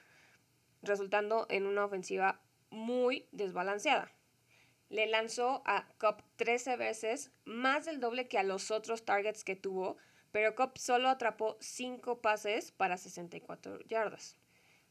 resultando 0.81 1.47
en 1.49 1.65
una 1.65 1.85
ofensiva 1.85 2.41
muy 2.69 3.27
desbalanceada. 3.31 4.11
Le 4.89 5.05
lanzó 5.07 5.63
a 5.65 5.87
Cobb 5.97 6.23
13 6.37 6.77
veces, 6.77 7.31
más 7.45 7.85
del 7.85 7.99
doble 7.99 8.27
que 8.27 8.37
a 8.37 8.43
los 8.43 8.71
otros 8.71 9.03
targets 9.03 9.43
que 9.43 9.55
tuvo, 9.55 9.97
pero 10.31 10.55
Cobb 10.55 10.77
solo 10.77 11.09
atrapó 11.09 11.57
5 11.59 12.21
pases 12.21 12.71
para 12.71 12.97
64 12.97 13.79
yardas. 13.81 14.37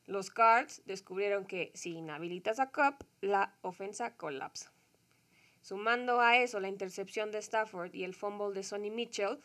Los 0.04 0.30
Cards 0.30 0.82
descubrieron 0.84 1.46
que 1.46 1.72
si 1.74 1.94
inhabilitas 1.94 2.60
a 2.60 2.70
Cobb, 2.70 2.96
la 3.20 3.56
ofensa 3.62 4.16
colapsa. 4.16 4.75
Sumando 5.66 6.20
a 6.20 6.40
eso 6.40 6.60
la 6.60 6.68
intercepción 6.68 7.32
de 7.32 7.38
Stafford 7.38 7.92
y 7.92 8.04
el 8.04 8.14
fumble 8.14 8.54
de 8.54 8.62
Sonny 8.62 8.88
Mitchell, 8.88 9.40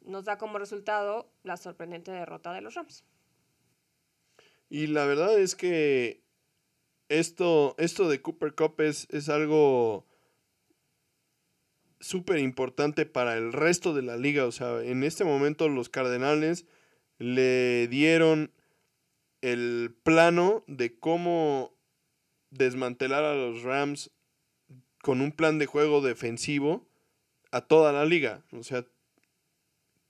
nos 0.00 0.24
da 0.24 0.38
como 0.38 0.58
resultado 0.58 1.30
la 1.44 1.56
sorprendente 1.56 2.10
derrota 2.10 2.52
de 2.52 2.60
los 2.60 2.74
Rams. 2.74 3.04
Y 4.68 4.88
la 4.88 5.06
verdad 5.06 5.38
es 5.38 5.54
que 5.54 6.24
esto, 7.08 7.76
esto 7.78 8.08
de 8.08 8.20
Cooper 8.20 8.56
Cup 8.56 8.80
es, 8.80 9.06
es 9.10 9.28
algo 9.28 10.04
súper 12.00 12.40
importante 12.40 13.06
para 13.06 13.36
el 13.36 13.52
resto 13.52 13.94
de 13.94 14.02
la 14.02 14.16
liga. 14.16 14.46
O 14.46 14.52
sea, 14.52 14.82
en 14.82 15.04
este 15.04 15.22
momento 15.22 15.68
los 15.68 15.88
Cardenales 15.88 16.66
le 17.18 17.86
dieron 17.86 18.52
el 19.42 19.94
plano 20.02 20.64
de 20.66 20.98
cómo 20.98 21.72
desmantelar 22.50 23.22
a 23.22 23.36
los 23.36 23.62
Rams 23.62 24.10
con 25.02 25.20
un 25.20 25.32
plan 25.32 25.58
de 25.58 25.66
juego 25.66 26.00
defensivo 26.00 26.86
a 27.50 27.62
toda 27.62 27.92
la 27.92 28.04
liga. 28.04 28.44
O 28.52 28.62
sea, 28.62 28.86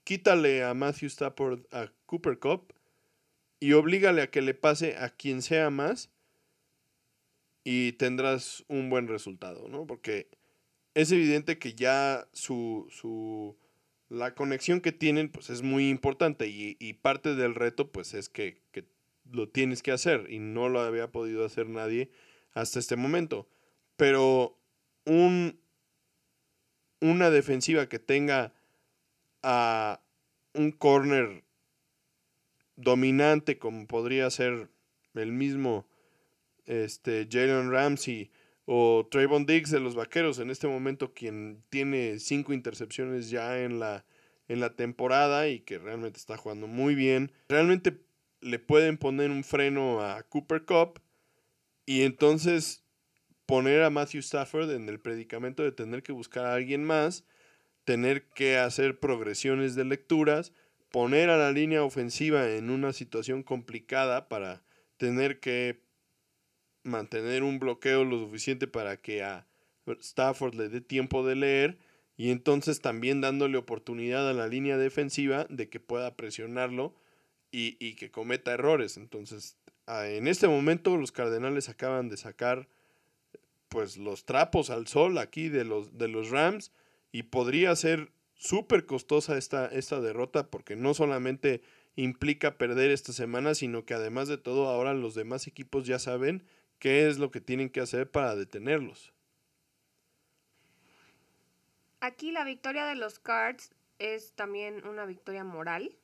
quítale 0.03 0.63
a 0.63 0.73
Matthew 0.73 1.07
Stafford 1.07 1.61
a 1.71 1.91
Cooper 2.05 2.39
Cup 2.39 2.73
y 3.59 3.73
oblígale 3.73 4.21
a 4.21 4.31
que 4.31 4.41
le 4.41 4.53
pase 4.53 4.97
a 4.97 5.09
quien 5.09 5.41
sea 5.41 5.69
más 5.69 6.09
y 7.63 7.93
tendrás 7.93 8.65
un 8.67 8.89
buen 8.89 9.07
resultado, 9.07 9.67
¿no? 9.69 9.85
Porque 9.85 10.29
es 10.93 11.11
evidente 11.11 11.59
que 11.59 11.73
ya 11.73 12.27
su, 12.33 12.87
su 12.89 13.57
la 14.09 14.35
conexión 14.35 14.81
que 14.81 14.91
tienen 14.91 15.29
pues 15.29 15.49
es 15.49 15.61
muy 15.61 15.89
importante 15.89 16.47
y, 16.47 16.75
y 16.79 16.93
parte 16.93 17.35
del 17.35 17.55
reto 17.55 17.91
pues 17.91 18.13
es 18.13 18.29
que, 18.29 18.61
que, 18.71 18.85
lo 19.31 19.47
tienes 19.47 19.81
que 19.81 19.91
hacer 19.93 20.27
y 20.29 20.39
no 20.39 20.67
lo 20.67 20.81
había 20.81 21.09
podido 21.11 21.45
hacer 21.45 21.69
nadie 21.69 22.11
hasta 22.51 22.79
este 22.79 22.97
momento. 22.97 23.47
Pero 23.95 24.59
un, 25.11 25.59
una 27.01 27.29
defensiva 27.29 27.89
que 27.89 27.99
tenga 27.99 28.53
a 29.43 30.01
un 30.53 30.71
corner 30.71 31.43
dominante 32.77 33.59
como 33.59 33.87
podría 33.87 34.29
ser 34.29 34.69
el 35.13 35.31
mismo 35.33 35.85
este, 36.65 37.27
Jalen 37.29 37.71
Ramsey 37.71 38.31
o 38.65 39.05
Trayvon 39.11 39.45
Diggs 39.45 39.71
de 39.71 39.81
los 39.81 39.95
Vaqueros 39.95 40.39
en 40.39 40.49
este 40.49 40.67
momento 40.67 41.13
quien 41.13 41.61
tiene 41.69 42.19
cinco 42.19 42.53
intercepciones 42.53 43.29
ya 43.29 43.61
en 43.61 43.79
la, 43.79 44.05
en 44.47 44.61
la 44.61 44.75
temporada 44.75 45.49
y 45.49 45.59
que 45.59 45.77
realmente 45.77 46.19
está 46.19 46.37
jugando 46.37 46.67
muy 46.67 46.95
bien. 46.95 47.33
Realmente 47.49 48.01
le 48.39 48.59
pueden 48.59 48.97
poner 48.97 49.29
un 49.29 49.43
freno 49.43 50.01
a 50.01 50.23
Cooper 50.23 50.63
Cup 50.63 51.01
y 51.85 52.03
entonces 52.03 52.85
poner 53.51 53.81
a 53.83 53.89
Matthew 53.89 54.21
Stafford 54.21 54.71
en 54.71 54.87
el 54.87 55.01
predicamento 55.01 55.61
de 55.61 55.73
tener 55.73 56.03
que 56.03 56.13
buscar 56.13 56.45
a 56.45 56.53
alguien 56.53 56.85
más, 56.85 57.25
tener 57.83 58.29
que 58.29 58.57
hacer 58.57 58.97
progresiones 58.97 59.75
de 59.75 59.83
lecturas 59.83 60.53
poner 60.89 61.29
a 61.29 61.35
la 61.35 61.51
línea 61.51 61.83
ofensiva 61.83 62.49
en 62.49 62.69
una 62.69 62.93
situación 62.93 63.43
complicada 63.43 64.29
para 64.29 64.63
tener 64.95 65.41
que 65.41 65.81
mantener 66.83 67.43
un 67.43 67.59
bloqueo 67.59 68.05
lo 68.05 68.19
suficiente 68.19 68.67
para 68.67 68.95
que 68.95 69.21
a 69.21 69.47
Stafford 69.85 70.55
le 70.55 70.69
dé 70.69 70.79
tiempo 70.79 71.27
de 71.27 71.35
leer 71.35 71.77
y 72.15 72.31
entonces 72.31 72.79
también 72.79 73.19
dándole 73.19 73.57
oportunidad 73.57 74.29
a 74.29 74.33
la 74.33 74.47
línea 74.47 74.77
defensiva 74.77 75.45
de 75.49 75.67
que 75.67 75.81
pueda 75.81 76.15
presionarlo 76.15 76.95
y, 77.51 77.95
que 77.95 78.11
cometa 78.11 78.53
errores. 78.53 78.95
Entonces, 78.95 79.57
en 79.87 80.29
este 80.29 80.47
momento 80.47 80.95
los 80.95 81.11
Cardenales 81.11 81.67
acaban 81.67 82.07
de 82.07 82.15
sacar 82.15 82.69
pues 83.71 83.95
los 83.95 84.25
trapos 84.25 84.69
al 84.69 84.85
sol 84.85 85.17
aquí 85.17 85.47
de 85.47 85.63
los, 85.63 85.97
de 85.97 86.09
los 86.09 86.29
Rams 86.29 86.73
y 87.13 87.23
podría 87.23 87.73
ser 87.77 88.11
súper 88.35 88.85
costosa 88.85 89.37
esta, 89.37 89.65
esta 89.67 90.01
derrota 90.01 90.51
porque 90.51 90.75
no 90.75 90.93
solamente 90.93 91.63
implica 91.95 92.57
perder 92.57 92.91
esta 92.91 93.13
semana, 93.13 93.55
sino 93.55 93.85
que 93.85 93.93
además 93.93 94.27
de 94.27 94.37
todo 94.37 94.67
ahora 94.67 94.93
los 94.93 95.15
demás 95.15 95.47
equipos 95.47 95.87
ya 95.87 95.99
saben 95.99 96.43
qué 96.79 97.07
es 97.07 97.17
lo 97.17 97.31
que 97.31 97.39
tienen 97.39 97.69
que 97.69 97.79
hacer 97.79 98.11
para 98.11 98.35
detenerlos. 98.35 99.13
Aquí 102.01 102.31
la 102.31 102.43
victoria 102.43 102.85
de 102.85 102.95
los 102.95 103.19
Cards 103.19 103.71
es 103.99 104.33
también 104.33 104.85
una 104.85 105.05
victoria 105.05 105.45
moral, 105.45 105.95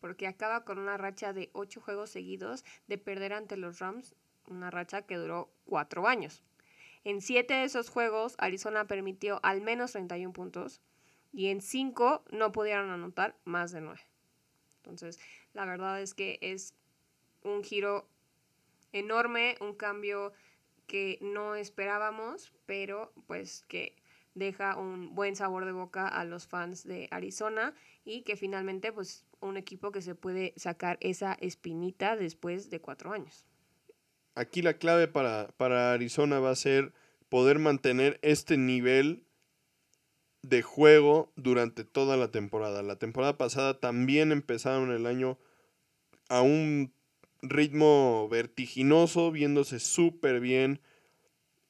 porque 0.00 0.28
acaba 0.28 0.64
con 0.64 0.78
una 0.78 0.96
racha 0.96 1.32
de 1.32 1.50
ocho 1.52 1.80
juegos 1.80 2.10
seguidos 2.10 2.64
de 2.86 2.96
perder 2.96 3.32
ante 3.32 3.56
los 3.56 3.80
Rams, 3.80 4.14
una 4.46 4.70
racha 4.70 5.02
que 5.02 5.16
duró 5.16 5.50
cuatro 5.64 6.06
años. 6.06 6.44
En 7.08 7.22
siete 7.22 7.54
de 7.54 7.64
esos 7.64 7.88
juegos, 7.88 8.34
Arizona 8.36 8.86
permitió 8.86 9.40
al 9.42 9.62
menos 9.62 9.92
31 9.92 10.34
puntos, 10.34 10.82
y 11.32 11.46
en 11.46 11.62
5 11.62 12.22
no 12.32 12.52
pudieron 12.52 12.90
anotar 12.90 13.34
más 13.46 13.72
de 13.72 13.80
9. 13.80 13.98
Entonces, 14.82 15.18
la 15.54 15.64
verdad 15.64 16.02
es 16.02 16.12
que 16.12 16.38
es 16.42 16.74
un 17.42 17.64
giro 17.64 18.06
enorme, 18.92 19.56
un 19.62 19.72
cambio 19.72 20.34
que 20.86 21.18
no 21.22 21.54
esperábamos, 21.54 22.52
pero 22.66 23.10
pues 23.26 23.64
que 23.68 23.96
deja 24.34 24.76
un 24.76 25.14
buen 25.14 25.34
sabor 25.34 25.64
de 25.64 25.72
boca 25.72 26.08
a 26.08 26.26
los 26.26 26.46
fans 26.46 26.84
de 26.84 27.08
Arizona 27.10 27.74
y 28.04 28.20
que 28.20 28.36
finalmente 28.36 28.92
pues 28.92 29.24
un 29.40 29.56
equipo 29.56 29.92
que 29.92 30.02
se 30.02 30.14
puede 30.14 30.52
sacar 30.56 30.98
esa 31.00 31.38
espinita 31.40 32.16
después 32.16 32.68
de 32.68 32.82
cuatro 32.82 33.12
años. 33.12 33.46
Aquí 34.34 34.60
la 34.62 34.74
clave 34.74 35.08
para, 35.08 35.48
para 35.56 35.94
Arizona 35.94 36.38
va 36.38 36.50
a 36.50 36.54
ser 36.54 36.92
poder 37.28 37.58
mantener 37.58 38.18
este 38.22 38.56
nivel 38.56 39.24
de 40.42 40.62
juego 40.62 41.32
durante 41.36 41.84
toda 41.84 42.16
la 42.16 42.30
temporada. 42.30 42.82
La 42.82 42.96
temporada 42.96 43.36
pasada 43.36 43.80
también 43.80 44.32
empezaron 44.32 44.90
el 44.90 45.06
año 45.06 45.38
a 46.28 46.42
un 46.42 46.92
ritmo 47.42 48.28
vertiginoso, 48.28 49.30
viéndose 49.30 49.80
súper 49.80 50.40
bien. 50.40 50.80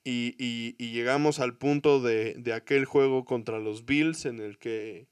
Y, 0.04 0.74
llegamos 0.78 1.38
al 1.38 1.58
punto 1.58 2.00
de, 2.00 2.52
aquel 2.54 2.86
juego 2.86 3.26
contra 3.26 3.58
los 3.58 3.84
Bills 3.84 4.24
en 4.24 4.40
el 4.40 4.56
que 4.56 5.06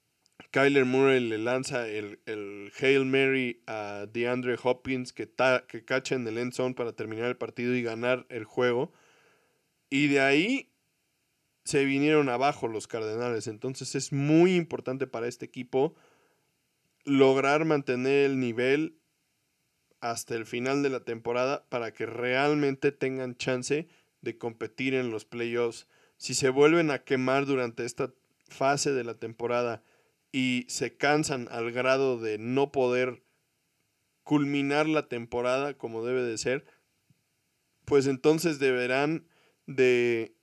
Kyler 0.52 0.86
Murray 0.86 1.20
le 1.20 1.36
lanza 1.36 1.86
el, 1.86 2.18
el 2.24 2.72
Hail 2.80 3.04
Mary 3.04 3.60
a 3.66 4.06
DeAndre 4.10 4.56
Hopkins 4.62 5.12
que, 5.12 5.28
que 5.68 5.84
cacha 5.84 6.14
en 6.14 6.26
el 6.26 6.38
end 6.38 6.54
zone 6.54 6.74
para 6.74 6.92
terminar 6.92 7.26
el 7.26 7.36
partido 7.36 7.74
y 7.74 7.82
ganar 7.82 8.24
el 8.30 8.44
juego. 8.44 8.90
Y 9.90 10.08
de 10.08 10.20
ahí 10.20 10.72
se 11.64 11.84
vinieron 11.84 12.28
abajo 12.28 12.68
los 12.68 12.86
Cardenales. 12.86 13.46
Entonces 13.46 13.94
es 13.94 14.12
muy 14.12 14.54
importante 14.54 15.06
para 15.06 15.26
este 15.26 15.44
equipo 15.44 15.94
lograr 17.04 17.64
mantener 17.64 18.26
el 18.26 18.40
nivel 18.40 18.98
hasta 20.00 20.34
el 20.34 20.46
final 20.46 20.82
de 20.82 20.90
la 20.90 21.00
temporada 21.00 21.66
para 21.68 21.92
que 21.92 22.06
realmente 22.06 22.92
tengan 22.92 23.36
chance 23.36 23.88
de 24.20 24.38
competir 24.38 24.94
en 24.94 25.10
los 25.10 25.24
playoffs. 25.24 25.88
Si 26.16 26.34
se 26.34 26.50
vuelven 26.50 26.90
a 26.90 27.00
quemar 27.00 27.46
durante 27.46 27.84
esta 27.84 28.12
fase 28.48 28.92
de 28.92 29.04
la 29.04 29.14
temporada 29.14 29.82
y 30.32 30.66
se 30.68 30.96
cansan 30.96 31.48
al 31.50 31.72
grado 31.72 32.18
de 32.18 32.38
no 32.38 32.70
poder 32.70 33.22
culminar 34.22 34.88
la 34.88 35.08
temporada 35.08 35.74
como 35.74 36.04
debe 36.04 36.22
de 36.22 36.38
ser, 36.38 36.64
pues 37.84 38.06
entonces 38.06 38.58
deberán 38.58 39.26
de 39.66 40.34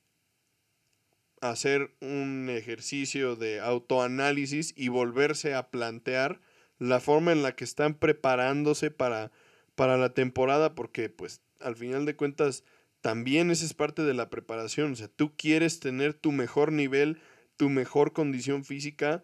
hacer 1.42 1.94
un 2.02 2.50
ejercicio 2.50 3.36
de 3.36 3.60
autoanálisis 3.60 4.74
y 4.78 4.88
volverse 4.88 5.54
a 5.54 5.70
plantear 5.70 6.40
la 6.80 7.00
forma 7.00 7.32
en 7.32 7.44
la 7.44 7.56
que 7.56 7.64
están 7.64 7.96
preparándose 7.96 8.92
para, 8.92 9.32
para 9.76 9.98
la 9.98 10.14
temporada, 10.14 10.76
porque 10.76 11.10
pues 11.10 11.42
al 11.60 11.76
final 11.76 12.06
de 12.06 12.16
cuentas 12.16 12.64
también 13.02 13.52
esa 13.52 13.66
es 13.66 13.74
parte 13.74 14.04
de 14.04 14.14
la 14.14 14.30
preparación, 14.30 14.94
o 14.94 14.96
sea, 14.96 15.10
tú 15.10 15.34
quieres 15.36 15.80
tener 15.80 16.14
tu 16.14 16.32
mejor 16.32 16.72
nivel, 16.72 17.22
tu 17.58 17.70
mejor 17.70 18.14
condición 18.14 18.64
física 18.64 19.24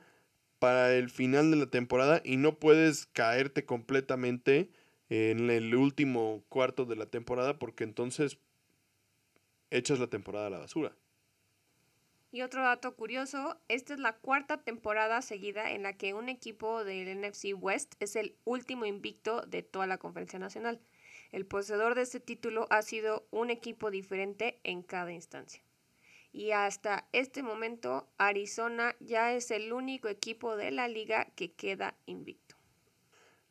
para 0.59 0.93
el 0.93 1.09
final 1.09 1.51
de 1.51 1.57
la 1.57 1.67
temporada 1.67 2.21
y 2.25 2.37
no 2.37 2.59
puedes 2.59 3.05
caerte 3.07 3.65
completamente 3.65 4.69
en 5.09 5.49
el 5.49 5.73
último 5.73 6.43
cuarto 6.49 6.85
de 6.85 6.97
la 6.97 7.05
temporada 7.05 7.57
porque 7.57 7.85
entonces 7.85 8.37
echas 9.71 9.99
la 9.99 10.07
temporada 10.07 10.47
a 10.47 10.49
la 10.49 10.59
basura. 10.59 10.95
Y 12.31 12.43
otro 12.43 12.61
dato 12.61 12.95
curioso, 12.95 13.57
esta 13.69 13.95
es 13.95 13.99
la 13.99 14.13
cuarta 14.13 14.61
temporada 14.61 15.21
seguida 15.23 15.71
en 15.71 15.81
la 15.81 15.97
que 15.97 16.13
un 16.13 16.29
equipo 16.29 16.83
del 16.83 17.19
NFC 17.19 17.55
West 17.57 17.95
es 17.99 18.15
el 18.15 18.35
último 18.45 18.85
invicto 18.85 19.41
de 19.41 19.63
toda 19.63 19.87
la 19.87 19.97
conferencia 19.97 20.37
nacional. 20.37 20.79
El 21.31 21.47
poseedor 21.47 21.95
de 21.95 22.03
este 22.03 22.19
título 22.19 22.67
ha 22.69 22.83
sido 22.83 23.27
un 23.31 23.49
equipo 23.49 23.89
diferente 23.89 24.59
en 24.63 24.83
cada 24.83 25.11
instancia. 25.11 25.63
Y 26.31 26.51
hasta 26.51 27.07
este 27.13 27.41
momento, 27.41 28.07
Arizona 28.19 28.95
ya 28.99 29.33
es 29.33 29.49
el 29.49 29.73
único 29.73 30.07
equipo 30.07 30.55
de 30.55 30.69
la 30.69 30.87
liga 30.87 31.25
que 31.35 31.51
queda 31.51 31.95
invicto. 32.05 32.55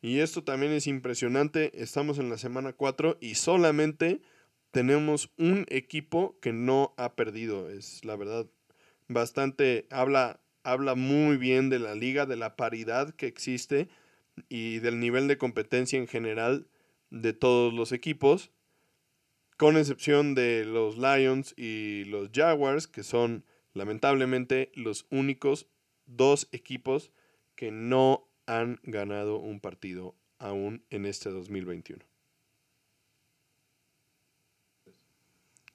Y 0.01 0.19
esto 0.19 0.45
también 0.45 0.71
es 0.71 0.87
impresionante. 0.87 1.81
Estamos 1.81 2.19
en 2.19 2.29
la 2.29 2.37
semana 2.37 2.71
4 2.71 3.17
y 3.19 3.35
solamente 3.35 4.21
tenemos 4.71 5.31
un 5.37 5.65
equipo 5.69 6.37
que 6.41 6.53
no 6.53 6.93
ha 6.97 7.15
perdido. 7.15 7.69
Es 7.69 8.03
la 8.05 8.15
verdad 8.15 8.47
bastante, 9.07 9.87
habla, 9.89 10.41
habla 10.63 10.95
muy 10.95 11.37
bien 11.37 11.69
de 11.69 11.79
la 11.79 11.95
liga, 11.95 12.25
de 12.25 12.35
la 12.35 12.55
paridad 12.55 13.13
que 13.15 13.27
existe 13.27 13.89
y 14.47 14.79
del 14.79 14.99
nivel 14.99 15.27
de 15.27 15.37
competencia 15.37 15.97
en 15.97 16.07
general 16.07 16.67
de 17.09 17.33
todos 17.33 17.73
los 17.73 17.91
equipos, 17.91 18.51
con 19.57 19.75
excepción 19.75 20.35
de 20.35 20.63
los 20.63 20.97
Lions 20.97 21.53
y 21.57 22.05
los 22.05 22.29
Jaguars, 22.33 22.87
que 22.87 23.03
son 23.03 23.43
lamentablemente 23.73 24.71
los 24.75 25.05
únicos 25.09 25.67
dos 26.05 26.47
equipos 26.51 27.11
que 27.55 27.71
no 27.71 28.29
han 28.45 28.79
ganado 28.83 29.37
un 29.37 29.59
partido 29.59 30.15
aún 30.37 30.85
en 30.89 31.05
este 31.05 31.29
2021. 31.29 32.08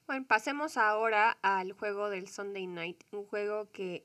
Bueno, 0.06 0.26
pasemos 0.26 0.76
ahora 0.76 1.38
al 1.40 1.72
juego 1.72 2.10
del 2.10 2.28
Sunday 2.28 2.66
Night, 2.66 3.04
un 3.10 3.24
juego 3.24 3.70
que 3.72 4.04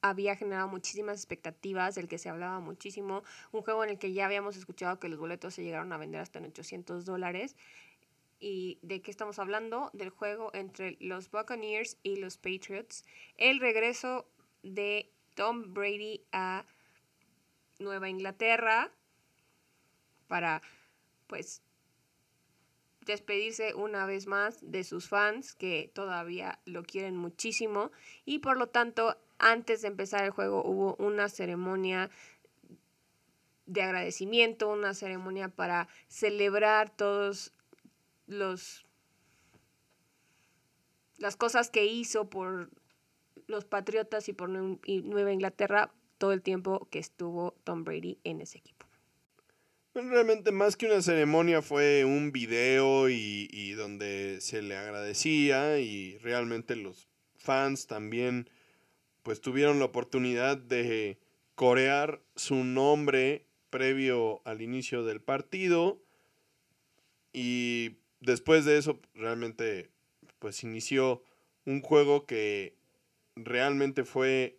había 0.00 0.36
generado 0.36 0.68
muchísimas 0.68 1.16
expectativas, 1.18 1.96
del 1.96 2.06
que 2.06 2.16
se 2.16 2.28
hablaba 2.28 2.60
muchísimo, 2.60 3.24
un 3.50 3.62
juego 3.62 3.82
en 3.82 3.90
el 3.90 3.98
que 3.98 4.12
ya 4.12 4.26
habíamos 4.26 4.56
escuchado 4.56 5.00
que 5.00 5.08
los 5.08 5.18
boletos 5.18 5.54
se 5.54 5.64
llegaron 5.64 5.92
a 5.92 5.96
vender 5.96 6.20
hasta 6.20 6.38
en 6.38 6.44
800 6.44 7.04
dólares. 7.04 7.56
¿Y 8.38 8.78
de 8.82 9.02
qué 9.02 9.10
estamos 9.10 9.40
hablando? 9.40 9.90
Del 9.94 10.10
juego 10.10 10.50
entre 10.54 10.96
los 11.00 11.28
Buccaneers 11.28 11.96
y 12.04 12.16
los 12.16 12.36
Patriots. 12.36 13.04
El 13.36 13.58
regreso 13.58 14.28
de 14.62 15.10
Tom 15.34 15.74
Brady 15.74 16.22
a 16.30 16.66
Nueva 17.80 18.08
Inglaterra 18.08 18.92
para, 20.28 20.62
pues, 21.26 21.62
despedirse 23.04 23.74
una 23.74 24.06
vez 24.06 24.26
más 24.26 24.58
de 24.60 24.84
sus 24.84 25.08
fans 25.08 25.54
que 25.54 25.90
todavía 25.94 26.60
lo 26.64 26.82
quieren 26.82 27.16
muchísimo 27.16 27.90
y 28.24 28.38
por 28.38 28.56
lo 28.56 28.68
tanto 28.68 29.16
antes 29.38 29.82
de 29.82 29.88
empezar 29.88 30.24
el 30.24 30.30
juego 30.30 30.62
hubo 30.64 30.96
una 30.96 31.28
ceremonia 31.28 32.10
de 33.66 33.82
agradecimiento, 33.82 34.68
una 34.68 34.94
ceremonia 34.94 35.48
para 35.48 35.88
celebrar 36.08 36.90
todos 36.90 37.52
los 38.26 38.84
las 41.18 41.36
cosas 41.36 41.70
que 41.70 41.86
hizo 41.86 42.28
por 42.28 42.70
los 43.46 43.64
Patriotas 43.64 44.28
y 44.28 44.32
por 44.32 44.48
Nueva 44.48 45.32
Inglaterra 45.32 45.92
todo 46.18 46.32
el 46.32 46.42
tiempo 46.42 46.88
que 46.90 46.98
estuvo 46.98 47.52
Tom 47.64 47.84
Brady 47.84 48.18
en 48.24 48.40
ese 48.40 48.58
equipo. 48.58 48.73
Realmente 49.94 50.50
más 50.50 50.76
que 50.76 50.86
una 50.86 51.00
ceremonia 51.02 51.62
fue 51.62 52.04
un 52.04 52.32
video 52.32 53.08
y, 53.08 53.72
donde 53.74 54.40
se 54.40 54.60
le 54.60 54.76
agradecía 54.76 55.78
y 55.78 56.18
realmente 56.18 56.74
los 56.74 57.06
fans 57.36 57.86
también 57.86 58.50
pues 59.22 59.40
tuvieron 59.40 59.78
la 59.78 59.84
oportunidad 59.84 60.56
de 60.56 61.18
corear 61.54 62.20
su 62.34 62.64
nombre 62.64 63.46
previo 63.70 64.42
al 64.44 64.62
inicio 64.62 65.04
del 65.04 65.20
partido. 65.20 66.02
Y 67.32 67.98
después 68.18 68.64
de 68.64 68.78
eso 68.78 68.98
realmente 69.14 69.90
pues 70.40 70.64
inició 70.64 71.22
un 71.66 71.82
juego 71.82 72.26
que 72.26 72.74
realmente 73.36 74.02
fue 74.02 74.58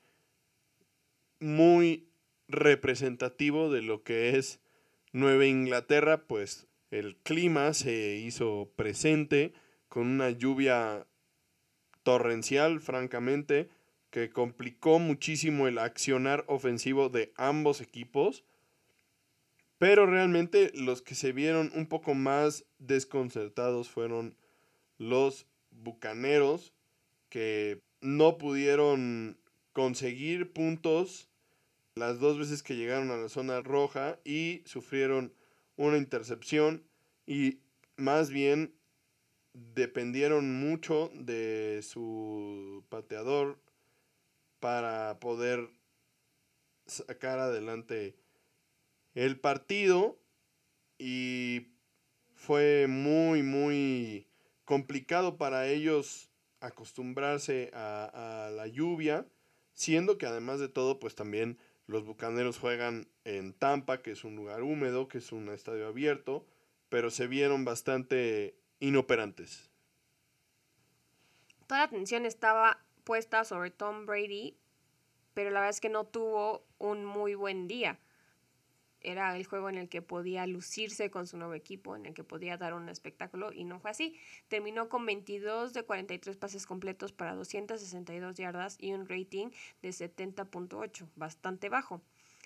muy 1.41 2.08
representativo 2.48 3.69
de 3.69 3.82
lo 3.82 4.02
que 4.02 4.38
es 4.38 4.62
Nueva 5.15 5.45
Inglaterra, 5.45 6.28
pues 6.28 6.67
el 6.91 7.15
clima 7.15 7.73
se 7.73 8.17
hizo 8.17 8.73
presente 8.75 9.54
con 9.88 10.08
una 10.08 10.30
lluvia 10.30 11.08
torrencial, 12.04 12.82
francamente, 12.82 13.69
que 14.10 14.30
complicó 14.30 14.99
muchísimo 14.99 15.69
el 15.69 15.78
accionar 15.78 16.43
ofensivo 16.49 17.08
de 17.08 17.32
ambos 17.38 17.80
equipos. 17.80 18.43
Pero 19.78 20.06
realmente 20.06 20.73
los 20.75 21.01
que 21.01 21.15
se 21.15 21.32
vieron 21.32 21.71
un 21.75 21.88
poco 21.88 22.13
más 22.13 22.65
desconcertados 22.80 23.88
fueron 23.88 24.36
los 24.97 25.47
Bucaneros, 25.71 26.73
que 27.30 27.80
no 28.01 28.38
pudieron 28.38 29.39
conseguir 29.71 30.51
puntos 30.51 31.30
las 31.95 32.19
dos 32.19 32.38
veces 32.38 32.62
que 32.62 32.75
llegaron 32.75 33.10
a 33.10 33.15
la 33.15 33.29
zona 33.29 33.62
roja 33.62 34.19
y 34.25 34.62
sufrieron 34.65 35.34
una 35.77 35.97
intercepción 35.97 36.84
y 37.25 37.60
más 37.95 38.29
bien 38.29 38.75
dependieron 39.53 40.60
mucho 40.60 41.10
de 41.13 41.79
su 41.84 42.84
pateador 42.89 43.62
para 44.60 45.21
poder 45.21 45.69
sacar 46.86 47.39
adelante 47.39 48.17
el 49.13 49.39
partido 49.39 50.19
y 50.97 51.67
fue 52.34 52.88
muy, 52.89 53.41
muy 53.41 54.27
complicado 54.65 55.38
para 55.38 55.69
ellos 55.69 56.29
acostumbrarse 56.60 57.71
a, 57.73 58.47
a, 58.47 58.49
la 58.49 58.67
lluvia, 58.67 59.25
siendo 59.73 60.17
que 60.17 60.25
además 60.25 60.60
de 60.60 60.67
todo, 60.67 60.99
pues 60.99 61.15
también 61.15 61.58
los 61.88 62.06
Bucaneros 62.06 62.60
juegan 62.60 63.08
en 63.24 63.54
Tampa, 63.54 64.02
que 64.02 64.12
es 64.12 64.24
un 64.24 64.36
lugar 64.36 64.63
húmedo, 64.63 65.08
que 65.08 65.19
es 65.19 65.32
un 65.32 65.50
estadio 65.50 65.88
abierto, 65.88 66.45
pero 66.89 67.10
se 67.10 67.28
vieron 67.28 67.65
bastante 67.65 68.56
inoperantes. 68.80 69.69
Toda 71.67 71.80
la 71.82 71.86
atención 71.86 72.26
estaba 72.26 72.80
puesta 73.04 73.43
sobre 73.43 73.71
Tom 73.71 74.06
Brady, 74.06 74.58
pero 75.34 75.50
la 75.50 75.62
verdad 75.62 75.71
es 75.71 75.82
que 75.82 75.89
no 75.89 76.06
tuvo 76.06 76.65
un 76.78 77.06
muy 77.06 77.36
buen 77.36 77.67
día 77.67 78.00
era 79.06 79.36
el 79.36 79.46
juego 79.46 79.70
en 79.70 79.78
el 79.78 79.89
que 79.89 80.02
podía 80.02 80.46
lucirse 80.48 81.10
con 81.10 81.28
su 81.28 81.38
nuevo 81.38 81.54
equipo, 81.54 81.96
en 81.96 82.06
el 82.06 82.13
que 82.13 82.24
podía 82.24 82.58
dar 82.58 82.74
un 82.74 82.89
espectáculo 82.89 83.52
y 83.54 83.63
no 83.63 83.80
fue 83.80 83.91
así. 83.91 84.20
Terminó 84.48 84.89
con 84.89 85.06
22 85.06 85.74
de 85.74 85.84
43 85.84 86.38
pases 86.38 86.65
completos 86.65 87.12
para 87.12 87.36
262 87.36 88.36
yardas 88.36 88.78
y 88.80 88.94
un 88.94 89.08
rating 89.08 89.50
de 89.82 89.89
70.8, 89.89 91.08
bastante 91.15 91.70
bajo. 91.70 92.02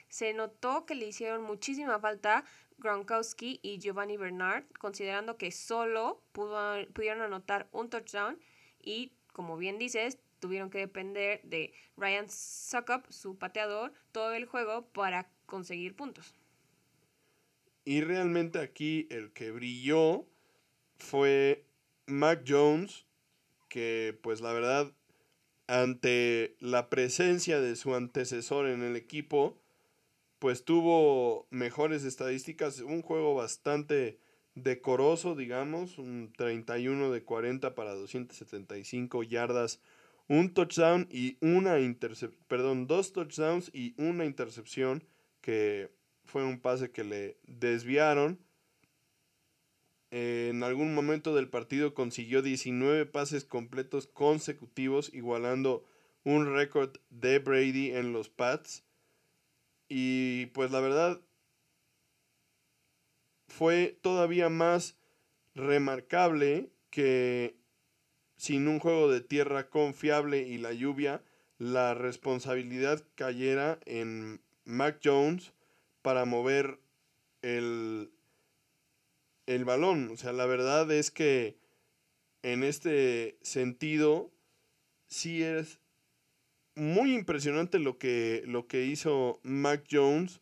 Se 0.10 0.34
notó 0.34 0.86
que 0.86 0.95
le 0.95 1.08
hicieron 1.08 1.43
muchísima 1.43 2.00
falta 2.00 2.43
Gronkowski 2.80 3.60
y 3.62 3.78
Giovanni 3.78 4.17
Bernard, 4.17 4.65
considerando 4.80 5.38
que 5.38 5.52
solo 5.52 6.24
pudieron 6.32 7.22
anotar 7.22 7.67
un 7.72 7.89
touchdown 7.89 8.39
y, 8.82 9.13
como 9.34 9.58
bien 9.58 9.78
dices, 9.78 10.17
tuvieron 10.39 10.69
que 10.69 10.80
depender 10.80 11.41
de 11.43 11.74
Ryan 11.98 12.30
Suckup, 12.30 13.12
su 13.12 13.38
pateador, 13.38 13.93
todo 14.12 14.34
el 14.34 14.45
juego 14.45 14.88
para 14.88 15.30
conseguir 15.45 15.95
puntos. 15.95 16.34
Y 17.89 18.02
realmente 18.02 18.60
aquí 18.60 19.08
el 19.10 19.32
que 19.32 19.49
brilló 19.49 20.28
fue 20.99 21.65
Mac 22.06 22.43
Jones, 22.47 23.08
que 23.67 24.15
pues 24.21 24.41
la 24.41 24.54
verdad, 24.54 24.93
ante 25.65 26.56
la 26.60 26.91
presencia 26.91 27.60
de 27.60 27.75
su 27.75 27.95
antecesor 27.95 28.67
en 28.67 28.84
el 28.84 28.95
equipo, 28.95 29.60
pues 30.38 30.65
tuvo 30.65 31.47
mejores 31.49 32.04
estadísticas, 32.04 32.80
un 32.82 33.02
juego 33.02 33.34
bastante 33.34 34.19
decoroso, 34.54 35.34
digamos, 35.34 35.97
un 35.97 36.32
31 36.38 37.10
de 37.10 37.23
40 37.23 37.73
para 37.73 37.95
275 37.95 39.23
yardas, 39.23 39.82
un 40.28 40.54
touchdown 40.54 41.08
y 41.10 41.39
una 41.41 41.80
intercepción, 41.80 42.39
perdón, 42.47 42.86
dos 42.86 43.13
touchdowns 43.13 43.71
y 43.73 43.95
una 43.97 44.25
intercepción 44.25 45.04
que 45.41 45.89
fue 46.29 46.45
un 46.45 46.59
pase 46.59 46.91
que 46.91 47.03
le 47.03 47.37
desviaron. 47.47 48.39
en 50.11 50.63
algún 50.63 50.95
momento 50.95 51.35
del 51.35 51.49
partido 51.49 51.93
consiguió 51.93 52.41
19 52.41 53.05
pases 53.05 53.45
completos 53.45 54.07
consecutivos, 54.07 55.13
igualando 55.13 55.85
un 56.23 56.53
récord 56.53 56.97
de 57.09 57.39
Brady 57.39 57.91
en 57.91 58.13
los 58.13 58.29
Pats. 58.29 58.83
Y 59.87 60.47
pues 60.47 60.71
la 60.71 60.79
verdad 60.79 61.21
fue 63.47 63.99
todavía 64.01 64.49
más 64.49 64.97
remarcable 65.53 66.71
que 66.89 67.55
sin 68.37 68.67
un 68.67 68.79
juego 68.79 69.11
de 69.11 69.21
tierra 69.21 69.69
confiable 69.69 70.47
y 70.47 70.57
la 70.57 70.73
lluvia, 70.73 71.23
la 71.57 71.93
responsabilidad 71.93 73.03
cayera 73.15 73.79
en 73.85 74.41
Mac 74.63 74.99
Jones 75.03 75.53
para 76.01 76.25
mover 76.25 76.79
el, 77.41 78.12
el 79.45 79.65
balón. 79.65 80.09
O 80.12 80.17
sea, 80.17 80.33
la 80.33 80.45
verdad 80.45 80.91
es 80.91 81.12
que 81.12 81.57
en 82.43 82.63
este 82.63 83.38
sentido 83.41 84.31
sí 85.07 85.43
es 85.43 85.79
muy 86.75 87.13
impresionante 87.13 87.79
lo 87.79 87.97
que, 87.97 88.43
lo 88.45 88.67
que 88.67 88.85
hizo 88.85 89.39
Mac 89.43 89.85
Jones 89.91 90.41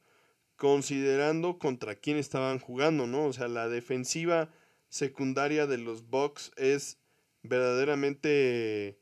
considerando 0.56 1.60
contra 1.60 1.96
quién 1.96 2.18
estaban 2.18 2.60
jugando, 2.60 3.08
¿no? 3.08 3.26
O 3.26 3.34
sea, 3.34 3.48
la 3.48 3.70
defensiva 3.70 4.50
secundaria 4.90 5.68
de 5.68 5.78
los 5.78 6.10
Bucks 6.10 6.52
es 6.58 7.00
verdaderamente 7.44 9.00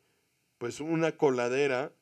pues 0.57 0.79
una 0.79 1.17
coladera 1.17 1.94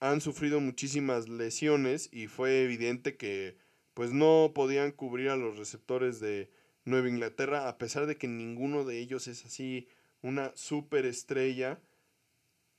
han 0.00 0.20
sufrido 0.20 0.60
muchísimas 0.60 1.28
lesiones 1.28 2.08
y 2.12 2.26
fue 2.26 2.62
evidente 2.62 3.16
que 3.16 3.56
pues 3.94 4.12
no 4.12 4.52
podían 4.54 4.92
cubrir 4.92 5.28
a 5.28 5.36
los 5.36 5.58
receptores 5.58 6.20
de 6.20 6.50
Nueva 6.84 7.08
Inglaterra 7.08 7.68
a 7.68 7.76
pesar 7.76 8.06
de 8.06 8.16
que 8.16 8.26
ninguno 8.26 8.84
de 8.84 8.98
ellos 8.98 9.28
es 9.28 9.44
así 9.44 9.88
una 10.22 10.52
superestrella 10.56 11.80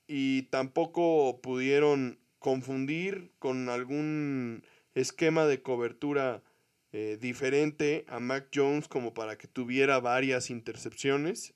y 0.07 0.43
tampoco 0.43 1.39
pudieron 1.41 2.19
confundir 2.39 3.31
con 3.38 3.69
algún 3.69 4.63
esquema 4.95 5.45
de 5.45 5.62
cobertura 5.62 6.43
eh, 6.91 7.17
diferente 7.21 8.03
a 8.07 8.19
Mac 8.19 8.49
Jones 8.53 8.88
como 8.88 9.13
para 9.13 9.38
que 9.38 9.47
tuviera 9.47 9.99
varias 9.99 10.49
intercepciones. 10.49 11.53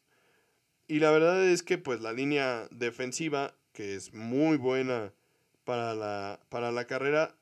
Y 0.88 1.00
la 1.00 1.12
verdad 1.12 1.44
es 1.44 1.64
que 1.64 1.78
pues 1.80 2.02
la 2.02 2.14
línea 2.14 2.68
defensiva 2.72 3.58
que 3.74 3.96
es 3.96 4.14
muy 4.14 4.58
buena 4.58 5.12
para 5.66 5.94
la, 5.94 6.40
para 6.50 6.72
la 6.72 6.86
carrera, 6.86 7.36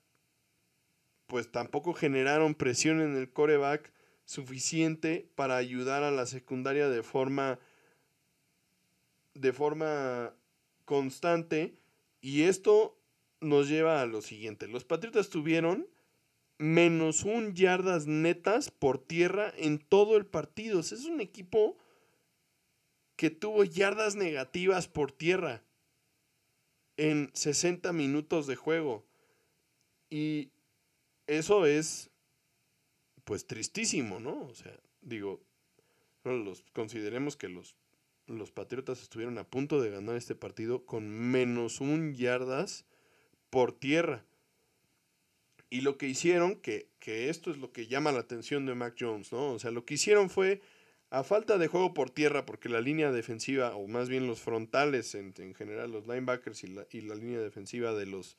pues 1.28 1.52
tampoco 1.52 1.94
generaron 1.94 2.56
presión 2.56 3.02
en 3.02 3.16
el 3.16 3.32
coreback 3.32 3.92
suficiente 4.26 5.30
para 5.36 5.58
ayudar 5.58 6.04
a 6.04 6.12
la 6.12 6.26
secundaria 6.26 6.90
de 6.90 7.04
forma 7.04 7.60
de 9.34 9.52
forma 9.52 10.34
constante 10.86 11.76
y 12.22 12.44
esto 12.44 12.98
nos 13.42 13.68
lleva 13.68 14.02
a 14.02 14.06
lo 14.06 14.22
siguiente. 14.22 14.68
Los 14.68 14.86
Patriotas 14.86 15.30
tuvieron 15.30 15.88
menos 16.60 17.24
un 17.24 17.54
yardas 17.56 18.06
netas 18.06 18.72
por 18.72 19.00
tierra 19.00 19.52
en 19.58 19.80
todo 19.80 20.18
el 20.18 20.26
partido. 20.26 20.80
es 20.80 21.06
un 21.06 21.20
equipo 21.20 21.78
que 23.16 23.30
tuvo 23.30 23.64
yardas 23.64 24.16
negativas 24.16 24.88
por 24.88 25.12
tierra 25.12 25.64
en 26.98 27.32
60 27.34 27.92
minutos 27.94 28.48
de 28.48 28.56
juego. 28.56 29.06
Y 30.10 30.52
eso 31.28 31.66
es, 31.66 32.10
pues, 33.24 33.48
tristísimo, 33.48 34.20
¿no? 34.20 34.42
O 34.46 34.56
sea, 34.56 34.78
digo, 35.02 35.42
los, 36.24 36.64
consideremos 36.74 37.36
que 37.36 37.50
los, 37.50 37.76
los 38.28 38.52
Patriotas 38.52 39.02
estuvieron 39.02 39.38
a 39.38 39.50
punto 39.50 39.82
de 39.82 39.90
ganar 39.90 40.16
este 40.16 40.36
partido 40.36 40.86
con 40.86 41.10
menos 41.10 41.82
un 41.82 42.14
yardas 42.14 42.86
por 43.50 43.72
tierra. 43.72 44.26
Y 45.70 45.82
lo 45.82 45.98
que 45.98 46.08
hicieron, 46.08 46.56
que, 46.58 46.90
que 47.00 47.30
esto 47.30 47.50
es 47.50 47.58
lo 47.58 47.72
que 47.72 47.88
llama 47.88 48.12
la 48.12 48.20
atención 48.20 48.66
de 48.68 48.76
Mac 48.76 48.96
Jones, 49.00 49.32
¿no? 49.32 49.54
O 49.54 49.60
sea, 49.60 49.72
lo 49.72 49.86
que 49.86 49.96
hicieron 49.96 50.30
fue 50.30 50.62
a 51.14 51.24
falta 51.24 51.60
de 51.60 51.68
juego 51.68 51.94
por 51.94 52.10
tierra, 52.10 52.44
porque 52.44 52.70
la 52.70 52.82
línea 52.82 53.12
defensiva, 53.12 53.76
o 53.76 53.88
más 53.88 54.10
bien 54.10 54.26
los 54.26 54.40
frontales 54.40 55.14
en, 55.14 55.54
general, 55.54 55.92
los 55.92 56.08
linebackers 56.08 56.64
y 56.64 56.68
la, 56.70 56.88
y 56.90 57.02
la, 57.02 57.14
línea 57.14 57.40
defensiva 57.40 57.94
de 57.94 58.08
los, 58.08 58.36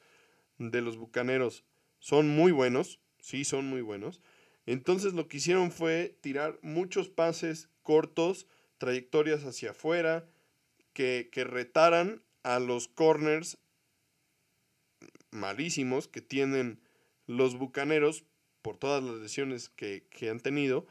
de 0.59 0.81
los 0.81 0.97
bucaneros 0.97 1.63
son 2.01 2.27
muy 2.27 2.51
buenos, 2.51 2.99
sí 3.21 3.45
son 3.45 3.67
muy 3.67 3.81
buenos. 3.81 4.21
Entonces 4.67 5.13
lo 5.13 5.29
que 5.29 5.37
hicieron 5.37 5.71
fue 5.71 6.19
tirar 6.21 6.59
muchos 6.63 7.09
pases 7.09 7.69
cortos, 7.85 8.49
trayectorias 8.79 9.45
hacia 9.45 9.71
afuera, 9.71 10.27
que, 10.93 11.29
que 11.31 11.45
retaran 11.45 12.25
a 12.43 12.59
los 12.59 12.89
corners 12.89 13.57
malísimos 15.31 16.09
que 16.09 16.23
tienen 16.23 16.81
los 17.29 17.57
bucaneros 17.57 18.25
por 18.63 18.79
todas 18.79 19.01
las 19.05 19.15
lesiones 19.21 19.69
que, 19.69 20.09
que 20.11 20.29
han 20.29 20.41
tenido 20.41 20.89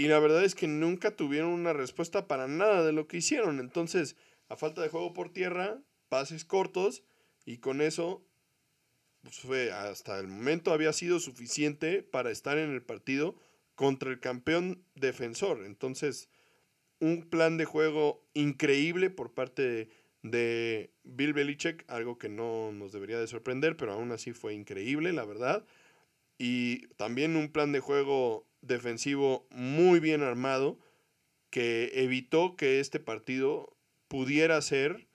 y 0.00 0.08
la 0.08 0.18
verdad 0.18 0.42
es 0.44 0.54
que 0.54 0.66
nunca 0.66 1.14
tuvieron 1.14 1.50
una 1.50 1.74
respuesta 1.74 2.26
para 2.26 2.48
nada 2.48 2.82
de 2.86 2.92
lo 2.92 3.06
que 3.06 3.18
hicieron. 3.18 3.60
Entonces, 3.60 4.16
a 4.48 4.56
falta 4.56 4.80
de 4.80 4.88
juego 4.88 5.12
por 5.12 5.30
tierra, 5.30 5.78
pases 6.08 6.46
cortos, 6.46 7.02
y 7.44 7.58
con 7.58 7.82
eso, 7.82 8.24
pues 9.20 9.40
fue 9.40 9.72
hasta 9.72 10.18
el 10.18 10.26
momento 10.26 10.72
había 10.72 10.94
sido 10.94 11.20
suficiente 11.20 12.02
para 12.02 12.30
estar 12.30 12.56
en 12.56 12.70
el 12.70 12.80
partido 12.80 13.36
contra 13.74 14.08
el 14.08 14.20
campeón 14.20 14.86
defensor. 14.94 15.66
Entonces, 15.66 16.30
un 16.98 17.28
plan 17.28 17.58
de 17.58 17.66
juego 17.66 18.26
increíble 18.32 19.10
por 19.10 19.34
parte 19.34 19.60
de, 19.68 19.88
de 20.22 20.94
Bill 21.04 21.34
Belichick, 21.34 21.84
algo 21.88 22.16
que 22.16 22.30
no 22.30 22.72
nos 22.72 22.92
debería 22.92 23.20
de 23.20 23.26
sorprender, 23.26 23.76
pero 23.76 23.92
aún 23.92 24.12
así 24.12 24.32
fue 24.32 24.54
increíble, 24.54 25.12
la 25.12 25.26
verdad. 25.26 25.66
Y 26.38 26.86
también 26.96 27.36
un 27.36 27.52
plan 27.52 27.70
de 27.72 27.80
juego 27.80 28.49
defensivo 28.62 29.46
muy 29.50 30.00
bien 30.00 30.22
armado 30.22 30.78
que 31.50 31.90
evitó 31.94 32.56
que 32.56 32.80
este 32.80 33.00
partido 33.00 33.76
pudiera 34.08 34.60
ser 34.62 35.06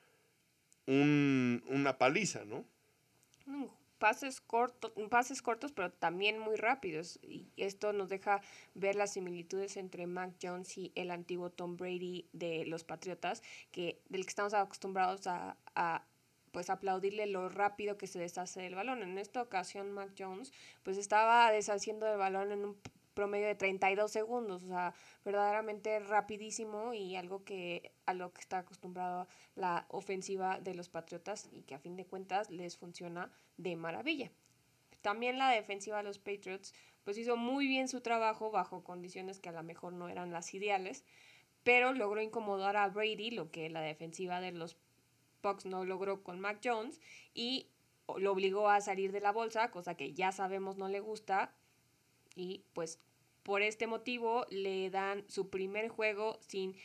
un, 0.86 1.64
una 1.68 1.98
paliza, 1.98 2.46
¿no? 2.46 2.66
pases, 4.06 4.42
cortos 4.42 4.92
pases 5.10 5.42
cortos, 5.42 5.72
pero 5.72 5.92
también 5.92 6.38
muy 6.40 6.56
rápidos. 6.58 7.20
Y 7.24 7.48
esto 7.58 7.94
nos 7.94 8.10
deja 8.10 8.42
ver 8.74 8.96
las 8.96 9.14
similitudes 9.14 9.78
entre 9.78 10.06
Mac 10.08 10.36
Jones 10.42 10.78
y 10.78 10.92
el 10.96 11.12
antiguo 11.12 11.50
Tom 11.50 11.78
Brady 11.78 12.28
de 12.34 12.66
los 12.66 12.84
Patriotas, 12.84 13.42
que, 13.72 14.02
del 14.10 14.24
que 14.24 14.30
estamos 14.30 14.54
acostumbrados 14.54 15.28
a, 15.28 15.58
a 15.76 16.06
pues 16.52 16.70
aplaudirle 16.70 17.26
lo 17.26 17.50
rápido 17.50 17.98
que 17.98 18.08
se 18.08 18.20
deshace 18.20 18.66
el 18.66 18.76
balón. 18.76 19.02
En 19.02 19.18
esta 19.18 19.42
ocasión 19.42 19.92
Mac 19.92 20.12
Jones 20.18 20.54
pues 20.84 20.98
estaba 20.98 21.52
deshaciendo 21.52 22.08
el 22.08 22.18
balón 22.18 22.52
en 22.52 22.64
un 22.64 22.78
promedio 23.16 23.48
de 23.48 23.56
32 23.56 24.12
segundos, 24.12 24.64
o 24.64 24.68
sea, 24.68 24.94
verdaderamente 25.24 26.00
rapidísimo 26.00 26.94
y 26.94 27.16
algo 27.16 27.44
que 27.44 27.92
a 28.06 28.14
lo 28.14 28.32
que 28.34 28.42
está 28.42 28.60
acostumbrado 28.60 29.28
la 29.56 29.88
ofensiva 29.90 30.60
de 30.60 30.76
los 30.76 30.90
Patriotas 30.90 31.50
y 31.52 31.64
que 31.64 31.74
a 31.74 31.80
fin 31.80 31.96
de 31.96 32.06
cuentas 32.06 32.52
les 32.52 32.78
funciona 32.78 33.32
de 33.58 33.76
maravilla. 33.76 34.32
También 35.02 35.40
la 35.40 35.50
defensiva 35.50 35.98
de 35.98 36.04
los 36.04 36.20
Patriots 36.20 36.74
pues 37.04 37.18
hizo 37.18 37.38
muy 37.38 37.68
bien 37.68 37.88
su 37.88 38.02
trabajo 38.02 38.52
bajo 38.52 38.84
condiciones 38.84 39.40
que 39.40 39.50
a 39.50 39.54
lo 39.54 39.64
mejor 39.64 39.94
no 39.94 40.10
eran 40.10 40.32
las 40.32 40.54
ideales, 40.54 41.06
pero 41.64 41.94
logró 41.94 42.22
incomodar 42.22 42.78
a 42.78 42.88
Brady, 42.90 43.32
lo 43.32 43.50
que 43.50 43.70
la 43.70 43.82
defensiva 43.82 44.42
de 44.42 44.52
los 44.52 44.78
Bucks 45.42 45.66
no 45.66 45.86
logró 45.86 46.24
con 46.24 46.40
Mac 46.40 46.60
Jones 46.64 47.00
y 47.34 47.70
lo 48.18 48.32
obligó 48.32 48.70
a 48.70 48.82
salir 48.82 49.12
de 49.12 49.22
la 49.22 49.32
bolsa, 49.32 49.72
cosa 49.72 49.96
que 49.96 50.14
ya 50.14 50.32
sabemos 50.32 50.78
no 50.78 50.88
le 50.88 51.00
gusta 51.00 51.54
y 52.36 52.64
pues 52.74 53.00
por 53.44 53.62
este 53.62 53.88
motivo 53.88 54.46
le 54.50 54.90
dan 54.90 55.24
su 55.28 55.50
primer 55.50 55.90
juego 55.90 56.38
sin 56.42 56.76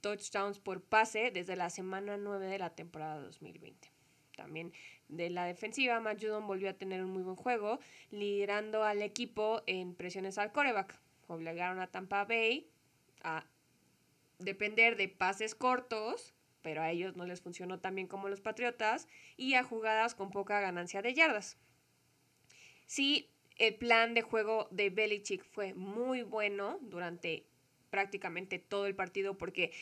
touchdowns 0.00 0.58
por 0.58 0.82
pase 0.82 1.30
desde 1.30 1.56
la 1.56 1.70
semana 1.70 2.16
9 2.16 2.46
de 2.46 2.58
la 2.58 2.70
temporada 2.70 3.20
2020. 3.20 3.90
También 4.36 4.72
de 5.08 5.30
la 5.30 5.44
defensiva, 5.44 5.98
Matt 6.00 6.22
Judon 6.22 6.46
volvió 6.46 6.70
a 6.70 6.74
tener 6.74 7.02
un 7.02 7.10
muy 7.10 7.22
buen 7.22 7.36
juego, 7.36 7.80
liderando 8.10 8.84
al 8.84 9.02
equipo 9.02 9.62
en 9.66 9.94
presiones 9.94 10.38
al 10.38 10.52
coreback. 10.52 10.98
Obligaron 11.26 11.80
a 11.80 11.88
Tampa 11.88 12.24
Bay 12.24 12.68
a 13.22 13.44
depender 14.38 14.96
de 14.96 15.08
pases 15.08 15.54
cortos, 15.54 16.34
pero 16.62 16.82
a 16.82 16.90
ellos 16.90 17.16
no 17.16 17.24
les 17.24 17.40
funcionó 17.40 17.80
tan 17.80 17.94
bien 17.94 18.06
como 18.06 18.28
los 18.28 18.40
Patriotas, 18.40 19.08
y 19.36 19.54
a 19.54 19.64
jugadas 19.64 20.14
con 20.14 20.30
poca 20.30 20.60
ganancia 20.60 21.02
de 21.02 21.14
yardas. 21.14 21.56
Sí, 22.86 23.30
el 23.58 23.74
plan 23.74 24.14
de 24.14 24.22
juego 24.22 24.68
de 24.70 24.90
Belichick 24.90 25.44
fue 25.44 25.74
muy 25.74 26.22
bueno 26.22 26.78
durante 26.82 27.44
prácticamente 27.90 28.58
todo 28.58 28.86
el 28.86 28.94
partido 28.94 29.38
porque 29.38 29.72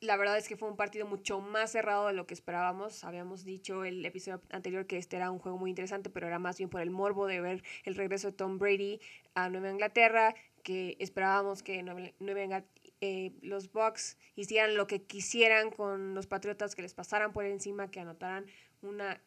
la 0.00 0.16
verdad 0.16 0.38
es 0.38 0.46
que 0.46 0.56
fue 0.56 0.68
un 0.68 0.76
partido 0.76 1.06
mucho 1.06 1.40
más 1.40 1.72
cerrado 1.72 2.06
de 2.06 2.12
lo 2.12 2.26
que 2.26 2.34
esperábamos. 2.34 3.02
Habíamos 3.02 3.44
dicho 3.44 3.84
el 3.84 4.04
episodio 4.06 4.40
anterior 4.50 4.86
que 4.86 4.96
este 4.96 5.16
era 5.16 5.30
un 5.30 5.38
juego 5.38 5.58
muy 5.58 5.70
interesante, 5.70 6.08
pero 6.08 6.26
era 6.26 6.38
más 6.38 6.58
bien 6.58 6.70
por 6.70 6.80
el 6.80 6.90
morbo 6.90 7.26
de 7.26 7.40
ver 7.40 7.64
el 7.84 7.96
regreso 7.96 8.28
de 8.28 8.36
Tom 8.36 8.58
Brady 8.58 9.00
a 9.34 9.48
Nueva 9.48 9.70
Inglaterra, 9.70 10.34
que 10.62 10.96
esperábamos 11.00 11.62
que 11.62 11.82
Nueva, 11.82 12.64
eh, 13.00 13.32
los 13.42 13.72
Bucks 13.72 14.18
hicieran 14.36 14.76
lo 14.76 14.86
que 14.86 15.02
quisieran 15.02 15.70
con 15.70 16.14
los 16.14 16.26
Patriotas, 16.26 16.76
que 16.76 16.82
les 16.82 16.94
pasaran 16.94 17.32
por 17.32 17.44
encima, 17.44 17.90
que 17.90 18.00
anotaran 18.00 18.46
una 18.82 19.20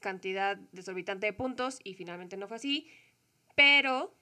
cantidad 0.00 0.56
desorbitante 0.72 1.26
de 1.26 1.32
puntos 1.32 1.80
y 1.84 1.94
finalmente 1.94 2.36
no 2.36 2.48
fue 2.48 2.56
así, 2.56 2.88
pero 3.54 4.14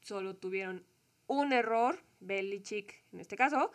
solo 0.00 0.36
tuvieron 0.36 0.84
un 1.26 1.52
error, 1.52 2.02
Belichick 2.20 3.02
en 3.12 3.20
este 3.20 3.36
caso, 3.36 3.72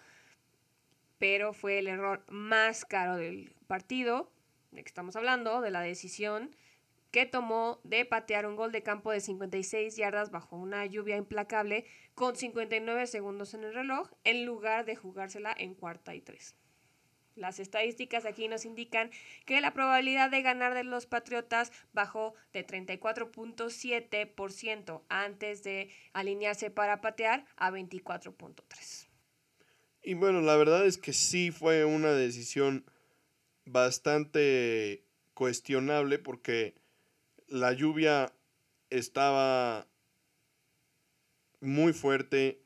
pero 1.18 1.54
fue 1.54 1.80
el 1.80 1.88
error 1.88 2.24
más 2.30 2.86
caro 2.86 3.18
del 3.18 3.54
partido, 3.68 4.32
de 4.72 4.84
que 4.84 4.88
estamos 4.88 5.16
hablando, 5.16 5.62
de 5.62 5.72
la 5.72 5.82
decisión 5.82 6.56
que 7.12 7.26
tomó 7.26 7.80
de 7.84 8.06
patear 8.06 8.46
un 8.46 8.56
gol 8.56 8.72
de 8.72 8.84
campo 8.84 9.12
de 9.12 9.20
56 9.20 9.96
yardas 9.96 10.30
bajo 10.32 10.56
una 10.56 10.86
lluvia 10.86 11.18
implacable 11.18 11.86
con 12.14 12.36
59 12.36 13.08
segundos 13.08 13.54
en 13.54 13.64
el 13.64 13.74
reloj, 13.74 14.12
en 14.24 14.46
lugar 14.46 14.86
de 14.86 14.96
jugársela 14.96 15.56
en 15.58 15.74
cuarta 15.74 16.14
y 16.14 16.22
tres. 16.22 16.56
Las 17.40 17.60
estadísticas 17.60 18.26
aquí 18.26 18.48
nos 18.50 18.66
indican 18.66 19.10
que 19.46 19.62
la 19.62 19.74
probabilidad 19.74 20.30
de 20.30 20.42
ganar 20.42 20.74
de 20.74 20.84
los 20.84 21.06
Patriotas 21.06 21.72
bajó 21.94 22.34
de 22.52 22.68
34.7% 22.68 25.04
antes 25.08 25.64
de 25.64 25.90
alinearse 26.12 26.70
para 26.70 27.00
patear 27.00 27.46
a 27.56 27.72
24.3%. 27.72 29.08
Y 30.04 30.16
bueno, 30.16 30.42
la 30.42 30.58
verdad 30.58 30.86
es 30.86 30.98
que 30.98 31.14
sí 31.14 31.52
fue 31.52 31.86
una 31.86 32.12
decisión 32.12 32.84
bastante 33.64 35.06
cuestionable 35.34 36.20
porque 36.20 36.76
la 37.48 37.72
lluvia 37.72 38.34
estaba 38.90 39.88
muy 41.62 41.94
fuerte 41.94 42.62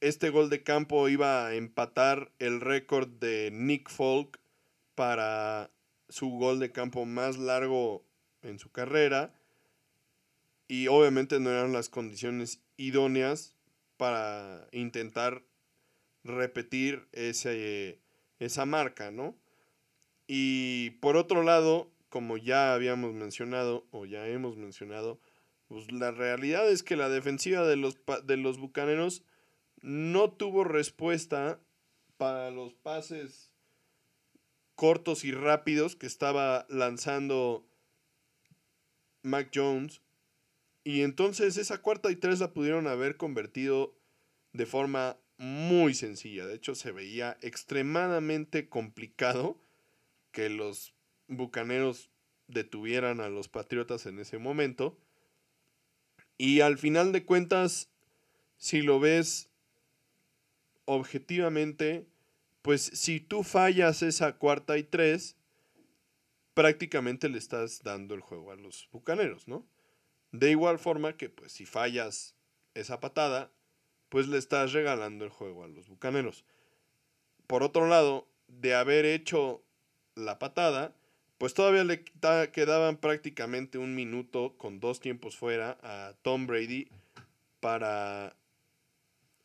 este 0.00 0.30
gol 0.30 0.50
de 0.50 0.62
campo 0.62 1.08
iba 1.08 1.46
a 1.46 1.54
empatar 1.54 2.30
el 2.38 2.60
récord 2.60 3.08
de 3.08 3.50
Nick 3.52 3.90
Folk 3.90 4.38
para 4.94 5.70
su 6.08 6.28
gol 6.30 6.58
de 6.58 6.72
campo 6.72 7.04
más 7.04 7.38
largo 7.38 8.04
en 8.42 8.58
su 8.58 8.70
carrera. 8.70 9.34
Y 10.68 10.88
obviamente 10.88 11.40
no 11.40 11.50
eran 11.50 11.72
las 11.72 11.88
condiciones 11.88 12.60
idóneas 12.76 13.54
para 13.96 14.68
intentar 14.72 15.42
repetir 16.24 17.08
ese, 17.12 18.00
esa 18.38 18.66
marca, 18.66 19.10
¿no? 19.10 19.34
Y 20.26 20.90
por 21.00 21.16
otro 21.16 21.42
lado, 21.42 21.90
como 22.10 22.36
ya 22.36 22.74
habíamos 22.74 23.14
mencionado 23.14 23.86
o 23.90 24.04
ya 24.04 24.26
hemos 24.28 24.56
mencionado, 24.56 25.18
pues 25.68 25.90
la 25.90 26.10
realidad 26.10 26.70
es 26.70 26.82
que 26.82 26.96
la 26.96 27.08
defensiva 27.08 27.66
de 27.66 27.76
los, 27.76 27.98
de 28.24 28.36
los 28.36 28.58
Bucaneros 28.58 29.22
no 29.82 30.30
tuvo 30.30 30.64
respuesta 30.64 31.60
para 32.16 32.50
los 32.50 32.74
pases 32.74 33.52
cortos 34.74 35.24
y 35.24 35.32
rápidos 35.32 35.96
que 35.96 36.06
estaba 36.06 36.66
lanzando 36.68 37.66
Mac 39.22 39.50
Jones. 39.54 40.02
Y 40.84 41.02
entonces 41.02 41.56
esa 41.56 41.78
cuarta 41.78 42.10
y 42.10 42.16
tres 42.16 42.40
la 42.40 42.52
pudieron 42.52 42.86
haber 42.86 43.16
convertido 43.16 43.94
de 44.52 44.66
forma 44.66 45.18
muy 45.36 45.94
sencilla. 45.94 46.46
De 46.46 46.54
hecho, 46.54 46.74
se 46.74 46.92
veía 46.92 47.38
extremadamente 47.42 48.68
complicado 48.68 49.60
que 50.32 50.48
los 50.48 50.94
bucaneros 51.26 52.10
detuvieran 52.46 53.20
a 53.20 53.28
los 53.28 53.48
patriotas 53.48 54.06
en 54.06 54.18
ese 54.18 54.38
momento. 54.38 54.98
Y 56.36 56.60
al 56.60 56.78
final 56.78 57.12
de 57.12 57.24
cuentas, 57.24 57.90
si 58.56 58.82
lo 58.82 59.00
ves 59.00 59.47
objetivamente, 60.88 62.06
pues 62.62 62.80
si 62.80 63.20
tú 63.20 63.44
fallas 63.44 64.02
esa 64.02 64.38
cuarta 64.38 64.78
y 64.78 64.84
tres, 64.84 65.36
prácticamente 66.54 67.28
le 67.28 67.36
estás 67.36 67.82
dando 67.82 68.14
el 68.14 68.22
juego 68.22 68.52
a 68.52 68.56
los 68.56 68.88
bucaneros, 68.90 69.46
¿no? 69.46 69.66
De 70.32 70.50
igual 70.50 70.78
forma 70.78 71.14
que, 71.18 71.28
pues 71.28 71.52
si 71.52 71.66
fallas 71.66 72.34
esa 72.72 73.00
patada, 73.00 73.52
pues 74.08 74.28
le 74.28 74.38
estás 74.38 74.72
regalando 74.72 75.26
el 75.26 75.30
juego 75.30 75.62
a 75.62 75.68
los 75.68 75.88
bucaneros. 75.88 76.46
Por 77.46 77.62
otro 77.62 77.86
lado, 77.86 78.26
de 78.46 78.74
haber 78.74 79.04
hecho 79.04 79.62
la 80.14 80.38
patada, 80.38 80.94
pues 81.36 81.52
todavía 81.52 81.84
le 81.84 82.02
quedaban 82.50 82.96
prácticamente 82.96 83.76
un 83.76 83.94
minuto 83.94 84.56
con 84.56 84.80
dos 84.80 85.00
tiempos 85.00 85.36
fuera 85.36 85.78
a 85.82 86.14
Tom 86.22 86.46
Brady 86.46 86.88
para 87.60 88.34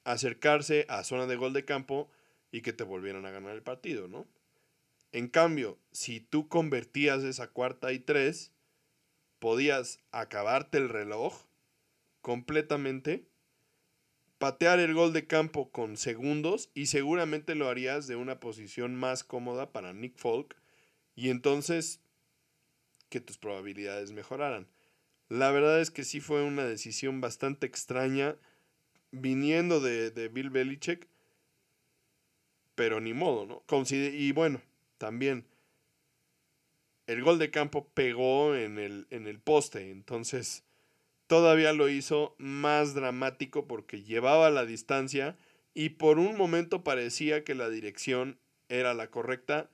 acercarse 0.03 0.85
a 0.89 1.03
zona 1.03 1.27
de 1.27 1.35
gol 1.35 1.53
de 1.53 1.65
campo 1.65 2.09
y 2.51 2.61
que 2.61 2.73
te 2.73 2.83
volvieran 2.83 3.25
a 3.25 3.31
ganar 3.31 3.55
el 3.55 3.63
partido, 3.63 4.07
¿no? 4.07 4.27
En 5.11 5.27
cambio, 5.27 5.77
si 5.91 6.19
tú 6.19 6.47
convertías 6.47 7.23
esa 7.23 7.47
cuarta 7.47 7.91
y 7.93 7.99
tres, 7.99 8.51
podías 9.39 9.99
acabarte 10.11 10.77
el 10.77 10.89
reloj 10.89 11.45
completamente, 12.21 13.27
patear 14.37 14.79
el 14.79 14.93
gol 14.93 15.13
de 15.13 15.27
campo 15.27 15.71
con 15.71 15.97
segundos 15.97 16.69
y 16.73 16.87
seguramente 16.87 17.53
lo 17.53 17.69
harías 17.69 18.07
de 18.07 18.15
una 18.15 18.39
posición 18.39 18.95
más 18.95 19.23
cómoda 19.23 19.71
para 19.71 19.93
Nick 19.93 20.17
Folk 20.17 20.55
y 21.15 21.29
entonces 21.29 21.99
que 23.09 23.21
tus 23.21 23.37
probabilidades 23.37 24.11
mejoraran. 24.11 24.67
La 25.29 25.51
verdad 25.51 25.79
es 25.79 25.91
que 25.91 26.03
sí 26.03 26.19
fue 26.19 26.43
una 26.43 26.63
decisión 26.63 27.21
bastante 27.21 27.67
extraña 27.67 28.35
viniendo 29.13 29.79
de, 29.79 30.27
Bill 30.27 30.49
Belichick, 30.49 31.07
pero 32.75 32.99
ni 32.99 33.13
modo, 33.13 33.45
¿no? 33.45 33.63
y 33.91 34.31
bueno, 34.33 34.61
también 34.97 35.45
el 37.07 37.21
gol 37.21 37.37
de 37.37 37.51
campo 37.51 37.87
pegó 37.93 38.55
en 38.55 38.79
el, 38.79 39.07
en 39.11 39.27
el 39.27 39.39
poste, 39.39 39.91
entonces 39.91 40.63
todavía 41.27 41.73
lo 41.73 41.89
hizo 41.89 42.35
más 42.39 42.93
dramático 42.95 43.67
porque 43.67 44.01
llevaba 44.01 44.49
la 44.49 44.65
distancia 44.65 45.37
y 45.73 45.89
por 45.89 46.19
un 46.19 46.35
momento 46.35 46.83
parecía 46.83 47.43
que 47.43 47.55
la 47.55 47.69
dirección 47.69 48.39
era 48.69 48.93
la 48.93 49.09
correcta. 49.09 49.69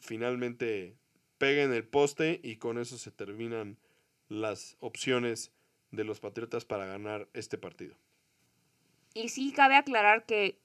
Finalmente 0.00 0.96
pega 1.38 1.62
en 1.62 1.72
el 1.72 1.84
poste 1.84 2.40
y 2.42 2.56
con 2.56 2.78
eso 2.78 2.98
se 2.98 3.10
terminan 3.10 3.78
las 4.28 4.76
opciones 4.80 5.52
de 5.90 6.04
los 6.04 6.20
Patriotas 6.20 6.64
para 6.64 6.86
ganar 6.86 7.28
este 7.32 7.58
partido. 7.58 7.96
Y 9.16 9.30
sí 9.30 9.50
cabe 9.50 9.76
aclarar 9.76 10.26
que 10.26 10.58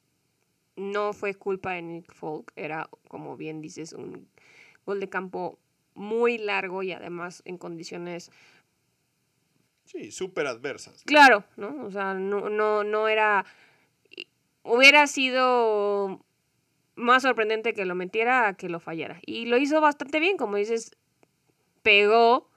no 0.76 1.14
fue 1.14 1.36
culpa 1.36 1.72
de 1.72 1.84
Nick 1.84 2.14
Folk, 2.14 2.52
era, 2.58 2.90
como 3.08 3.38
bien 3.38 3.62
dices, 3.62 3.94
un 3.94 4.28
gol 4.86 5.00
de 5.00 5.08
campo 5.08 5.58
muy 5.94 6.38
largo 6.38 6.84
y 6.84 6.92
además 6.92 7.44
en 7.46 7.58
condiciones... 7.58 8.30
Sí, 9.86 10.12
súper 10.12 10.48
adversas. 10.48 11.02
Claro, 11.06 11.46
¿no? 11.56 11.86
O 11.86 11.92
sea, 11.92 12.14
no, 12.14 12.50
no, 12.50 12.84
no 12.84 13.08
era... 13.08 13.46
Hubiera 14.64 15.08
sido 15.08 16.20
más 16.96 17.22
sorprendente 17.22 17.74
que 17.74 17.86
lo 17.86 17.96
metiera 17.96 18.50
a 18.50 18.54
que 18.56 18.68
lo 18.68 18.82
fallara. 18.82 19.22
Y 19.26 19.46
lo 19.46 19.56
hizo 19.56 19.80
bastante 19.80 20.20
bien, 20.20 20.36
como 20.36 20.58
dices, 20.58 20.98
pegó 21.84 22.50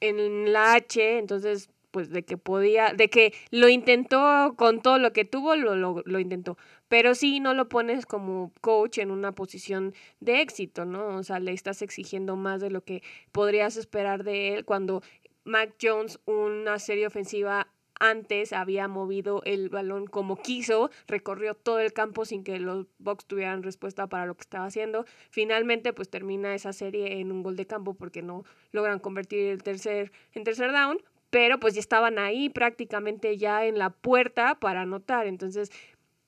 en 0.00 0.52
la 0.52 0.74
H, 0.74 1.18
entonces 1.18 1.70
pues 1.90 2.10
de 2.10 2.24
que 2.24 2.36
podía, 2.36 2.92
de 2.92 3.08
que 3.10 3.34
lo 3.50 3.68
intentó 3.68 4.54
con 4.56 4.82
todo 4.82 4.98
lo 4.98 5.12
que 5.12 5.24
tuvo, 5.24 5.56
lo, 5.56 5.74
lo, 5.74 6.02
lo, 6.04 6.18
intentó. 6.18 6.56
Pero 6.88 7.14
sí 7.14 7.40
no 7.40 7.54
lo 7.54 7.68
pones 7.68 8.06
como 8.06 8.52
coach 8.60 8.98
en 8.98 9.10
una 9.10 9.32
posición 9.32 9.94
de 10.20 10.40
éxito, 10.40 10.84
¿no? 10.84 11.16
O 11.16 11.22
sea, 11.22 11.40
le 11.40 11.52
estás 11.52 11.82
exigiendo 11.82 12.36
más 12.36 12.60
de 12.60 12.70
lo 12.70 12.82
que 12.82 13.02
podrías 13.32 13.76
esperar 13.76 14.24
de 14.24 14.54
él 14.54 14.64
cuando 14.64 15.02
Mac 15.44 15.74
Jones, 15.80 16.20
una 16.26 16.78
serie 16.78 17.06
ofensiva 17.06 17.68
antes 18.00 18.52
había 18.52 18.88
movido 18.88 19.42
el 19.44 19.68
balón 19.68 20.06
como 20.06 20.36
quiso, 20.36 20.90
recorrió 21.06 21.54
todo 21.54 21.80
el 21.80 21.92
campo 21.92 22.24
sin 22.24 22.44
que 22.44 22.58
los 22.58 22.86
Bucks 22.98 23.26
tuvieran 23.26 23.62
respuesta 23.62 24.06
para 24.06 24.26
lo 24.26 24.34
que 24.34 24.42
estaba 24.42 24.66
haciendo. 24.66 25.04
Finalmente, 25.30 25.92
pues 25.92 26.08
termina 26.08 26.54
esa 26.54 26.72
serie 26.72 27.20
en 27.20 27.32
un 27.32 27.42
gol 27.42 27.56
de 27.56 27.66
campo 27.66 27.94
porque 27.94 28.22
no 28.22 28.44
logran 28.72 28.98
convertir 28.98 29.48
el 29.48 29.62
tercer 29.62 30.12
en 30.32 30.44
tercer 30.44 30.72
down, 30.72 30.98
pero 31.30 31.60
pues 31.60 31.74
ya 31.74 31.80
estaban 31.80 32.18
ahí 32.18 32.48
prácticamente 32.48 33.36
ya 33.36 33.66
en 33.66 33.78
la 33.78 33.90
puerta 33.90 34.54
para 34.56 34.82
anotar. 34.82 35.26
Entonces, 35.26 35.70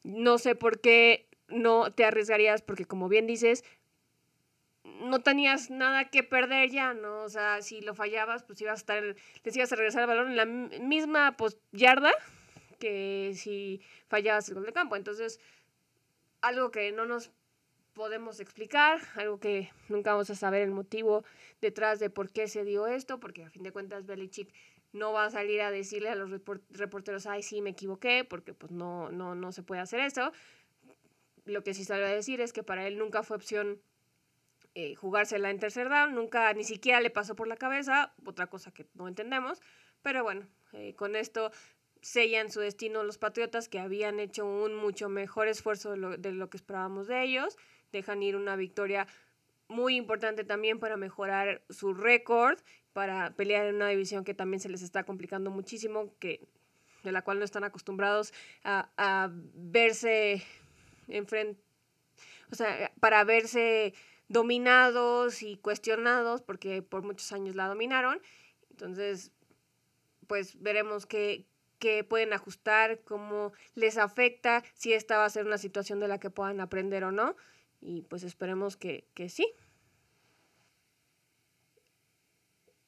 no 0.03 0.38
sé 0.38 0.55
por 0.55 0.80
qué 0.80 1.26
no 1.48 1.92
te 1.92 2.05
arriesgarías, 2.05 2.62
porque 2.62 2.84
como 2.84 3.09
bien 3.09 3.26
dices, 3.26 3.64
no 4.84 5.20
tenías 5.20 5.70
nada 5.70 6.11
que 6.11 6.22
perder 6.22 6.70
ya, 6.70 6.94
¿no? 6.94 7.22
O 7.22 7.28
sea, 7.28 7.62
si 7.62 7.80
lo 7.80 7.94
fallabas, 7.94 8.42
pues 8.44 8.61
ibas 8.61 8.72
a 8.72 8.76
estar, 8.76 9.16
les 9.44 9.57
ibas 9.57 9.72
a 9.72 9.76
regresar 9.76 10.03
el 10.03 10.09
balón 10.09 10.30
en 10.30 10.36
la 10.36 10.46
misma 10.46 11.36
pues, 11.36 11.59
yarda 11.72 12.12
que 12.78 13.32
si 13.34 13.80
fallabas 14.09 14.48
el 14.48 14.55
gol 14.55 14.66
de 14.66 14.72
campo. 14.72 14.96
Entonces, 14.96 15.40
algo 16.40 16.70
que 16.70 16.92
no 16.92 17.05
nos 17.05 17.30
podemos 17.92 18.40
explicar, 18.40 19.01
algo 19.16 19.38
que 19.38 19.70
nunca 19.88 20.12
vamos 20.12 20.30
a 20.30 20.34
saber 20.34 20.62
el 20.62 20.70
motivo 20.70 21.24
detrás 21.61 22.01
de 22.01 22.09
por 22.09 22.30
qué 22.30 22.48
se 22.48 22.64
dio 22.64 22.86
esto, 22.86 23.20
porque 23.20 23.44
a 23.44 23.51
fin 23.51 23.62
de 23.62 23.72
cuentas 23.72 24.07
Belichick 24.07 24.53
no 24.93 25.12
va 25.12 25.26
a 25.26 25.30
salir 25.30 25.61
a 25.61 25.70
decirle 25.70 26.09
a 26.09 26.14
los 26.14 26.30
reporteros, 26.70 27.26
ay, 27.26 27.43
sí, 27.43 27.61
me 27.61 27.70
equivoqué, 27.70 28.24
porque 28.24 28.55
pues 28.55 28.72
no, 28.72 29.11
no, 29.11 29.34
no 29.34 29.53
se 29.53 29.62
puede 29.62 29.80
hacer 29.80 30.01
eso. 30.01 30.32
Lo 31.45 31.62
que 31.62 31.74
sí 31.74 31.84
salió 31.84 32.07
a 32.07 32.11
decir 32.11 32.41
es 32.41 32.53
que 32.53 32.62
para 32.62 32.86
él 32.86 32.99
nunca 32.99 33.22
fue 33.22 33.36
opción 33.36 33.80
eh, 34.74 34.95
jugársela 34.95 35.51
en 35.51 35.59
tercer 35.59 35.88
down, 35.88 36.14
nunca 36.14 36.53
ni 36.55 36.64
siquiera 36.64 37.01
le 37.01 37.11
pasó 37.11 37.34
por 37.34 37.49
la 37.49 37.57
cabeza, 37.57 38.14
otra 38.24 38.47
cosa 38.47 38.72
que 38.72 38.86
no 38.95 39.09
entendemos, 39.09 39.61
pero 40.03 40.22
bueno, 40.22 40.47
eh, 40.72 40.95
con 40.95 41.16
esto 41.16 41.51
sellan 42.03 42.51
su 42.51 42.61
destino 42.61 43.03
los 43.03 43.18
Patriotas 43.18 43.68
que 43.68 43.78
habían 43.78 44.20
hecho 44.20 44.47
un 44.47 44.74
mucho 44.74 45.09
mejor 45.09 45.49
esfuerzo 45.49 45.91
de 45.91 45.97
lo, 45.97 46.16
de 46.16 46.32
lo 46.32 46.51
que 46.51 46.57
esperábamos 46.57 47.09
de 47.09 47.22
ellos, 47.22 47.57
dejan 47.91 48.22
ir 48.22 48.36
una 48.36 48.57
victoria 48.57 49.07
muy 49.71 49.97
importante 49.97 50.45
también 50.45 50.79
para 50.79 50.97
mejorar 50.97 51.62
su 51.71 51.95
récord, 51.95 52.59
para 52.93 53.35
pelear 53.37 53.66
en 53.66 53.77
una 53.77 53.89
división 53.89 54.25
que 54.25 54.35
también 54.35 54.61
se 54.61 54.68
les 54.68 54.83
está 54.83 55.05
complicando 55.05 55.51
muchísimo, 55.51 56.12
que, 56.18 56.47
de 57.05 57.12
la 57.12 57.23
cual 57.23 57.39
no 57.39 57.45
están 57.45 57.64
acostumbrados 57.64 58.35
a, 58.64 58.91
a 58.97 59.31
verse 59.33 60.43
enfrente, 61.09 61.61
o 62.53 62.57
sea, 62.57 62.93
para 63.01 63.25
verse 63.25 63.95
dominados 64.29 65.43
y 65.43 65.57
cuestionados, 65.57 66.43
porque 66.43 66.83
por 66.83 67.03
muchos 67.03 67.33
años 67.33 67.55
la 67.55 67.68
dominaron. 67.68 68.21
Entonces, 68.71 69.33
pues 70.27 70.61
veremos 70.61 71.07
qué, 71.07 71.47
qué 71.79 72.05
pueden 72.05 72.33
ajustar, 72.33 73.01
cómo 73.05 73.53
les 73.75 73.99
afecta, 73.99 74.64
si 74.75 74.93
esta 74.93 75.18
va 75.18 75.25
a 75.25 75.31
ser 75.31 75.47
una 75.47 75.59
situación 75.59 76.01
de 76.01 76.09
la 76.09 76.18
que 76.18 76.31
puedan 76.31 76.61
aprender 76.61 77.05
o 77.05 77.12
no 77.12 77.37
y 77.81 78.03
pues 78.03 78.23
esperemos 78.23 78.77
que, 78.77 79.09
que 79.14 79.29
sí. 79.29 79.53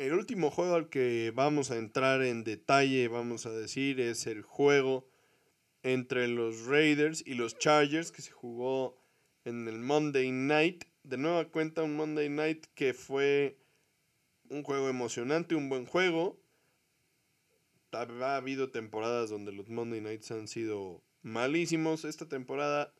El 0.02 0.14
último 0.14 0.50
juego 0.50 0.74
al 0.74 0.88
que 0.88 1.30
vamos 1.32 1.70
a 1.70 1.76
entrar 1.76 2.22
en 2.22 2.42
detalle, 2.42 3.06
vamos 3.06 3.46
a 3.46 3.52
decir, 3.52 4.00
es 4.00 4.26
el 4.26 4.42
juego 4.42 5.08
entre 5.84 6.26
los 6.26 6.66
Raiders 6.66 7.22
y 7.24 7.34
los 7.34 7.56
Chargers 7.56 8.10
que 8.10 8.20
se 8.20 8.32
jugó 8.32 9.00
en 9.44 9.68
el 9.68 9.78
Monday 9.78 10.32
Night. 10.32 10.86
De 11.04 11.18
nueva 11.18 11.44
cuenta 11.44 11.84
un 11.84 11.94
Monday 11.94 12.28
Night 12.28 12.66
que 12.74 12.94
fue 12.94 13.60
un 14.50 14.64
juego 14.64 14.88
emocionante, 14.88 15.54
un 15.54 15.68
buen 15.68 15.86
juego. 15.86 16.42
Ha 17.92 18.34
habido 18.34 18.72
temporadas 18.72 19.30
donde 19.30 19.52
los 19.52 19.68
Monday 19.68 20.00
Nights 20.00 20.32
han 20.32 20.48
sido 20.48 21.04
malísimos. 21.22 22.04
Esta 22.04 22.28
temporada 22.28 22.92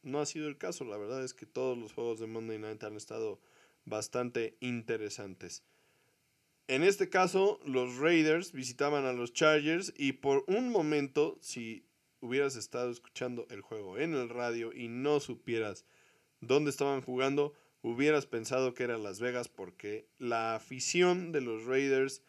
no 0.00 0.20
ha 0.20 0.26
sido 0.26 0.48
el 0.48 0.56
caso. 0.56 0.86
La 0.86 0.96
verdad 0.96 1.22
es 1.22 1.34
que 1.34 1.44
todos 1.44 1.76
los 1.76 1.92
juegos 1.92 2.18
de 2.18 2.28
Monday 2.28 2.58
Night 2.58 2.82
han 2.82 2.96
estado 2.96 3.42
bastante 3.84 4.56
interesantes. 4.60 5.62
En 6.68 6.82
este 6.82 7.08
caso, 7.08 7.60
los 7.64 7.98
Raiders 7.98 8.52
visitaban 8.52 9.04
a 9.04 9.12
los 9.12 9.32
Chargers 9.32 9.94
y 9.96 10.14
por 10.14 10.44
un 10.48 10.70
momento, 10.70 11.38
si 11.40 11.86
hubieras 12.20 12.56
estado 12.56 12.90
escuchando 12.90 13.46
el 13.50 13.60
juego 13.60 13.98
en 13.98 14.14
el 14.14 14.28
radio 14.28 14.72
y 14.72 14.88
no 14.88 15.20
supieras 15.20 15.84
dónde 16.40 16.70
estaban 16.70 17.02
jugando, 17.02 17.54
hubieras 17.82 18.26
pensado 18.26 18.74
que 18.74 18.82
era 18.82 18.98
Las 18.98 19.20
Vegas 19.20 19.48
porque 19.48 20.08
la 20.18 20.56
afición 20.56 21.30
de 21.30 21.40
los 21.40 21.66
Raiders 21.66 22.22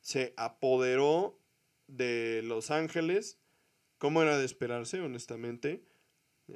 se 0.00 0.34
apoderó 0.36 1.40
de 1.88 2.42
Los 2.44 2.70
Ángeles. 2.70 3.40
¿Cómo 3.98 4.22
era 4.22 4.38
de 4.38 4.44
esperarse, 4.44 5.00
honestamente? 5.00 5.82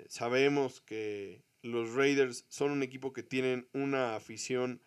Sabemos 0.06 0.80
que 0.80 1.42
los 1.62 1.94
Raiders 1.94 2.46
son 2.48 2.70
un 2.70 2.84
equipo 2.84 3.12
que 3.12 3.24
tienen 3.24 3.68
una 3.72 4.14
afición 4.14 4.80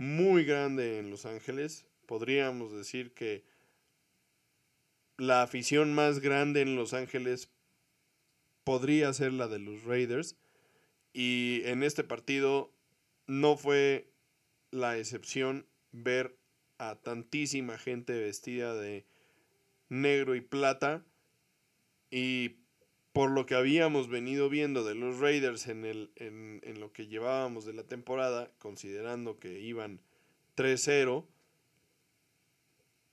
muy 0.00 0.46
grande 0.46 0.98
en 0.98 1.10
Los 1.10 1.26
Ángeles. 1.26 1.84
Podríamos 2.06 2.72
decir 2.72 3.12
que 3.12 3.44
la 5.18 5.42
afición 5.42 5.92
más 5.92 6.20
grande 6.20 6.62
en 6.62 6.74
Los 6.74 6.94
Ángeles 6.94 7.50
podría 8.64 9.12
ser 9.12 9.34
la 9.34 9.46
de 9.46 9.58
los 9.58 9.84
Raiders. 9.84 10.38
Y 11.12 11.60
en 11.66 11.82
este 11.82 12.02
partido 12.02 12.72
no 13.26 13.58
fue 13.58 14.10
la 14.70 14.96
excepción 14.96 15.66
ver 15.92 16.34
a 16.78 16.94
tantísima 16.96 17.76
gente 17.76 18.18
vestida 18.18 18.74
de 18.74 19.04
negro 19.90 20.34
y 20.34 20.40
plata. 20.40 21.04
Y 22.10 22.56
por 23.12 23.30
lo 23.30 23.46
que 23.46 23.54
habíamos 23.54 24.08
venido 24.08 24.48
viendo 24.48 24.84
de 24.84 24.94
los 24.94 25.18
Raiders 25.18 25.66
en, 25.66 25.84
el, 25.84 26.10
en, 26.16 26.60
en 26.64 26.80
lo 26.80 26.92
que 26.92 27.08
llevábamos 27.08 27.64
de 27.64 27.72
la 27.72 27.82
temporada, 27.82 28.50
considerando 28.58 29.38
que 29.38 29.60
iban 29.60 30.00
3-0, 30.56 31.26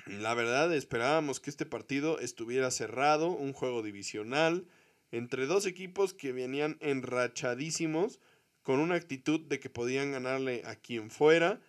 la 0.05 0.33
verdad 0.33 0.73
esperábamos 0.73 1.39
que 1.39 1.49
este 1.49 1.65
partido 1.65 2.19
estuviera 2.19 2.71
cerrado, 2.71 3.29
un 3.29 3.53
juego 3.53 3.81
divisional, 3.81 4.65
entre 5.11 5.47
dos 5.47 5.65
equipos 5.65 6.13
que 6.13 6.31
venían 6.31 6.77
enrachadísimos, 6.79 8.19
con 8.61 8.79
una 8.79 8.95
actitud 8.95 9.39
de 9.39 9.59
que 9.59 9.69
podían 9.69 10.11
ganarle 10.11 10.61
a 10.65 10.75
quien 10.75 11.09
fuera, 11.09 11.59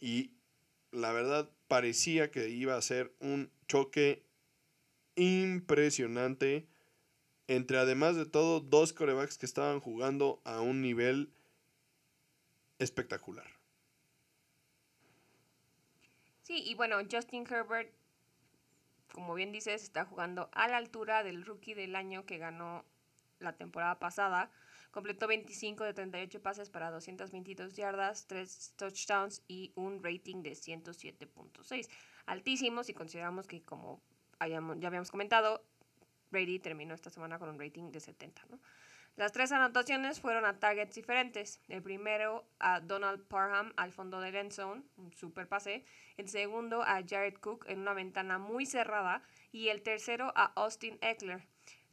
y 0.00 0.30
la 0.92 1.12
verdad 1.12 1.50
parecía 1.66 2.30
que 2.30 2.50
iba 2.50 2.76
a 2.76 2.82
ser 2.82 3.12
un 3.18 3.50
choque 3.66 4.22
impresionante 5.16 6.66
entre 7.48 7.78
además 7.78 8.16
de 8.16 8.26
todo 8.26 8.60
dos 8.60 8.92
corebacks 8.92 9.38
que 9.38 9.46
estaban 9.46 9.80
jugando 9.80 10.40
a 10.44 10.60
un 10.60 10.80
nivel 10.80 11.32
espectacular. 12.78 13.46
Sí, 16.42 16.62
y 16.64 16.74
bueno, 16.74 16.96
Justin 17.10 17.46
Herbert, 17.50 17.90
como 19.12 19.34
bien 19.34 19.52
dices, 19.52 19.82
está 19.82 20.04
jugando 20.04 20.50
a 20.52 20.68
la 20.68 20.76
altura 20.76 21.22
del 21.22 21.44
rookie 21.44 21.74
del 21.74 21.96
año 21.96 22.26
que 22.26 22.38
ganó 22.38 22.84
la 23.38 23.56
temporada 23.56 23.98
pasada. 23.98 24.50
Completó 24.90 25.26
25 25.26 25.84
de 25.84 25.94
38 25.94 26.42
pases 26.42 26.70
para 26.70 26.90
222 26.90 27.74
yardas, 27.74 28.26
3 28.26 28.74
touchdowns 28.76 29.42
y 29.48 29.72
un 29.74 30.02
rating 30.02 30.42
de 30.42 30.52
107.6. 30.52 31.88
Altísimo 32.26 32.84
si 32.84 32.94
consideramos 32.94 33.46
que, 33.48 33.62
como 33.62 34.02
ya 34.40 34.58
habíamos 34.58 35.10
comentado, 35.10 35.64
Brady 36.30 36.58
terminó 36.58 36.94
esta 36.94 37.10
semana 37.10 37.38
con 37.38 37.48
un 37.48 37.58
rating 37.58 37.90
de 37.90 38.00
70, 38.00 38.42
¿no? 38.50 38.60
Las 39.16 39.30
tres 39.30 39.52
anotaciones 39.52 40.20
fueron 40.20 40.44
a 40.44 40.58
targets 40.58 40.96
diferentes. 40.96 41.60
El 41.68 41.82
primero 41.82 42.44
a 42.58 42.80
Donald 42.80 43.24
Parham 43.28 43.72
al 43.76 43.92
fondo 43.92 44.20
del 44.20 44.34
end 44.34 44.50
zone, 44.50 44.82
un 44.96 45.12
super 45.12 45.46
pase. 45.46 45.84
El 46.16 46.28
segundo 46.28 46.82
a 46.82 47.00
Jared 47.06 47.34
Cook 47.38 47.64
en 47.68 47.80
una 47.80 47.94
ventana 47.94 48.38
muy 48.38 48.66
cerrada. 48.66 49.22
Y 49.52 49.68
el 49.68 49.82
tercero 49.82 50.32
a 50.34 50.46
Austin 50.56 50.98
Eckler, 51.00 51.46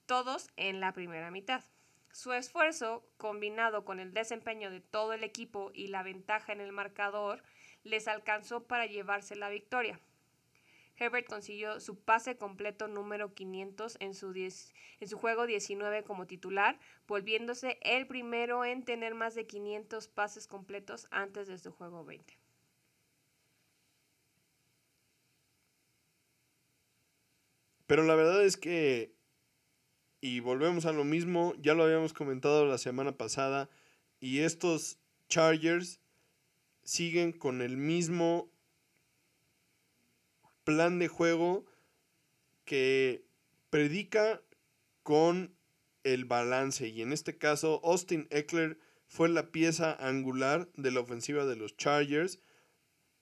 todos 0.07 0.49
en 0.57 0.79
la 0.79 0.93
primera 0.93 1.29
mitad. 1.29 1.63
Su 2.11 2.33
esfuerzo, 2.33 3.07
combinado 3.17 3.85
con 3.85 3.99
el 3.99 4.13
desempeño 4.13 4.71
de 4.71 4.81
todo 4.81 5.13
el 5.13 5.23
equipo 5.23 5.71
y 5.75 5.87
la 5.87 6.01
ventaja 6.01 6.51
en 6.53 6.59
el 6.59 6.71
marcador, 6.71 7.43
les 7.83 8.07
alcanzó 8.07 8.65
para 8.65 8.87
llevarse 8.87 9.35
la 9.35 9.49
victoria. 9.49 9.99
Herbert 11.01 11.27
consiguió 11.27 11.79
su 11.79 11.99
pase 11.99 12.37
completo 12.37 12.87
número 12.87 13.33
500 13.33 13.97
en 13.99 14.13
su, 14.13 14.33
en 14.35 15.07
su 15.07 15.17
juego 15.17 15.47
19 15.47 16.03
como 16.03 16.27
titular, 16.27 16.79
volviéndose 17.07 17.79
el 17.81 18.05
primero 18.05 18.65
en 18.65 18.85
tener 18.85 19.15
más 19.15 19.33
de 19.33 19.47
500 19.47 20.07
pases 20.09 20.45
completos 20.45 21.07
antes 21.09 21.47
de 21.47 21.57
su 21.57 21.71
juego 21.71 22.05
20. 22.05 22.37
Pero 27.87 28.03
la 28.03 28.13
verdad 28.13 28.45
es 28.45 28.55
que, 28.55 29.15
y 30.21 30.39
volvemos 30.39 30.85
a 30.85 30.93
lo 30.93 31.03
mismo, 31.03 31.55
ya 31.57 31.73
lo 31.73 31.83
habíamos 31.83 32.13
comentado 32.13 32.67
la 32.67 32.77
semana 32.77 33.17
pasada, 33.17 33.71
y 34.19 34.41
estos 34.41 34.99
Chargers 35.29 35.99
siguen 36.83 37.31
con 37.31 37.63
el 37.63 37.75
mismo 37.75 38.51
plan 40.63 40.99
de 40.99 41.07
juego 41.07 41.65
que 42.65 43.25
predica 43.69 44.41
con 45.03 45.55
el 46.03 46.25
balance. 46.25 46.87
Y 46.87 47.01
en 47.01 47.13
este 47.13 47.37
caso, 47.37 47.81
Austin 47.83 48.27
Eckler 48.29 48.79
fue 49.07 49.29
la 49.29 49.51
pieza 49.51 49.93
angular 49.99 50.69
de 50.75 50.91
la 50.91 51.01
ofensiva 51.01 51.45
de 51.45 51.55
los 51.55 51.75
Chargers. 51.77 52.39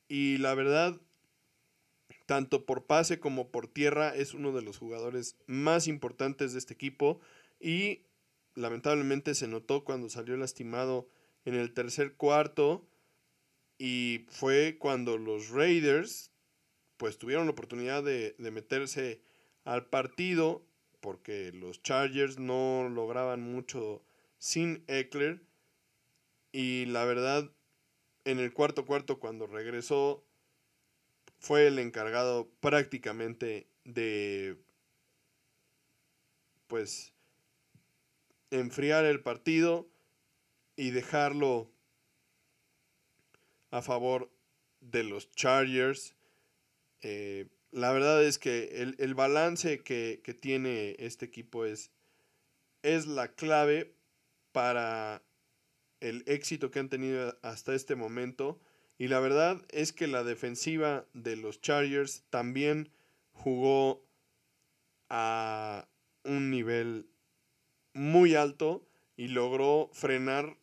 Y 0.08 0.38
la 0.38 0.54
verdad, 0.56 1.00
tanto 2.26 2.66
por 2.66 2.86
pase 2.86 3.20
como 3.20 3.50
por 3.52 3.68
tierra, 3.68 4.16
es 4.16 4.34
uno 4.34 4.52
de 4.52 4.62
los 4.62 4.78
jugadores 4.78 5.38
más 5.48 5.88
importantes 5.88 6.54
de 6.54 6.60
este 6.60 6.74
equipo. 6.74 7.20
Y 7.60 8.04
lamentablemente 8.56 9.36
se 9.36 9.48
notó 9.48 9.84
cuando 9.84 10.10
salió 10.10 10.38
lastimado 10.38 11.10
en 11.46 11.56
el 11.56 11.74
tercer 11.74 12.14
cuarto. 12.14 12.88
Y 13.78 14.26
fue 14.30 14.78
cuando 14.78 15.18
los 15.18 15.50
Raiders 15.50 16.32
pues 17.00 17.18
tuvieron 17.18 17.46
la 17.46 17.54
oportunidad 17.54 18.04
de, 18.04 18.36
meterse 18.52 19.22
al 19.64 19.86
partido 19.86 20.62
porque 21.00 21.54
los 21.54 21.82
Chargers 21.82 22.40
no 22.40 22.90
lograban 22.90 23.42
mucho 23.42 24.04
sin 24.38 24.84
Eckler. 24.88 25.42
Y 26.52 26.88
la 26.88 27.06
verdad 27.06 27.50
en 28.26 28.40
el 28.40 28.52
cuarto 28.52 28.86
cuarto 28.86 29.18
cuando 29.18 29.48
regresó 29.48 30.26
fue 31.40 31.68
el 31.68 31.80
encargado 31.80 32.50
prácticamente 32.60 33.70
de 33.86 34.58
pues 36.68 37.14
enfriar 38.52 39.06
el 39.06 39.22
partido 39.22 39.88
y 40.76 40.90
dejarlo 40.90 41.72
a 43.72 43.82
favor 43.82 44.30
de 44.82 45.04
los 45.04 45.32
Chargers 45.32 46.14
eh, 47.02 47.48
la 47.72 47.92
verdad 47.92 48.24
es 48.24 48.40
que 48.40 48.96
el, 48.98 49.14
balance 49.14 49.84
que, 49.84 50.38
tiene 50.40 50.96
este 51.00 51.26
equipo 51.26 51.66
es, 51.66 51.92
es 52.82 53.06
la 53.06 53.30
clave 53.30 53.94
para 54.52 55.24
el 56.00 56.24
éxito 56.26 56.72
que 56.72 56.80
han 56.80 56.90
tenido 56.90 57.38
hasta 57.42 57.76
este 57.76 57.96
momento. 57.96 58.60
Y 58.98 59.08
la 59.08 59.20
verdad 59.20 59.64
es 59.70 59.94
que 59.94 60.08
la 60.08 60.24
defensiva 60.24 61.06
de 61.14 61.36
los 61.36 61.62
Chargers 61.62 62.24
también 62.30 62.92
jugó 63.32 64.04
a 65.10 65.88
un 66.24 66.50
nivel 66.50 67.08
muy 67.94 68.36
alto 68.36 68.88
y 69.16 69.28
logró 69.28 69.90
frenar 69.94 70.58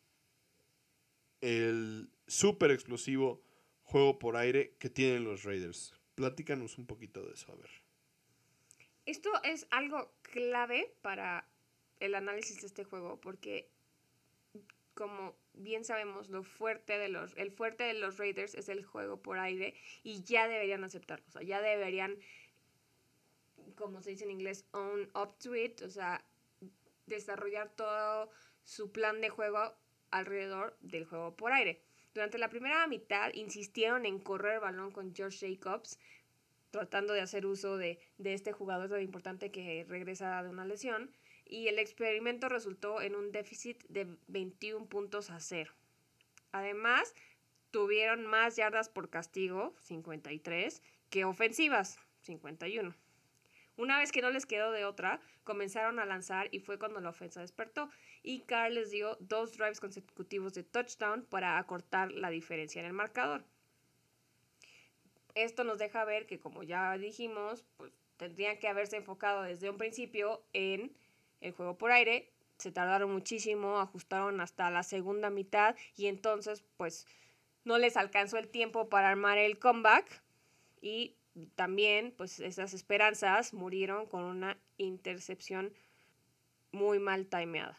el 1.41 2.09
súper 2.27 2.71
explosivo 2.71 3.41
juego 3.83 4.19
por 4.19 4.35
aire 4.35 4.75
que 4.79 4.89
tienen 4.89 5.23
los 5.23 5.43
Raiders. 5.43 5.93
Platícanos 6.17 6.79
un 6.79 6.87
poquito 6.87 7.21
de 7.21 7.35
eso, 7.35 7.51
a 7.51 7.55
ver. 7.55 7.69
Esto 9.05 9.29
es 9.43 9.67
algo 9.69 10.11
clave 10.23 10.91
para 11.03 11.47
el 11.99 12.15
análisis 12.15 12.59
de 12.59 12.65
este 12.65 12.83
juego, 12.83 13.21
porque 13.21 13.69
como 14.95 15.37
bien 15.53 15.85
sabemos, 15.85 16.29
lo 16.29 16.41
fuerte 16.41 16.97
de 16.97 17.07
los, 17.07 17.37
el 17.37 17.51
fuerte 17.51 17.83
de 17.83 17.93
los 17.93 18.17
Raiders 18.17 18.55
es 18.55 18.67
el 18.67 18.83
juego 18.83 19.21
por 19.21 19.37
aire 19.37 19.75
y 20.01 20.23
ya 20.23 20.47
deberían 20.47 20.83
aceptarlo, 20.83 21.23
o 21.27 21.31
sea, 21.31 21.43
ya 21.43 21.61
deberían, 21.61 22.17
como 23.75 24.01
se 24.01 24.09
dice 24.09 24.23
en 24.23 24.31
inglés, 24.31 24.65
own 24.71 25.11
up 25.13 25.37
to 25.37 25.55
it, 25.55 25.83
o 25.83 25.89
sea, 25.91 26.25
desarrollar 27.05 27.69
todo 27.75 28.31
su 28.63 28.91
plan 28.91 29.21
de 29.21 29.29
juego 29.29 29.77
alrededor 30.09 30.75
del 30.81 31.05
juego 31.05 31.35
por 31.35 31.51
aire. 31.51 31.83
Durante 32.17 32.39
la 32.39 32.49
primera 32.49 32.87
mitad 32.87 33.31
insistieron 33.35 34.07
en 34.07 34.17
correr 34.17 34.55
el 34.55 34.61
balón 34.61 34.89
con 34.89 35.13
George 35.13 35.55
Jacobs, 35.55 35.99
tratando 36.71 37.13
de 37.13 37.21
hacer 37.21 37.45
uso 37.45 37.77
de, 37.77 37.99
este 38.17 38.53
jugador 38.53 38.89
tan 38.89 39.03
importante 39.03 39.51
que 39.51 39.85
regresa 39.87 40.41
de 40.41 40.49
una 40.49 40.65
lesión, 40.65 41.11
y 41.45 41.67
el 41.67 41.77
experimento 41.77 42.49
resultó 42.49 43.03
en 43.03 43.13
un 43.13 43.31
déficit 43.31 43.83
de 43.89 44.07
21 44.29 44.87
puntos 44.87 45.29
a 45.29 45.39
cero. 45.39 45.71
Además, 46.51 47.13
tuvieron 47.69 48.25
más 48.25 48.55
yardas 48.55 48.89
por 48.89 49.11
castigo, 49.11 49.75
53, 49.81 50.81
que 51.11 51.23
ofensivas, 51.23 51.99
51. 52.21 52.95
Una 53.77 53.99
vez 53.99 54.11
que 54.11 54.23
no 54.23 54.31
les 54.31 54.47
quedó 54.47 54.71
de 54.71 54.85
otra, 54.85 55.21
comenzaron 55.43 55.99
a 55.99 56.05
lanzar 56.07 56.47
y 56.51 56.61
fue 56.61 56.79
cuando 56.79 56.99
la 56.99 57.09
ofensa 57.09 57.41
despertó. 57.41 57.91
Y 58.23 58.41
Carl 58.41 58.75
les 58.75 58.91
dio 58.91 59.17
dos 59.19 59.57
drives 59.57 59.79
consecutivos 59.79 60.53
de 60.53 60.63
touchdown 60.63 61.25
para 61.25 61.57
acortar 61.57 62.11
la 62.11 62.29
diferencia 62.29 62.79
en 62.79 62.87
el 62.87 62.93
marcador. 62.93 63.43
Esto 65.35 65.63
nos 65.63 65.77
deja 65.77 66.03
ver 66.03 66.25
que, 66.25 66.39
como 66.39 66.63
ya 66.63 66.97
dijimos, 66.97 67.63
pues 67.77 67.93
tendrían 68.17 68.57
que 68.57 68.67
haberse 68.67 68.97
enfocado 68.97 69.43
desde 69.43 69.69
un 69.69 69.77
principio 69.77 70.43
en 70.53 70.95
el 71.41 71.51
juego 71.53 71.77
por 71.77 71.91
aire. 71.91 72.31
Se 72.57 72.71
tardaron 72.71 73.11
muchísimo, 73.11 73.79
ajustaron 73.79 74.41
hasta 74.41 74.71
la 74.71 74.81
segunda 74.81 75.29
mitad 75.29 75.75
y 75.95 76.07
entonces 76.07 76.63
pues 76.75 77.05
no 77.63 77.77
les 77.77 77.97
alcanzó 77.97 78.39
el 78.39 78.47
tiempo 78.47 78.89
para 78.89 79.09
armar 79.09 79.37
el 79.37 79.59
comeback 79.59 80.23
y 80.81 81.15
también, 81.55 82.13
pues 82.17 82.39
esas 82.39 82.73
esperanzas 82.73 83.53
murieron 83.53 84.07
con 84.07 84.23
una 84.23 84.57
intercepción 84.77 85.73
muy 86.71 86.99
mal 86.99 87.27
timeada. 87.27 87.77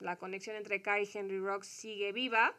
La 0.00 0.16
conexión 0.16 0.56
entre 0.56 0.82
Kai 0.82 1.04
y 1.04 1.18
Henry 1.18 1.38
Rocks 1.38 1.68
sigue 1.68 2.12
viva, 2.12 2.56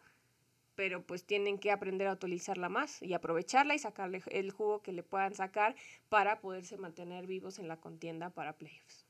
pero 0.75 1.03
pues 1.05 1.25
tienen 1.25 1.57
que 1.57 1.71
aprender 1.71 2.07
a 2.07 2.13
utilizarla 2.13 2.69
más 2.69 3.01
y 3.01 3.13
aprovecharla 3.13 3.75
y 3.75 3.79
sacarle 3.79 4.21
el 4.27 4.51
jugo 4.51 4.81
que 4.81 4.93
le 4.93 5.03
puedan 5.03 5.33
sacar 5.33 5.75
para 6.07 6.39
poderse 6.39 6.77
mantener 6.77 7.27
vivos 7.27 7.59
en 7.59 7.67
la 7.67 7.77
contienda 7.77 8.29
para 8.29 8.57
playoffs. 8.57 9.05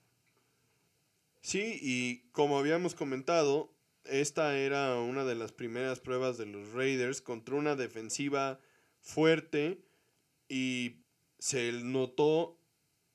Sí, 1.41 1.79
y 1.81 2.29
como 2.31 2.57
habíamos 2.57 2.95
comentado, 2.95 3.73
esta 4.05 4.57
era 4.57 4.99
una 4.99 5.25
de 5.25 5.35
las 5.35 5.51
primeras 5.51 5.99
pruebas 5.99 6.37
de 6.37 6.45
los 6.45 6.71
Raiders 6.71 7.21
contra 7.21 7.55
una 7.55 7.75
defensiva 7.75 8.59
fuerte 9.01 9.83
y 10.47 10.97
se 11.39 11.71
notó 11.71 12.57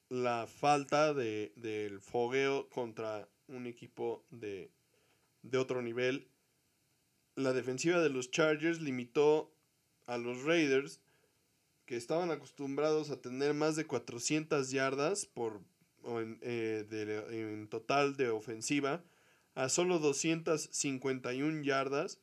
la 0.09 0.47
falta 0.47 1.15
de, 1.15 1.53
del 1.57 2.01
fogueo 2.01 2.69
contra 2.69 3.29
un 3.49 3.67
equipo 3.67 4.25
de, 4.31 4.71
de 5.51 5.59
otro 5.59 5.83
nivel. 5.83 6.29
La 7.35 7.53
defensiva 7.53 8.01
de 8.01 8.11
los 8.11 8.31
Chargers 8.31 8.81
limitó 8.81 9.53
a 10.07 10.19
los 10.19 10.43
Raiders, 10.43 11.01
que 11.85 11.97
estaban 11.97 12.31
acostumbrados 12.31 13.11
a 13.11 13.21
tener 13.21 13.55
más 13.55 13.77
de 13.77 13.87
400 13.87 14.71
yardas 14.71 15.27
por, 15.27 15.61
en, 16.05 16.39
eh, 16.43 16.87
en 17.31 17.69
total 17.69 18.17
de 18.17 18.31
ofensiva, 18.31 19.05
a 19.55 19.69
solo 19.69 19.99
251 19.99 21.63
yardas. 21.63 22.19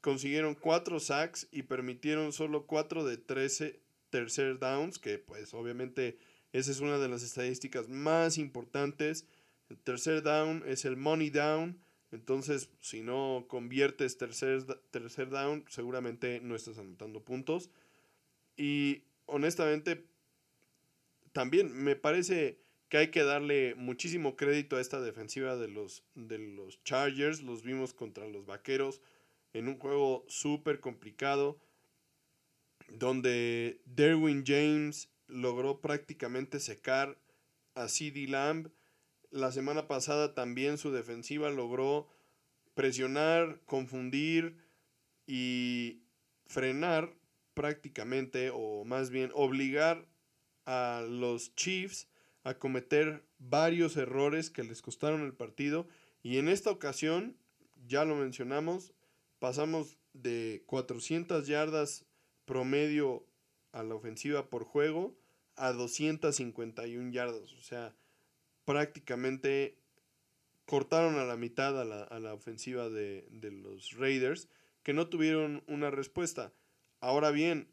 Consiguieron 0.00 0.54
4 0.54 1.00
sacks 1.00 1.48
y 1.50 1.62
permitieron 1.62 2.32
solo 2.32 2.66
4 2.66 3.04
de 3.04 3.16
13 3.16 3.80
tercer 4.10 4.58
downs, 4.58 4.98
que 4.98 5.18
pues 5.18 5.52
obviamente 5.54 6.18
esa 6.52 6.70
es 6.70 6.80
una 6.80 6.98
de 6.98 7.08
las 7.08 7.22
estadísticas 7.22 7.88
más 7.88 8.38
importantes. 8.38 9.26
El 9.68 9.78
tercer 9.78 10.22
down 10.22 10.62
es 10.66 10.84
el 10.84 10.96
money 10.96 11.30
down. 11.30 11.78
Entonces, 12.12 12.70
si 12.80 13.02
no 13.02 13.46
conviertes 13.48 14.16
tercer, 14.16 14.64
tercer 14.90 15.30
down, 15.30 15.64
seguramente 15.68 16.40
no 16.40 16.54
estás 16.54 16.78
anotando 16.78 17.24
puntos. 17.24 17.70
Y 18.56 19.02
honestamente, 19.26 20.06
también 21.32 21.72
me 21.72 21.96
parece 21.96 22.58
que 22.88 22.98
hay 22.98 23.10
que 23.10 23.24
darle 23.24 23.74
muchísimo 23.74 24.36
crédito 24.36 24.76
a 24.76 24.80
esta 24.80 25.00
defensiva 25.00 25.56
de 25.56 25.68
los, 25.68 26.04
de 26.14 26.38
los 26.38 26.82
Chargers. 26.84 27.42
Los 27.42 27.62
vimos 27.62 27.92
contra 27.92 28.28
los 28.28 28.46
Vaqueros 28.46 29.00
en 29.52 29.68
un 29.68 29.78
juego 29.78 30.24
súper 30.28 30.80
complicado 30.80 31.58
donde 32.88 33.80
Derwin 33.84 34.44
James 34.46 35.10
logró 35.26 35.80
prácticamente 35.80 36.60
secar 36.60 37.18
a 37.74 37.88
CD 37.88 38.26
Lamb. 38.28 38.70
La 39.36 39.52
semana 39.52 39.86
pasada 39.86 40.32
también 40.32 40.78
su 40.78 40.92
defensiva 40.92 41.50
logró 41.50 42.08
presionar, 42.72 43.60
confundir 43.66 44.56
y 45.26 46.00
frenar 46.46 47.14
prácticamente, 47.52 48.50
o 48.50 48.86
más 48.86 49.10
bien 49.10 49.30
obligar 49.34 50.06
a 50.64 51.04
los 51.06 51.54
Chiefs 51.54 52.08
a 52.44 52.54
cometer 52.54 53.26
varios 53.38 53.98
errores 53.98 54.48
que 54.48 54.64
les 54.64 54.80
costaron 54.80 55.20
el 55.20 55.34
partido. 55.34 55.86
Y 56.22 56.38
en 56.38 56.48
esta 56.48 56.70
ocasión, 56.70 57.36
ya 57.86 58.06
lo 58.06 58.16
mencionamos, 58.16 58.94
pasamos 59.38 59.98
de 60.14 60.62
400 60.64 61.46
yardas 61.46 62.06
promedio 62.46 63.26
a 63.72 63.82
la 63.82 63.96
ofensiva 63.96 64.48
por 64.48 64.64
juego 64.64 65.14
a 65.56 65.72
251 65.72 67.12
yardas. 67.12 67.52
O 67.52 67.60
sea, 67.60 67.94
prácticamente 68.66 69.78
cortaron 70.66 71.14
a 71.18 71.24
la 71.24 71.36
mitad 71.36 71.80
a 71.80 71.84
la, 72.20 72.34
ofensiva 72.34 72.90
de, 72.90 73.26
de, 73.30 73.50
los 73.50 73.92
Raiders, 73.92 74.48
que 74.82 74.92
no 74.92 75.08
tuvieron 75.08 75.62
una 75.68 75.90
respuesta. 75.90 76.52
Ahora 77.00 77.30
bien, 77.30 77.68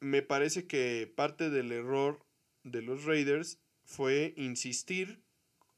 me 0.00 0.20
parece 0.20 0.66
que 0.66 1.10
parte 1.14 1.48
del 1.48 1.72
error 1.72 2.22
de 2.64 2.82
los 2.82 3.04
Raiders 3.04 3.58
fue 3.84 4.34
insistir 4.36 5.22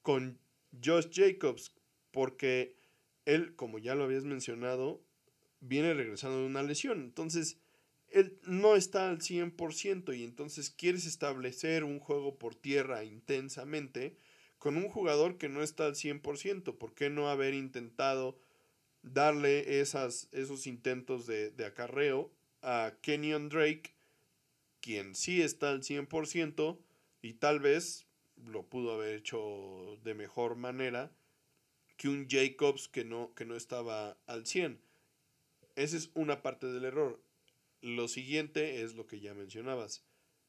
con 0.02 0.40
Josh 0.82 1.08
Jacobs, 1.12 1.72
porque 2.10 2.76
él, 3.26 3.54
como 3.54 3.78
ya 3.78 3.94
lo 3.94 4.04
habías 4.04 4.24
mencionado, 4.24 5.04
viene 5.60 5.94
regresando 5.94 6.40
de 6.40 6.46
una 6.46 6.62
lesión. 6.62 7.02
Entonces, 7.02 7.58
él 8.08 8.38
no 8.44 8.76
está 8.76 9.10
al 9.10 9.18
100% 9.18 10.16
y 10.16 10.24
entonces 10.24 10.70
quieres 10.70 11.06
establecer 11.06 11.84
un 11.84 11.98
juego 11.98 12.38
por 12.38 12.54
tierra 12.54 13.04
intensamente 13.04 14.16
con 14.66 14.78
un 14.78 14.88
jugador 14.88 15.38
que 15.38 15.48
no 15.48 15.62
está 15.62 15.86
al 15.86 15.94
100%. 15.94 16.76
¿Por 16.76 16.92
qué 16.92 17.08
no 17.08 17.30
haber 17.30 17.54
intentado 17.54 18.36
darle 19.04 19.78
esos 19.78 20.66
intentos 20.66 21.24
de, 21.28 21.52
de 21.52 21.66
acarreo 21.66 22.32
a 22.62 22.94
Kenyon 23.00 23.48
Drake, 23.48 23.94
quien 24.80 25.14
sí 25.14 25.40
está 25.40 25.70
al 25.70 25.82
100% 25.82 26.80
y 27.22 27.34
tal 27.34 27.60
vez 27.60 28.08
lo 28.44 28.64
pudo 28.64 28.94
haber 28.94 29.14
hecho 29.14 30.00
de 30.02 30.14
mejor 30.14 30.56
manera 30.56 31.12
que 31.96 32.08
un 32.08 32.26
Jacobs 32.28 32.88
que 32.88 33.04
no, 33.04 33.32
que 33.36 33.44
no 33.44 33.54
estaba 33.54 34.18
al 34.26 34.46
100? 34.46 34.80
Esa 35.76 35.96
es 35.96 36.10
una 36.14 36.42
parte 36.42 36.66
del 36.66 36.86
error. 36.86 37.20
Lo 37.82 38.08
siguiente 38.08 38.82
es 38.82 38.96
lo 38.96 39.06
que 39.06 39.20
ya 39.20 39.32
mencionabas. 39.32 40.02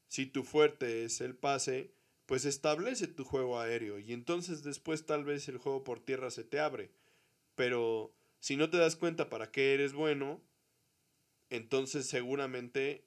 Si 0.07 0.25
tu 0.25 0.43
fuerte 0.43 1.05
es 1.05 1.21
el 1.21 1.35
pase, 1.35 1.91
pues 2.27 2.45
establece 2.45 3.07
tu 3.07 3.23
juego 3.23 3.59
aéreo 3.59 3.97
y 3.97 4.13
entonces 4.13 4.63
después 4.63 5.07
tal 5.07 5.23
vez 5.23 5.47
el 5.47 5.57
juego 5.57 5.83
por 5.83 5.99
tierra 5.99 6.29
se 6.29 6.43
te 6.43 6.59
abre. 6.59 6.91
Pero 7.55 8.13
si 8.39 8.55
no 8.55 8.69
te 8.69 8.77
das 8.77 8.95
cuenta 8.95 9.29
para 9.29 9.51
qué 9.51 9.73
eres 9.73 9.93
bueno, 9.93 10.39
entonces 11.49 12.07
seguramente 12.07 13.03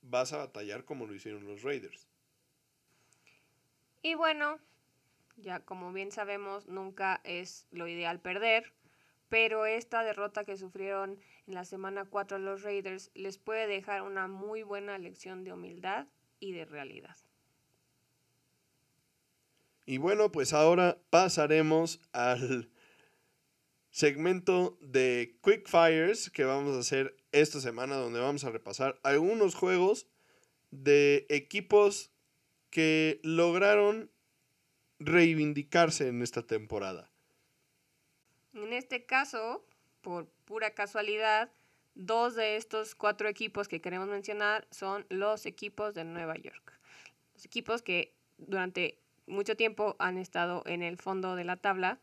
vas 0.00 0.32
a 0.32 0.38
batallar 0.38 0.84
como 0.84 1.06
lo 1.06 1.14
hicieron 1.14 1.46
los 1.46 1.62
Raiders. 1.62 2.08
Y 4.02 4.14
bueno, 4.14 4.58
ya 5.36 5.60
como 5.60 5.92
bien 5.92 6.10
sabemos, 6.10 6.66
nunca 6.66 7.20
es 7.22 7.68
lo 7.70 7.86
ideal 7.86 8.20
perder 8.20 8.72
pero 9.32 9.64
esta 9.64 10.04
derrota 10.04 10.44
que 10.44 10.58
sufrieron 10.58 11.18
en 11.46 11.54
la 11.54 11.64
semana 11.64 12.04
4 12.04 12.36
los 12.36 12.60
Raiders 12.64 13.10
les 13.14 13.38
puede 13.38 13.66
dejar 13.66 14.02
una 14.02 14.28
muy 14.28 14.62
buena 14.62 14.98
lección 14.98 15.42
de 15.42 15.54
humildad 15.54 16.06
y 16.38 16.52
de 16.52 16.66
realidad. 16.66 17.16
Y 19.84 19.98
bueno, 19.98 20.30
pues 20.30 20.52
ahora 20.52 20.98
pasaremos 21.10 22.00
al 22.12 22.70
segmento 23.90 24.78
de 24.80 25.36
Quick 25.42 25.68
Fires 25.68 26.30
que 26.30 26.44
vamos 26.44 26.76
a 26.76 26.80
hacer 26.80 27.16
esta 27.32 27.60
semana 27.60 27.96
donde 27.96 28.20
vamos 28.20 28.44
a 28.44 28.50
repasar 28.50 28.98
algunos 29.02 29.54
juegos 29.54 30.06
de 30.70 31.26
equipos 31.28 32.10
que 32.70 33.20
lograron 33.22 34.10
reivindicarse 34.98 36.08
en 36.08 36.22
esta 36.22 36.46
temporada. 36.46 37.10
En 38.54 38.72
este 38.72 39.04
caso, 39.04 39.64
por 40.00 40.28
pura 40.44 40.74
casualidad, 40.74 41.50
dos 41.94 42.34
de 42.34 42.56
estos 42.56 42.94
cuatro 42.94 43.28
equipos 43.28 43.68
que 43.68 43.80
queremos 43.80 44.08
mencionar 44.08 44.66
son 44.70 45.04
los 45.08 45.44
equipos 45.44 45.92
de 45.92 46.04
Nueva 46.04 46.36
York. 46.36 46.72
Los 47.34 47.44
equipos 47.44 47.82
que 47.82 48.14
durante 48.38 49.01
mucho 49.26 49.56
tiempo 49.56 49.96
han 49.98 50.18
estado 50.18 50.62
en 50.66 50.82
el 50.82 50.96
fondo 50.96 51.36
de 51.36 51.44
la 51.44 51.56
tabla, 51.56 52.00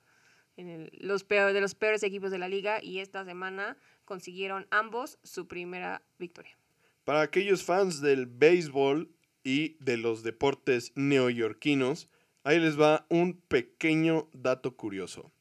en 0.58 0.90
los 0.94 1.24
peores, 1.24 1.54
de 1.54 1.62
los 1.62 1.76
peores 1.76 2.04
equipos 2.04 2.32
de 2.32 2.38
la 2.38 2.50
liga, 2.50 2.84
y 2.84 3.00
esta 3.00 3.24
semana 3.26 3.78
consiguieron 4.06 4.68
ambos 4.72 5.20
su 5.24 5.48
primera 5.48 6.02
victoria. 6.18 6.58
Para 7.06 7.22
aquellos 7.22 7.64
fans 7.64 8.02
del 8.02 8.26
béisbol 8.26 9.10
y 9.44 9.78
de 9.80 9.98
los 9.98 10.24
deportes 10.24 10.92
neoyorquinos, 10.96 12.10
ahí 12.44 12.60
les 12.60 12.80
va 12.80 13.06
un 13.10 13.40
pequeño 13.40 14.30
dato 14.34 14.76
curioso. 14.76 15.32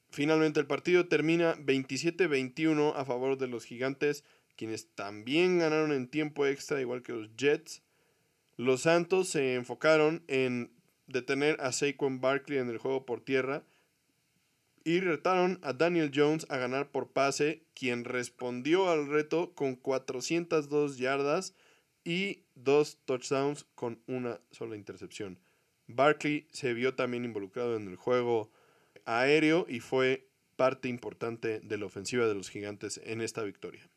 Finalmente 0.10 0.60
el 0.60 0.68
partido 0.68 1.08
termina 1.08 1.56
27-21 1.56 2.94
a 2.96 3.06
favor 3.06 3.38
de 3.38 3.48
los 3.48 3.66
gigantes. 3.66 4.24
quienes 4.58 4.88
también 4.94 5.60
ganaron 5.60 5.92
en 5.92 6.08
tiempo 6.08 6.46
extra, 6.46 6.82
igual 6.82 7.02
que 7.02 7.14
los 7.14 7.36
Jets. 7.36 7.82
Los 8.58 8.82
Santos 8.82 9.30
se 9.30 9.56
enfocaron 9.56 10.24
en 10.28 10.72
detener 11.08 11.60
a 11.62 11.72
Saquon 11.72 12.22
Barkley 12.22 12.60
en 12.60 12.70
el 12.70 12.78
juego 12.78 13.06
por 13.06 13.22
tierra 13.22 13.64
y 14.84 15.00
retaron 15.00 15.60
a 15.62 15.74
Daniel 15.74 16.12
Jones 16.14 16.46
a 16.50 16.58
ganar 16.58 16.92
por 16.92 17.12
pase, 17.12 17.64
quien 17.74 18.04
respondió 18.04 18.90
al 18.90 19.08
reto 19.08 19.54
con 19.54 19.76
402 19.76 20.98
yardas 20.98 21.56
y 22.04 22.44
dos 22.56 22.98
touchdowns 23.06 23.66
con 23.76 24.02
una 24.08 24.40
sola 24.52 24.76
intercepción. 24.76 25.40
Barkley 25.88 26.48
se 26.52 26.74
vio 26.74 26.96
también 26.96 27.26
involucrado 27.26 27.76
en 27.76 27.88
el 27.88 27.96
juego 27.96 28.52
aéreo 29.06 29.66
y 29.68 29.80
fue 29.80 30.28
parte 30.56 30.88
importante 30.88 31.60
de 31.60 31.78
la 31.78 31.86
ofensiva 31.86 32.28
de 32.28 32.36
los 32.36 32.50
gigantes 32.50 33.00
en 33.04 33.22
esta 33.22 33.44
victoria. 33.44 33.90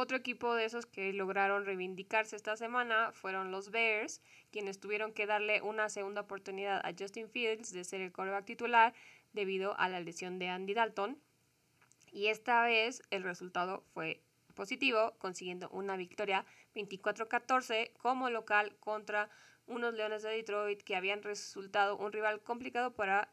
Otro 0.00 0.16
equipo 0.16 0.54
de 0.54 0.64
esos 0.64 0.86
que 0.86 1.12
lograron 1.12 1.64
reivindicarse 1.64 2.36
esta 2.36 2.56
semana 2.56 3.10
fueron 3.10 3.50
los 3.50 3.72
Bears, 3.72 4.22
quienes 4.52 4.78
tuvieron 4.78 5.12
que 5.12 5.26
darle 5.26 5.60
una 5.60 5.88
segunda 5.88 6.20
oportunidad 6.20 6.80
a 6.86 6.94
Justin 6.96 7.28
Fields 7.28 7.72
de 7.72 7.82
ser 7.82 8.02
el 8.02 8.12
quarterback 8.12 8.44
titular 8.44 8.94
debido 9.38 9.78
a 9.78 9.88
la 9.88 10.00
lesión 10.00 10.40
de 10.40 10.48
Andy 10.48 10.74
Dalton. 10.74 11.16
Y 12.10 12.26
esta 12.26 12.64
vez 12.64 13.02
el 13.10 13.22
resultado 13.22 13.84
fue 13.94 14.20
positivo, 14.56 15.14
consiguiendo 15.18 15.68
una 15.70 15.96
victoria 15.96 16.44
24-14 16.74 17.92
como 17.98 18.30
local 18.30 18.74
contra 18.80 19.30
unos 19.68 19.94
Leones 19.94 20.24
de 20.24 20.30
Detroit 20.30 20.82
que 20.82 20.96
habían 20.96 21.22
resultado 21.22 21.96
un 21.96 22.12
rival 22.12 22.42
complicado 22.42 22.94
para 22.94 23.30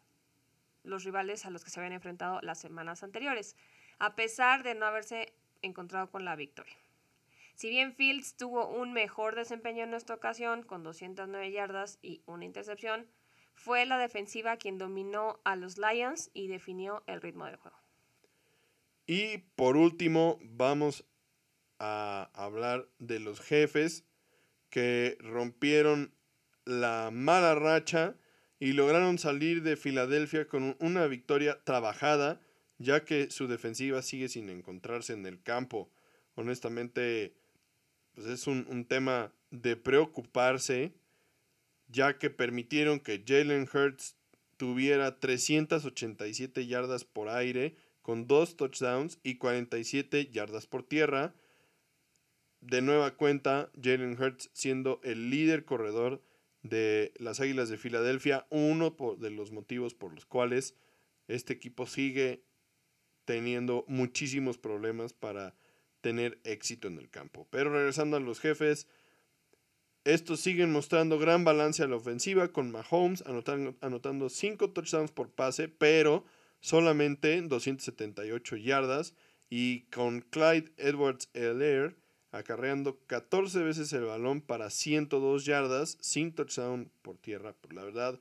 los 0.84 1.04
rivales 1.04 1.48
a 1.48 1.50
los 1.50 1.64
que 1.64 1.72
se 1.72 1.80
habían 1.80 1.94
enfrentado 1.94 2.40
las 2.44 2.60
semanas 2.60 3.02
anteriores, 3.02 3.56
a 3.98 4.16
pesar 4.16 4.62
de 4.62 4.76
no 4.76 4.86
haberse 4.86 5.34
encontrado 5.64 6.12
con 6.12 6.24
la 6.24 6.36
victoria. 6.36 6.78
Si 7.56 7.70
bien 7.70 7.96
Fields 7.96 8.38
tuvo 8.38 8.68
un 8.68 8.94
mejor 8.94 9.34
desempeño 9.34 9.86
en 9.86 9.96
esta 9.96 10.14
ocasión, 10.14 10.62
con 10.62 10.84
209 10.84 11.52
yardas 11.52 11.98
y 12.04 12.22
una 12.28 12.46
intercepción, 12.46 13.08
fue 13.56 13.86
la 13.86 13.98
defensiva 13.98 14.58
quien 14.58 14.78
dominó 14.78 15.40
a 15.44 15.56
los 15.56 15.78
Lions 15.78 16.30
y 16.34 16.48
definió 16.48 17.04
el 17.08 17.22
ritmo 17.22 17.46
del 17.46 17.56
juego. 17.56 17.78
Y 19.08 19.40
por 19.56 19.78
último, 19.78 20.38
vamos 20.42 21.06
a 21.80 22.30
hablar 22.34 22.88
de 23.00 23.20
los 23.20 23.40
jefes 23.40 24.06
que 24.70 25.18
rompieron 25.20 26.14
la 26.66 27.10
mala 27.12 27.56
racha 27.56 28.16
y 28.60 28.74
lograron 28.74 29.18
salir 29.18 29.64
de 29.64 29.78
Filadelfia 29.78 30.48
con 30.48 30.76
una 30.80 31.08
victoria 31.08 31.64
trabajada, 31.64 32.42
ya 32.78 33.06
que 33.06 33.30
su 33.30 33.48
defensiva 33.48 34.02
sigue 34.02 34.28
sin 34.28 34.50
encontrarse 34.50 35.14
en 35.14 35.26
el 35.26 35.42
campo. 35.42 35.92
Honestamente, 36.36 37.36
pues 38.14 38.28
es 38.28 38.48
un, 38.48 38.66
un 38.70 38.86
tema 38.86 39.34
de 39.52 39.76
preocuparse, 39.76 40.94
ya 41.88 42.18
que 42.18 42.30
permitieron 42.30 43.00
que 43.00 43.24
Jalen 43.26 43.68
Hurts 43.72 44.16
tuviera 44.58 45.20
387 45.20 46.66
yardas 46.68 47.04
por 47.06 47.30
aire, 47.30 47.76
con 48.02 48.28
dos 48.28 48.56
touchdowns 48.56 49.20
y 49.24 49.36
47 49.38 50.30
yardas 50.32 50.68
por 50.68 50.84
tierra. 50.84 51.34
De 52.62 52.82
nueva 52.82 53.16
cuenta, 53.16 53.72
Jalen 53.82 54.22
Hurts 54.22 54.50
siendo 54.54 55.00
el 55.04 55.30
líder 55.30 55.66
corredor 55.66 56.22
de 56.62 57.14
las 57.18 57.40
Águilas 57.40 57.70
de 57.70 57.78
Filadelfia, 57.78 58.48
uno 58.50 58.96
de 59.20 59.30
los 59.30 59.52
motivos 59.52 59.94
por 59.94 60.14
los 60.14 60.26
cuales 60.26 60.76
este 61.28 61.54
equipo 61.54 61.86
sigue 61.86 62.44
teniendo 63.26 63.86
muchísimos 63.88 64.58
problemas 64.58 65.14
para 65.14 65.56
tener 66.02 66.40
éxito 66.44 66.88
en 66.88 67.00
el 67.00 67.10
campo. 67.10 67.48
Pero 67.50 67.72
regresando 67.72 68.18
a 68.18 68.20
los 68.20 68.40
jefes, 68.40 68.88
estos 70.06 70.40
siguen 70.40 70.72
mostrando 70.72 71.20
gran 71.20 71.44
balance 71.44 71.84
a 71.84 71.88
la 71.88 71.98
ofensiva 71.98 72.48
con 72.48 72.72
Mahomes 72.72 73.24
anotando, 73.24 73.76
anotando 73.82 74.30
5 74.30 74.70
touchdowns 74.70 75.12
por 75.12 75.30
pase, 75.30 75.68
pero 75.68 76.24
solamente 76.62 77.42
278 77.42 78.56
yardas 78.56 79.14
y 79.50 79.82
con 79.92 80.22
Clyde 80.22 80.72
Edwards 80.78 81.30
Elair 81.34 81.98
acarreando 82.32 83.00
14 83.08 83.64
veces 83.64 83.94
el 83.94 84.04
balón 84.04 84.42
para 84.42 84.70
102 84.70 85.46
yardas 85.46 85.98
sin 86.02 86.34
touchdown 86.34 86.92
por 87.02 87.18
tierra. 87.18 87.54
Por 87.54 87.74
la 87.74 87.84
verdad, 87.84 88.20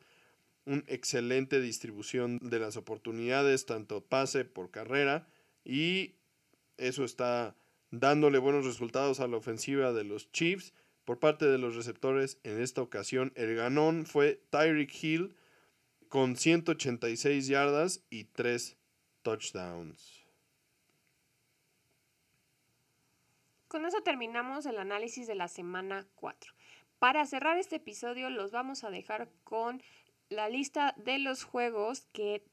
una 0.66 0.84
excelente 0.86 1.60
distribución 1.60 2.38
de 2.38 2.60
las 2.60 2.76
oportunidades, 2.76 3.66
tanto 3.66 4.02
pase 4.02 4.44
por 4.44 4.70
carrera, 4.70 5.26
y 5.64 6.14
eso 6.78 7.04
está 7.04 7.56
dándole 7.90 8.38
buenos 8.38 8.64
resultados 8.64 9.20
a 9.20 9.26
la 9.26 9.36
ofensiva 9.36 9.92
de 9.92 10.04
los 10.04 10.30
Chiefs. 10.32 10.72
Por 11.04 11.18
parte 11.18 11.44
de 11.44 11.58
los 11.58 11.76
receptores, 11.76 12.38
en 12.44 12.60
esta 12.60 12.80
ocasión, 12.80 13.32
el 13.36 13.54
ganón 13.54 14.06
fue 14.06 14.40
Tyreek 14.50 14.90
Hill 15.02 15.36
con 16.08 16.36
186 16.36 17.46
yardas 17.46 18.04
y 18.08 18.24
3 18.24 18.76
touchdowns. 19.22 20.24
Con 23.68 23.84
eso 23.84 24.00
terminamos 24.02 24.66
el 24.66 24.78
análisis 24.78 25.26
de 25.26 25.34
la 25.34 25.48
semana 25.48 26.06
4. 26.14 26.54
Para 27.00 27.26
cerrar 27.26 27.58
este 27.58 27.76
episodio 27.76 28.30
los 28.30 28.52
vamos 28.52 28.84
a 28.84 28.90
dejar 28.90 29.28
con 29.42 29.82
la 30.28 30.48
lista 30.48 30.94
de 30.96 31.18
los 31.18 31.42
juegos 31.42 32.06
que 32.12 32.44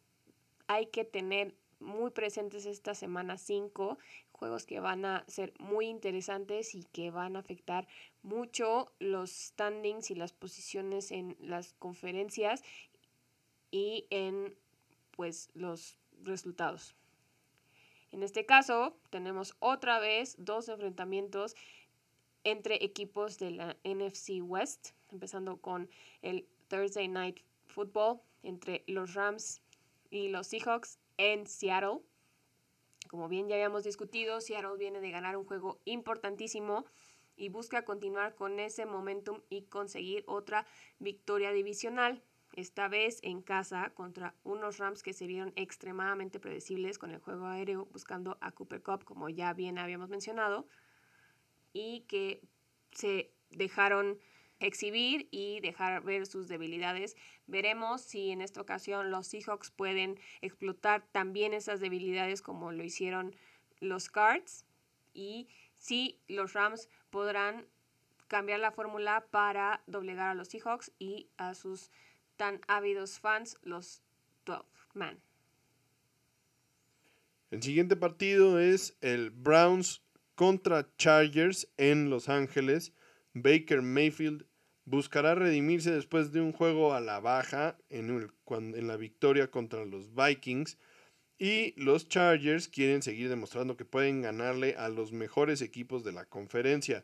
hay 0.67 0.87
que 0.87 1.05
tener 1.05 1.53
muy 1.81 2.11
presentes 2.11 2.65
esta 2.65 2.95
semana 2.95 3.37
5, 3.37 3.97
juegos 4.31 4.65
que 4.65 4.79
van 4.79 5.05
a 5.05 5.25
ser 5.27 5.53
muy 5.59 5.87
interesantes 5.87 6.75
y 6.75 6.83
que 6.85 7.11
van 7.11 7.35
a 7.35 7.39
afectar 7.39 7.87
mucho 8.23 8.91
los 8.99 9.31
standings 9.31 10.11
y 10.11 10.15
las 10.15 10.33
posiciones 10.33 11.11
en 11.11 11.35
las 11.39 11.73
conferencias 11.73 12.63
y 13.71 14.07
en 14.09 14.55
pues 15.11 15.49
los 15.53 15.97
resultados. 16.23 16.95
En 18.11 18.23
este 18.23 18.45
caso, 18.45 18.97
tenemos 19.09 19.55
otra 19.59 19.99
vez 19.99 20.35
dos 20.37 20.67
enfrentamientos 20.67 21.55
entre 22.43 22.83
equipos 22.83 23.37
de 23.37 23.51
la 23.51 23.77
NFC 23.83 24.41
West, 24.41 24.89
empezando 25.11 25.57
con 25.57 25.89
el 26.21 26.47
Thursday 26.67 27.07
Night 27.07 27.41
Football 27.67 28.19
entre 28.43 28.83
los 28.87 29.13
Rams 29.13 29.61
y 30.09 30.27
los 30.29 30.47
Seahawks 30.47 30.99
en 31.17 31.47
Seattle. 31.47 31.99
Como 33.09 33.27
bien 33.27 33.47
ya 33.47 33.55
habíamos 33.55 33.83
discutido, 33.83 34.41
Seattle 34.41 34.77
viene 34.77 35.01
de 35.01 35.11
ganar 35.11 35.37
un 35.37 35.45
juego 35.45 35.79
importantísimo 35.85 36.85
y 37.35 37.49
busca 37.49 37.83
continuar 37.83 38.35
con 38.35 38.59
ese 38.59 38.85
momentum 38.85 39.41
y 39.49 39.63
conseguir 39.63 40.23
otra 40.27 40.65
victoria 40.99 41.51
divisional 41.51 42.21
esta 42.53 42.87
vez 42.87 43.19
en 43.23 43.41
casa 43.41 43.91
contra 43.93 44.35
unos 44.43 44.77
Rams 44.77 45.03
que 45.03 45.13
se 45.13 45.25
vieron 45.25 45.53
extremadamente 45.55 46.39
predecibles 46.39 46.97
con 46.97 47.11
el 47.11 47.19
juego 47.19 47.45
aéreo 47.45 47.85
buscando 47.85 48.37
a 48.41 48.51
Cooper 48.51 48.83
Cup, 48.83 49.05
como 49.05 49.29
ya 49.29 49.53
bien 49.53 49.77
habíamos 49.77 50.09
mencionado, 50.09 50.67
y 51.73 52.01
que 52.01 52.41
se 52.91 53.31
dejaron 53.49 54.19
exhibir 54.61 55.27
y 55.31 55.59
dejar 55.59 56.03
ver 56.03 56.25
sus 56.25 56.47
debilidades. 56.47 57.15
Veremos 57.47 58.01
si 58.01 58.31
en 58.31 58.41
esta 58.41 58.61
ocasión 58.61 59.11
los 59.11 59.27
Seahawks 59.27 59.71
pueden 59.71 60.19
explotar 60.41 61.05
también 61.11 61.53
esas 61.53 61.79
debilidades 61.79 62.41
como 62.41 62.71
lo 62.71 62.83
hicieron 62.83 63.35
los 63.79 64.09
Cards 64.09 64.65
y 65.13 65.47
si 65.77 66.19
los 66.27 66.53
Rams 66.53 66.89
podrán 67.09 67.67
cambiar 68.27 68.59
la 68.59 68.71
fórmula 68.71 69.25
para 69.31 69.83
doblegar 69.87 70.29
a 70.29 70.35
los 70.35 70.47
Seahawks 70.47 70.91
y 70.99 71.27
a 71.37 71.53
sus 71.53 71.91
tan 72.37 72.61
ávidos 72.67 73.19
fans 73.19 73.57
los 73.63 74.03
12 74.45 74.63
Man. 74.93 75.19
El 77.49 77.61
siguiente 77.61 77.95
partido 77.95 78.59
es 78.59 78.97
el 79.01 79.29
Browns 79.29 80.01
contra 80.35 80.87
Chargers 80.95 81.67
en 81.77 82.09
Los 82.09 82.29
Ángeles. 82.29 82.93
Baker 83.33 83.81
Mayfield 83.81 84.45
buscará 84.85 85.35
redimirse 85.35 85.91
después 85.91 86.31
de 86.31 86.41
un 86.41 86.51
juego 86.51 86.93
a 86.93 87.01
la 87.01 87.19
baja 87.19 87.77
en, 87.89 88.29
en 88.49 88.87
la 88.87 88.97
victoria 88.97 89.49
contra 89.49 89.85
los 89.85 90.13
Vikings. 90.13 90.77
Y 91.37 91.73
los 91.75 92.07
Chargers 92.07 92.67
quieren 92.67 93.01
seguir 93.01 93.29
demostrando 93.29 93.75
que 93.75 93.85
pueden 93.85 94.21
ganarle 94.21 94.75
a 94.77 94.89
los 94.89 95.11
mejores 95.11 95.61
equipos 95.61 96.03
de 96.03 96.11
la 96.11 96.25
conferencia. 96.25 97.03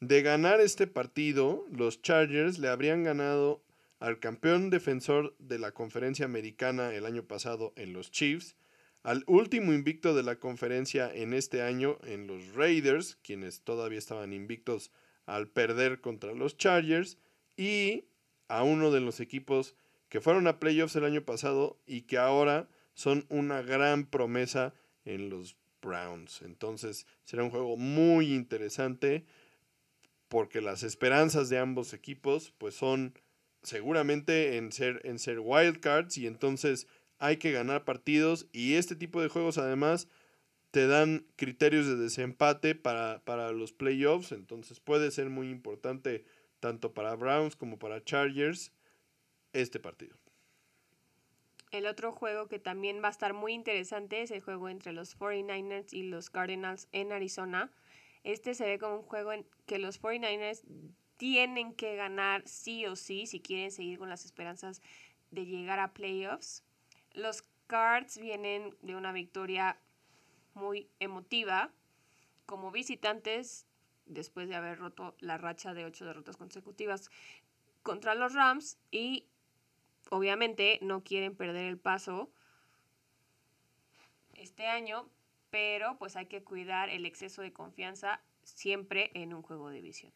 De 0.00 0.22
ganar 0.22 0.60
este 0.60 0.86
partido, 0.86 1.66
los 1.70 2.00
Chargers 2.00 2.58
le 2.58 2.68
habrían 2.68 3.04
ganado 3.04 3.62
al 3.98 4.18
campeón 4.18 4.70
defensor 4.70 5.34
de 5.38 5.58
la 5.58 5.72
conferencia 5.72 6.24
americana 6.24 6.92
el 6.92 7.06
año 7.06 7.24
pasado 7.24 7.72
en 7.76 7.92
los 7.92 8.10
Chiefs, 8.10 8.56
al 9.02 9.24
último 9.26 9.72
invicto 9.72 10.14
de 10.14 10.22
la 10.22 10.36
conferencia 10.36 11.10
en 11.14 11.32
este 11.32 11.62
año 11.62 11.98
en 12.04 12.26
los 12.26 12.54
Raiders, 12.54 13.16
quienes 13.22 13.60
todavía 13.60 13.98
estaban 13.98 14.32
invictos 14.32 14.90
al 15.26 15.48
perder 15.48 16.00
contra 16.00 16.32
los 16.32 16.56
Chargers, 16.56 17.18
y 17.56 18.04
a 18.48 18.62
uno 18.62 18.90
de 18.90 19.00
los 19.00 19.20
equipos 19.20 19.74
que 20.08 20.20
fueron 20.20 20.46
a 20.46 20.60
playoffs 20.60 20.96
el 20.96 21.04
año 21.04 21.22
pasado 21.22 21.78
y 21.86 22.02
que 22.02 22.18
ahora 22.18 22.68
son 22.94 23.26
una 23.28 23.62
gran 23.62 24.06
promesa 24.06 24.72
en 25.04 25.30
los 25.30 25.56
Browns. 25.82 26.42
Entonces 26.42 27.06
será 27.24 27.44
un 27.44 27.50
juego 27.50 27.76
muy 27.76 28.34
interesante 28.34 29.24
porque 30.28 30.60
las 30.60 30.82
esperanzas 30.82 31.48
de 31.48 31.58
ambos 31.58 31.92
equipos 31.92 32.52
pues 32.58 32.74
son 32.74 33.14
seguramente 33.62 34.56
en 34.56 34.72
ser, 34.72 35.00
en 35.04 35.18
ser 35.18 35.40
wildcards 35.40 36.18
y 36.18 36.26
entonces 36.26 36.86
hay 37.18 37.38
que 37.38 37.52
ganar 37.52 37.84
partidos 37.84 38.46
y 38.52 38.74
este 38.74 38.96
tipo 38.96 39.22
de 39.22 39.28
juegos 39.28 39.58
además 39.58 40.08
te 40.70 40.86
dan 40.86 41.26
criterios 41.36 41.86
de 41.86 41.96
desempate 41.96 42.74
para, 42.74 43.22
para 43.24 43.52
los 43.52 43.72
playoffs, 43.72 44.32
entonces 44.32 44.80
puede 44.80 45.10
ser 45.10 45.30
muy 45.30 45.50
importante 45.50 46.24
tanto 46.60 46.92
para 46.94 47.14
Browns 47.14 47.56
como 47.56 47.78
para 47.78 48.02
Chargers 48.02 48.72
este 49.52 49.80
partido. 49.80 50.16
El 51.70 51.86
otro 51.86 52.12
juego 52.12 52.48
que 52.48 52.58
también 52.58 53.02
va 53.02 53.08
a 53.08 53.10
estar 53.10 53.34
muy 53.34 53.52
interesante 53.52 54.22
es 54.22 54.30
el 54.30 54.40
juego 54.40 54.68
entre 54.68 54.92
los 54.92 55.18
49ers 55.18 55.92
y 55.92 56.04
los 56.04 56.30
Cardinals 56.30 56.88
en 56.92 57.12
Arizona. 57.12 57.72
Este 58.22 58.54
se 58.54 58.66
ve 58.66 58.78
como 58.78 58.96
un 58.96 59.02
juego 59.02 59.32
en 59.32 59.46
que 59.66 59.78
los 59.78 60.00
49ers 60.00 60.62
tienen 61.16 61.74
que 61.74 61.96
ganar 61.96 62.46
sí 62.46 62.86
o 62.86 62.96
sí 62.96 63.26
si 63.26 63.40
quieren 63.40 63.70
seguir 63.70 63.98
con 63.98 64.08
las 64.08 64.24
esperanzas 64.24 64.80
de 65.30 65.46
llegar 65.46 65.78
a 65.80 65.92
playoffs. 65.92 66.64
Los 67.12 67.42
Cards 67.66 68.18
vienen 68.18 68.76
de 68.82 68.94
una 68.94 69.12
victoria 69.12 69.78
muy 70.56 70.88
emotiva 70.98 71.70
como 72.46 72.70
visitantes 72.70 73.66
después 74.06 74.48
de 74.48 74.54
haber 74.54 74.78
roto 74.78 75.14
la 75.20 75.38
racha 75.38 75.74
de 75.74 75.84
ocho 75.84 76.04
derrotas 76.04 76.36
consecutivas 76.36 77.10
contra 77.82 78.14
los 78.14 78.34
Rams 78.34 78.78
y 78.90 79.26
obviamente 80.10 80.78
no 80.82 81.04
quieren 81.04 81.36
perder 81.36 81.66
el 81.66 81.78
paso 81.78 82.30
este 84.34 84.66
año, 84.66 85.08
pero 85.50 85.96
pues 85.98 86.16
hay 86.16 86.26
que 86.26 86.42
cuidar 86.42 86.88
el 86.88 87.06
exceso 87.06 87.42
de 87.42 87.52
confianza 87.52 88.20
siempre 88.42 89.10
en 89.14 89.34
un 89.34 89.42
juego 89.42 89.70
de 89.70 89.80
visión. 89.80 90.12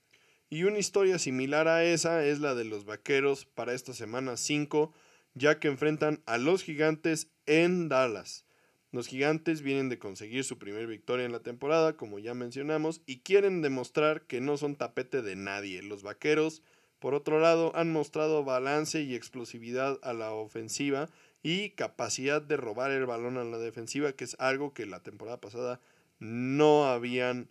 Y 0.48 0.64
una 0.64 0.78
historia 0.78 1.18
similar 1.18 1.68
a 1.68 1.84
esa 1.84 2.24
es 2.24 2.40
la 2.40 2.54
de 2.54 2.64
los 2.64 2.84
Vaqueros 2.84 3.46
para 3.46 3.72
esta 3.72 3.92
semana 3.92 4.36
5, 4.36 4.92
ya 5.34 5.60
que 5.60 5.68
enfrentan 5.68 6.22
a 6.26 6.38
los 6.38 6.64
Gigantes 6.64 7.30
en 7.46 7.88
Dallas. 7.88 8.44
Los 8.92 9.06
Gigantes 9.06 9.62
vienen 9.62 9.88
de 9.88 9.98
conseguir 9.98 10.44
su 10.44 10.58
primer 10.58 10.86
victoria 10.86 11.24
en 11.24 11.32
la 11.32 11.42
temporada, 11.42 11.96
como 11.96 12.18
ya 12.18 12.34
mencionamos, 12.34 13.02
y 13.06 13.20
quieren 13.20 13.62
demostrar 13.62 14.22
que 14.22 14.40
no 14.40 14.56
son 14.56 14.76
tapete 14.76 15.22
de 15.22 15.36
nadie. 15.36 15.82
Los 15.82 16.02
Vaqueros 16.02 16.62
por 17.00 17.14
otro 17.14 17.40
lado, 17.40 17.72
han 17.74 17.90
mostrado 17.90 18.44
balance 18.44 19.00
y 19.00 19.14
explosividad 19.14 19.98
a 20.02 20.12
la 20.12 20.32
ofensiva 20.32 21.08
y 21.42 21.70
capacidad 21.70 22.42
de 22.42 22.58
robar 22.58 22.90
el 22.90 23.06
balón 23.06 23.38
a 23.38 23.44
la 23.44 23.56
defensiva, 23.56 24.12
que 24.12 24.24
es 24.24 24.36
algo 24.38 24.74
que 24.74 24.84
la 24.84 25.02
temporada 25.02 25.40
pasada 25.40 25.80
no 26.18 26.84
habían 26.84 27.48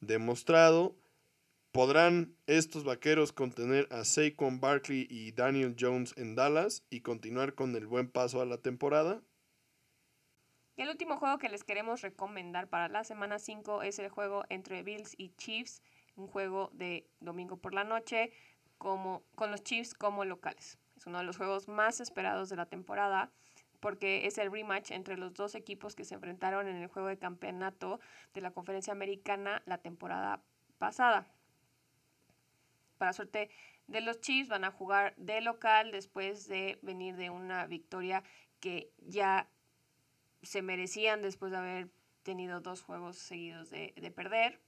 demostrado. 0.00 0.94
¿Podrán 1.72 2.36
estos 2.46 2.84
vaqueros 2.84 3.32
contener 3.32 3.88
a 3.90 4.04
Saquon 4.04 4.60
Barkley 4.60 5.08
y 5.10 5.32
Daniel 5.32 5.74
Jones 5.78 6.14
en 6.16 6.36
Dallas 6.36 6.84
y 6.88 7.00
continuar 7.00 7.56
con 7.56 7.74
el 7.74 7.88
buen 7.88 8.08
paso 8.08 8.40
a 8.40 8.46
la 8.46 8.58
temporada? 8.58 9.22
El 10.82 10.88
último 10.88 11.16
juego 11.16 11.38
que 11.38 11.48
les 11.48 11.62
queremos 11.62 12.02
recomendar 12.02 12.68
para 12.68 12.88
la 12.88 13.04
semana 13.04 13.38
5 13.38 13.82
es 13.82 13.98
el 13.98 14.08
juego 14.08 14.44
entre 14.48 14.82
Bills 14.82 15.14
y 15.16 15.30
Chiefs, 15.36 15.82
un 16.16 16.26
juego 16.26 16.70
de 16.72 17.06
domingo 17.20 17.56
por 17.56 17.74
la 17.74 17.84
noche 17.84 18.32
como, 18.78 19.22
con 19.34 19.50
los 19.50 19.62
Chiefs 19.62 19.94
como 19.94 20.24
locales. 20.24 20.78
Es 20.96 21.06
uno 21.06 21.18
de 21.18 21.24
los 21.24 21.36
juegos 21.36 21.68
más 21.68 22.00
esperados 22.00 22.48
de 22.48 22.56
la 22.56 22.66
temporada 22.66 23.30
porque 23.80 24.26
es 24.26 24.38
el 24.38 24.50
rematch 24.50 24.92
entre 24.92 25.18
los 25.18 25.34
dos 25.34 25.54
equipos 25.54 25.94
que 25.94 26.04
se 26.04 26.14
enfrentaron 26.14 26.66
en 26.68 26.76
el 26.76 26.88
juego 26.88 27.08
de 27.08 27.18
campeonato 27.18 28.00
de 28.32 28.40
la 28.40 28.50
conferencia 28.50 28.92
americana 28.92 29.62
la 29.66 29.78
temporada 29.78 30.42
pasada. 30.78 31.26
Para 32.98 33.12
suerte 33.12 33.50
de 33.86 34.00
los 34.00 34.20
Chiefs 34.20 34.48
van 34.48 34.64
a 34.64 34.70
jugar 34.70 35.14
de 35.16 35.40
local 35.40 35.92
después 35.92 36.48
de 36.48 36.78
venir 36.82 37.16
de 37.16 37.30
una 37.30 37.66
victoria 37.66 38.24
que 38.60 38.90
ya 38.98 39.48
se 40.44 40.62
merecían 40.62 41.22
después 41.22 41.52
de 41.52 41.58
haber 41.58 41.88
tenido 42.22 42.60
dos 42.60 42.82
juegos 42.82 43.18
seguidos 43.18 43.70
de, 43.70 43.92
de 43.96 44.10
perder. 44.10 44.60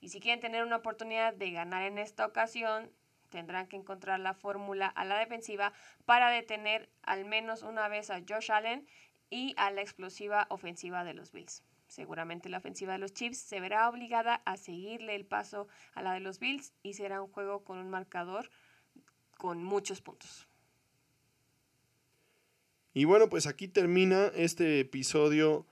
Y 0.00 0.08
si 0.08 0.20
quieren 0.20 0.40
tener 0.40 0.64
una 0.64 0.76
oportunidad 0.76 1.34
de 1.34 1.50
ganar 1.50 1.82
en 1.82 1.98
esta 1.98 2.26
ocasión, 2.26 2.90
tendrán 3.28 3.66
que 3.66 3.76
encontrar 3.76 4.20
la 4.20 4.34
fórmula 4.34 4.86
a 4.86 5.04
la 5.04 5.18
defensiva 5.18 5.72
para 6.04 6.30
detener 6.30 6.90
al 7.02 7.24
menos 7.24 7.62
una 7.62 7.88
vez 7.88 8.10
a 8.10 8.20
Josh 8.28 8.52
Allen 8.52 8.86
y 9.30 9.54
a 9.56 9.70
la 9.70 9.80
explosiva 9.80 10.46
ofensiva 10.50 11.04
de 11.04 11.14
los 11.14 11.32
Bills. 11.32 11.64
Seguramente 11.88 12.48
la 12.48 12.58
ofensiva 12.58 12.92
de 12.92 12.98
los 12.98 13.12
Chiefs 13.12 13.38
se 13.38 13.60
verá 13.60 13.88
obligada 13.88 14.42
a 14.44 14.56
seguirle 14.56 15.14
el 15.14 15.26
paso 15.26 15.68
a 15.94 16.02
la 16.02 16.14
de 16.14 16.20
los 16.20 16.38
Bills 16.38 16.72
y 16.82 16.94
será 16.94 17.20
un 17.20 17.30
juego 17.30 17.64
con 17.64 17.78
un 17.78 17.90
marcador 17.90 18.50
con 19.36 19.62
muchos 19.62 20.00
puntos. 20.00 20.48
Y 22.94 23.04
bueno, 23.04 23.28
pues 23.28 23.46
aquí 23.46 23.68
termina 23.68 24.30
este 24.34 24.80
episodio 24.80 25.66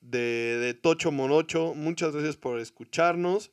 de, 0.00 0.58
de 0.58 0.74
Tocho 0.74 1.12
Morocho. 1.12 1.74
Muchas 1.74 2.12
gracias 2.12 2.36
por 2.36 2.58
escucharnos. 2.58 3.50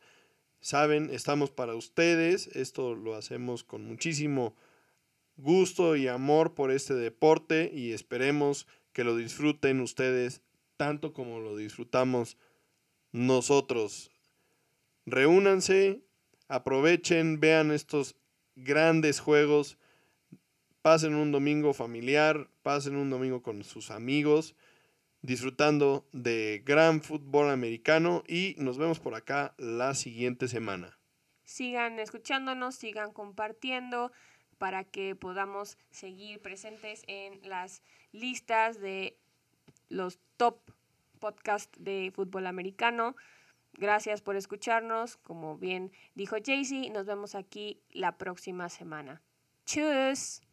Saben, 0.61 1.09
estamos 1.11 1.51
para 1.51 1.75
ustedes. 1.75 2.47
Esto 2.47 2.95
lo 2.95 3.15
hacemos 3.15 3.63
con 3.63 3.85
muchísimo 3.85 4.55
gusto 5.35 5.95
y 5.95 6.07
amor 6.07 6.53
por 6.53 6.71
este 6.71 6.93
deporte 6.93 7.71
y 7.73 7.93
esperemos 7.93 8.67
que 8.93 9.03
lo 9.03 9.15
disfruten 9.15 9.79
ustedes 9.79 10.41
tanto 10.79 11.13
como 11.13 11.39
lo 11.39 11.57
disfrutamos 11.57 12.37
nosotros. 13.11 14.11
Reúnanse, 15.05 16.03
aprovechen, 16.47 17.39
vean 17.39 17.71
estos 17.71 18.15
grandes 18.55 19.19
juegos, 19.19 19.77
pasen 20.81 21.15
un 21.15 21.31
domingo 21.31 21.73
familiar, 21.73 22.49
pasen 22.63 22.95
un 22.95 23.09
domingo 23.09 23.41
con 23.41 23.63
sus 23.63 23.91
amigos 23.91 24.55
disfrutando 25.21 26.07
de 26.13 26.61
gran 26.65 27.01
fútbol 27.01 27.49
americano 27.49 28.23
y 28.27 28.55
nos 28.57 28.77
vemos 28.77 28.99
por 28.99 29.15
acá 29.15 29.53
la 29.57 29.93
siguiente 29.93 30.47
semana. 30.47 30.97
Sigan 31.43 31.99
escuchándonos, 31.99 32.75
sigan 32.75 33.11
compartiendo 33.11 34.11
para 34.57 34.83
que 34.83 35.15
podamos 35.15 35.77
seguir 35.89 36.41
presentes 36.41 37.03
en 37.07 37.39
las 37.47 37.81
listas 38.11 38.79
de 38.79 39.17
los 39.89 40.19
top 40.37 40.59
podcasts 41.19 41.77
de 41.81 42.11
fútbol 42.13 42.47
americano. 42.47 43.15
Gracias 43.73 44.21
por 44.21 44.35
escucharnos. 44.35 45.17
Como 45.17 45.57
bien 45.57 45.91
dijo 46.15 46.37
Jaycee, 46.43 46.89
nos 46.89 47.05
vemos 47.05 47.35
aquí 47.35 47.81
la 47.91 48.17
próxima 48.17 48.69
semana. 48.69 49.21
Tschüss. 49.65 50.48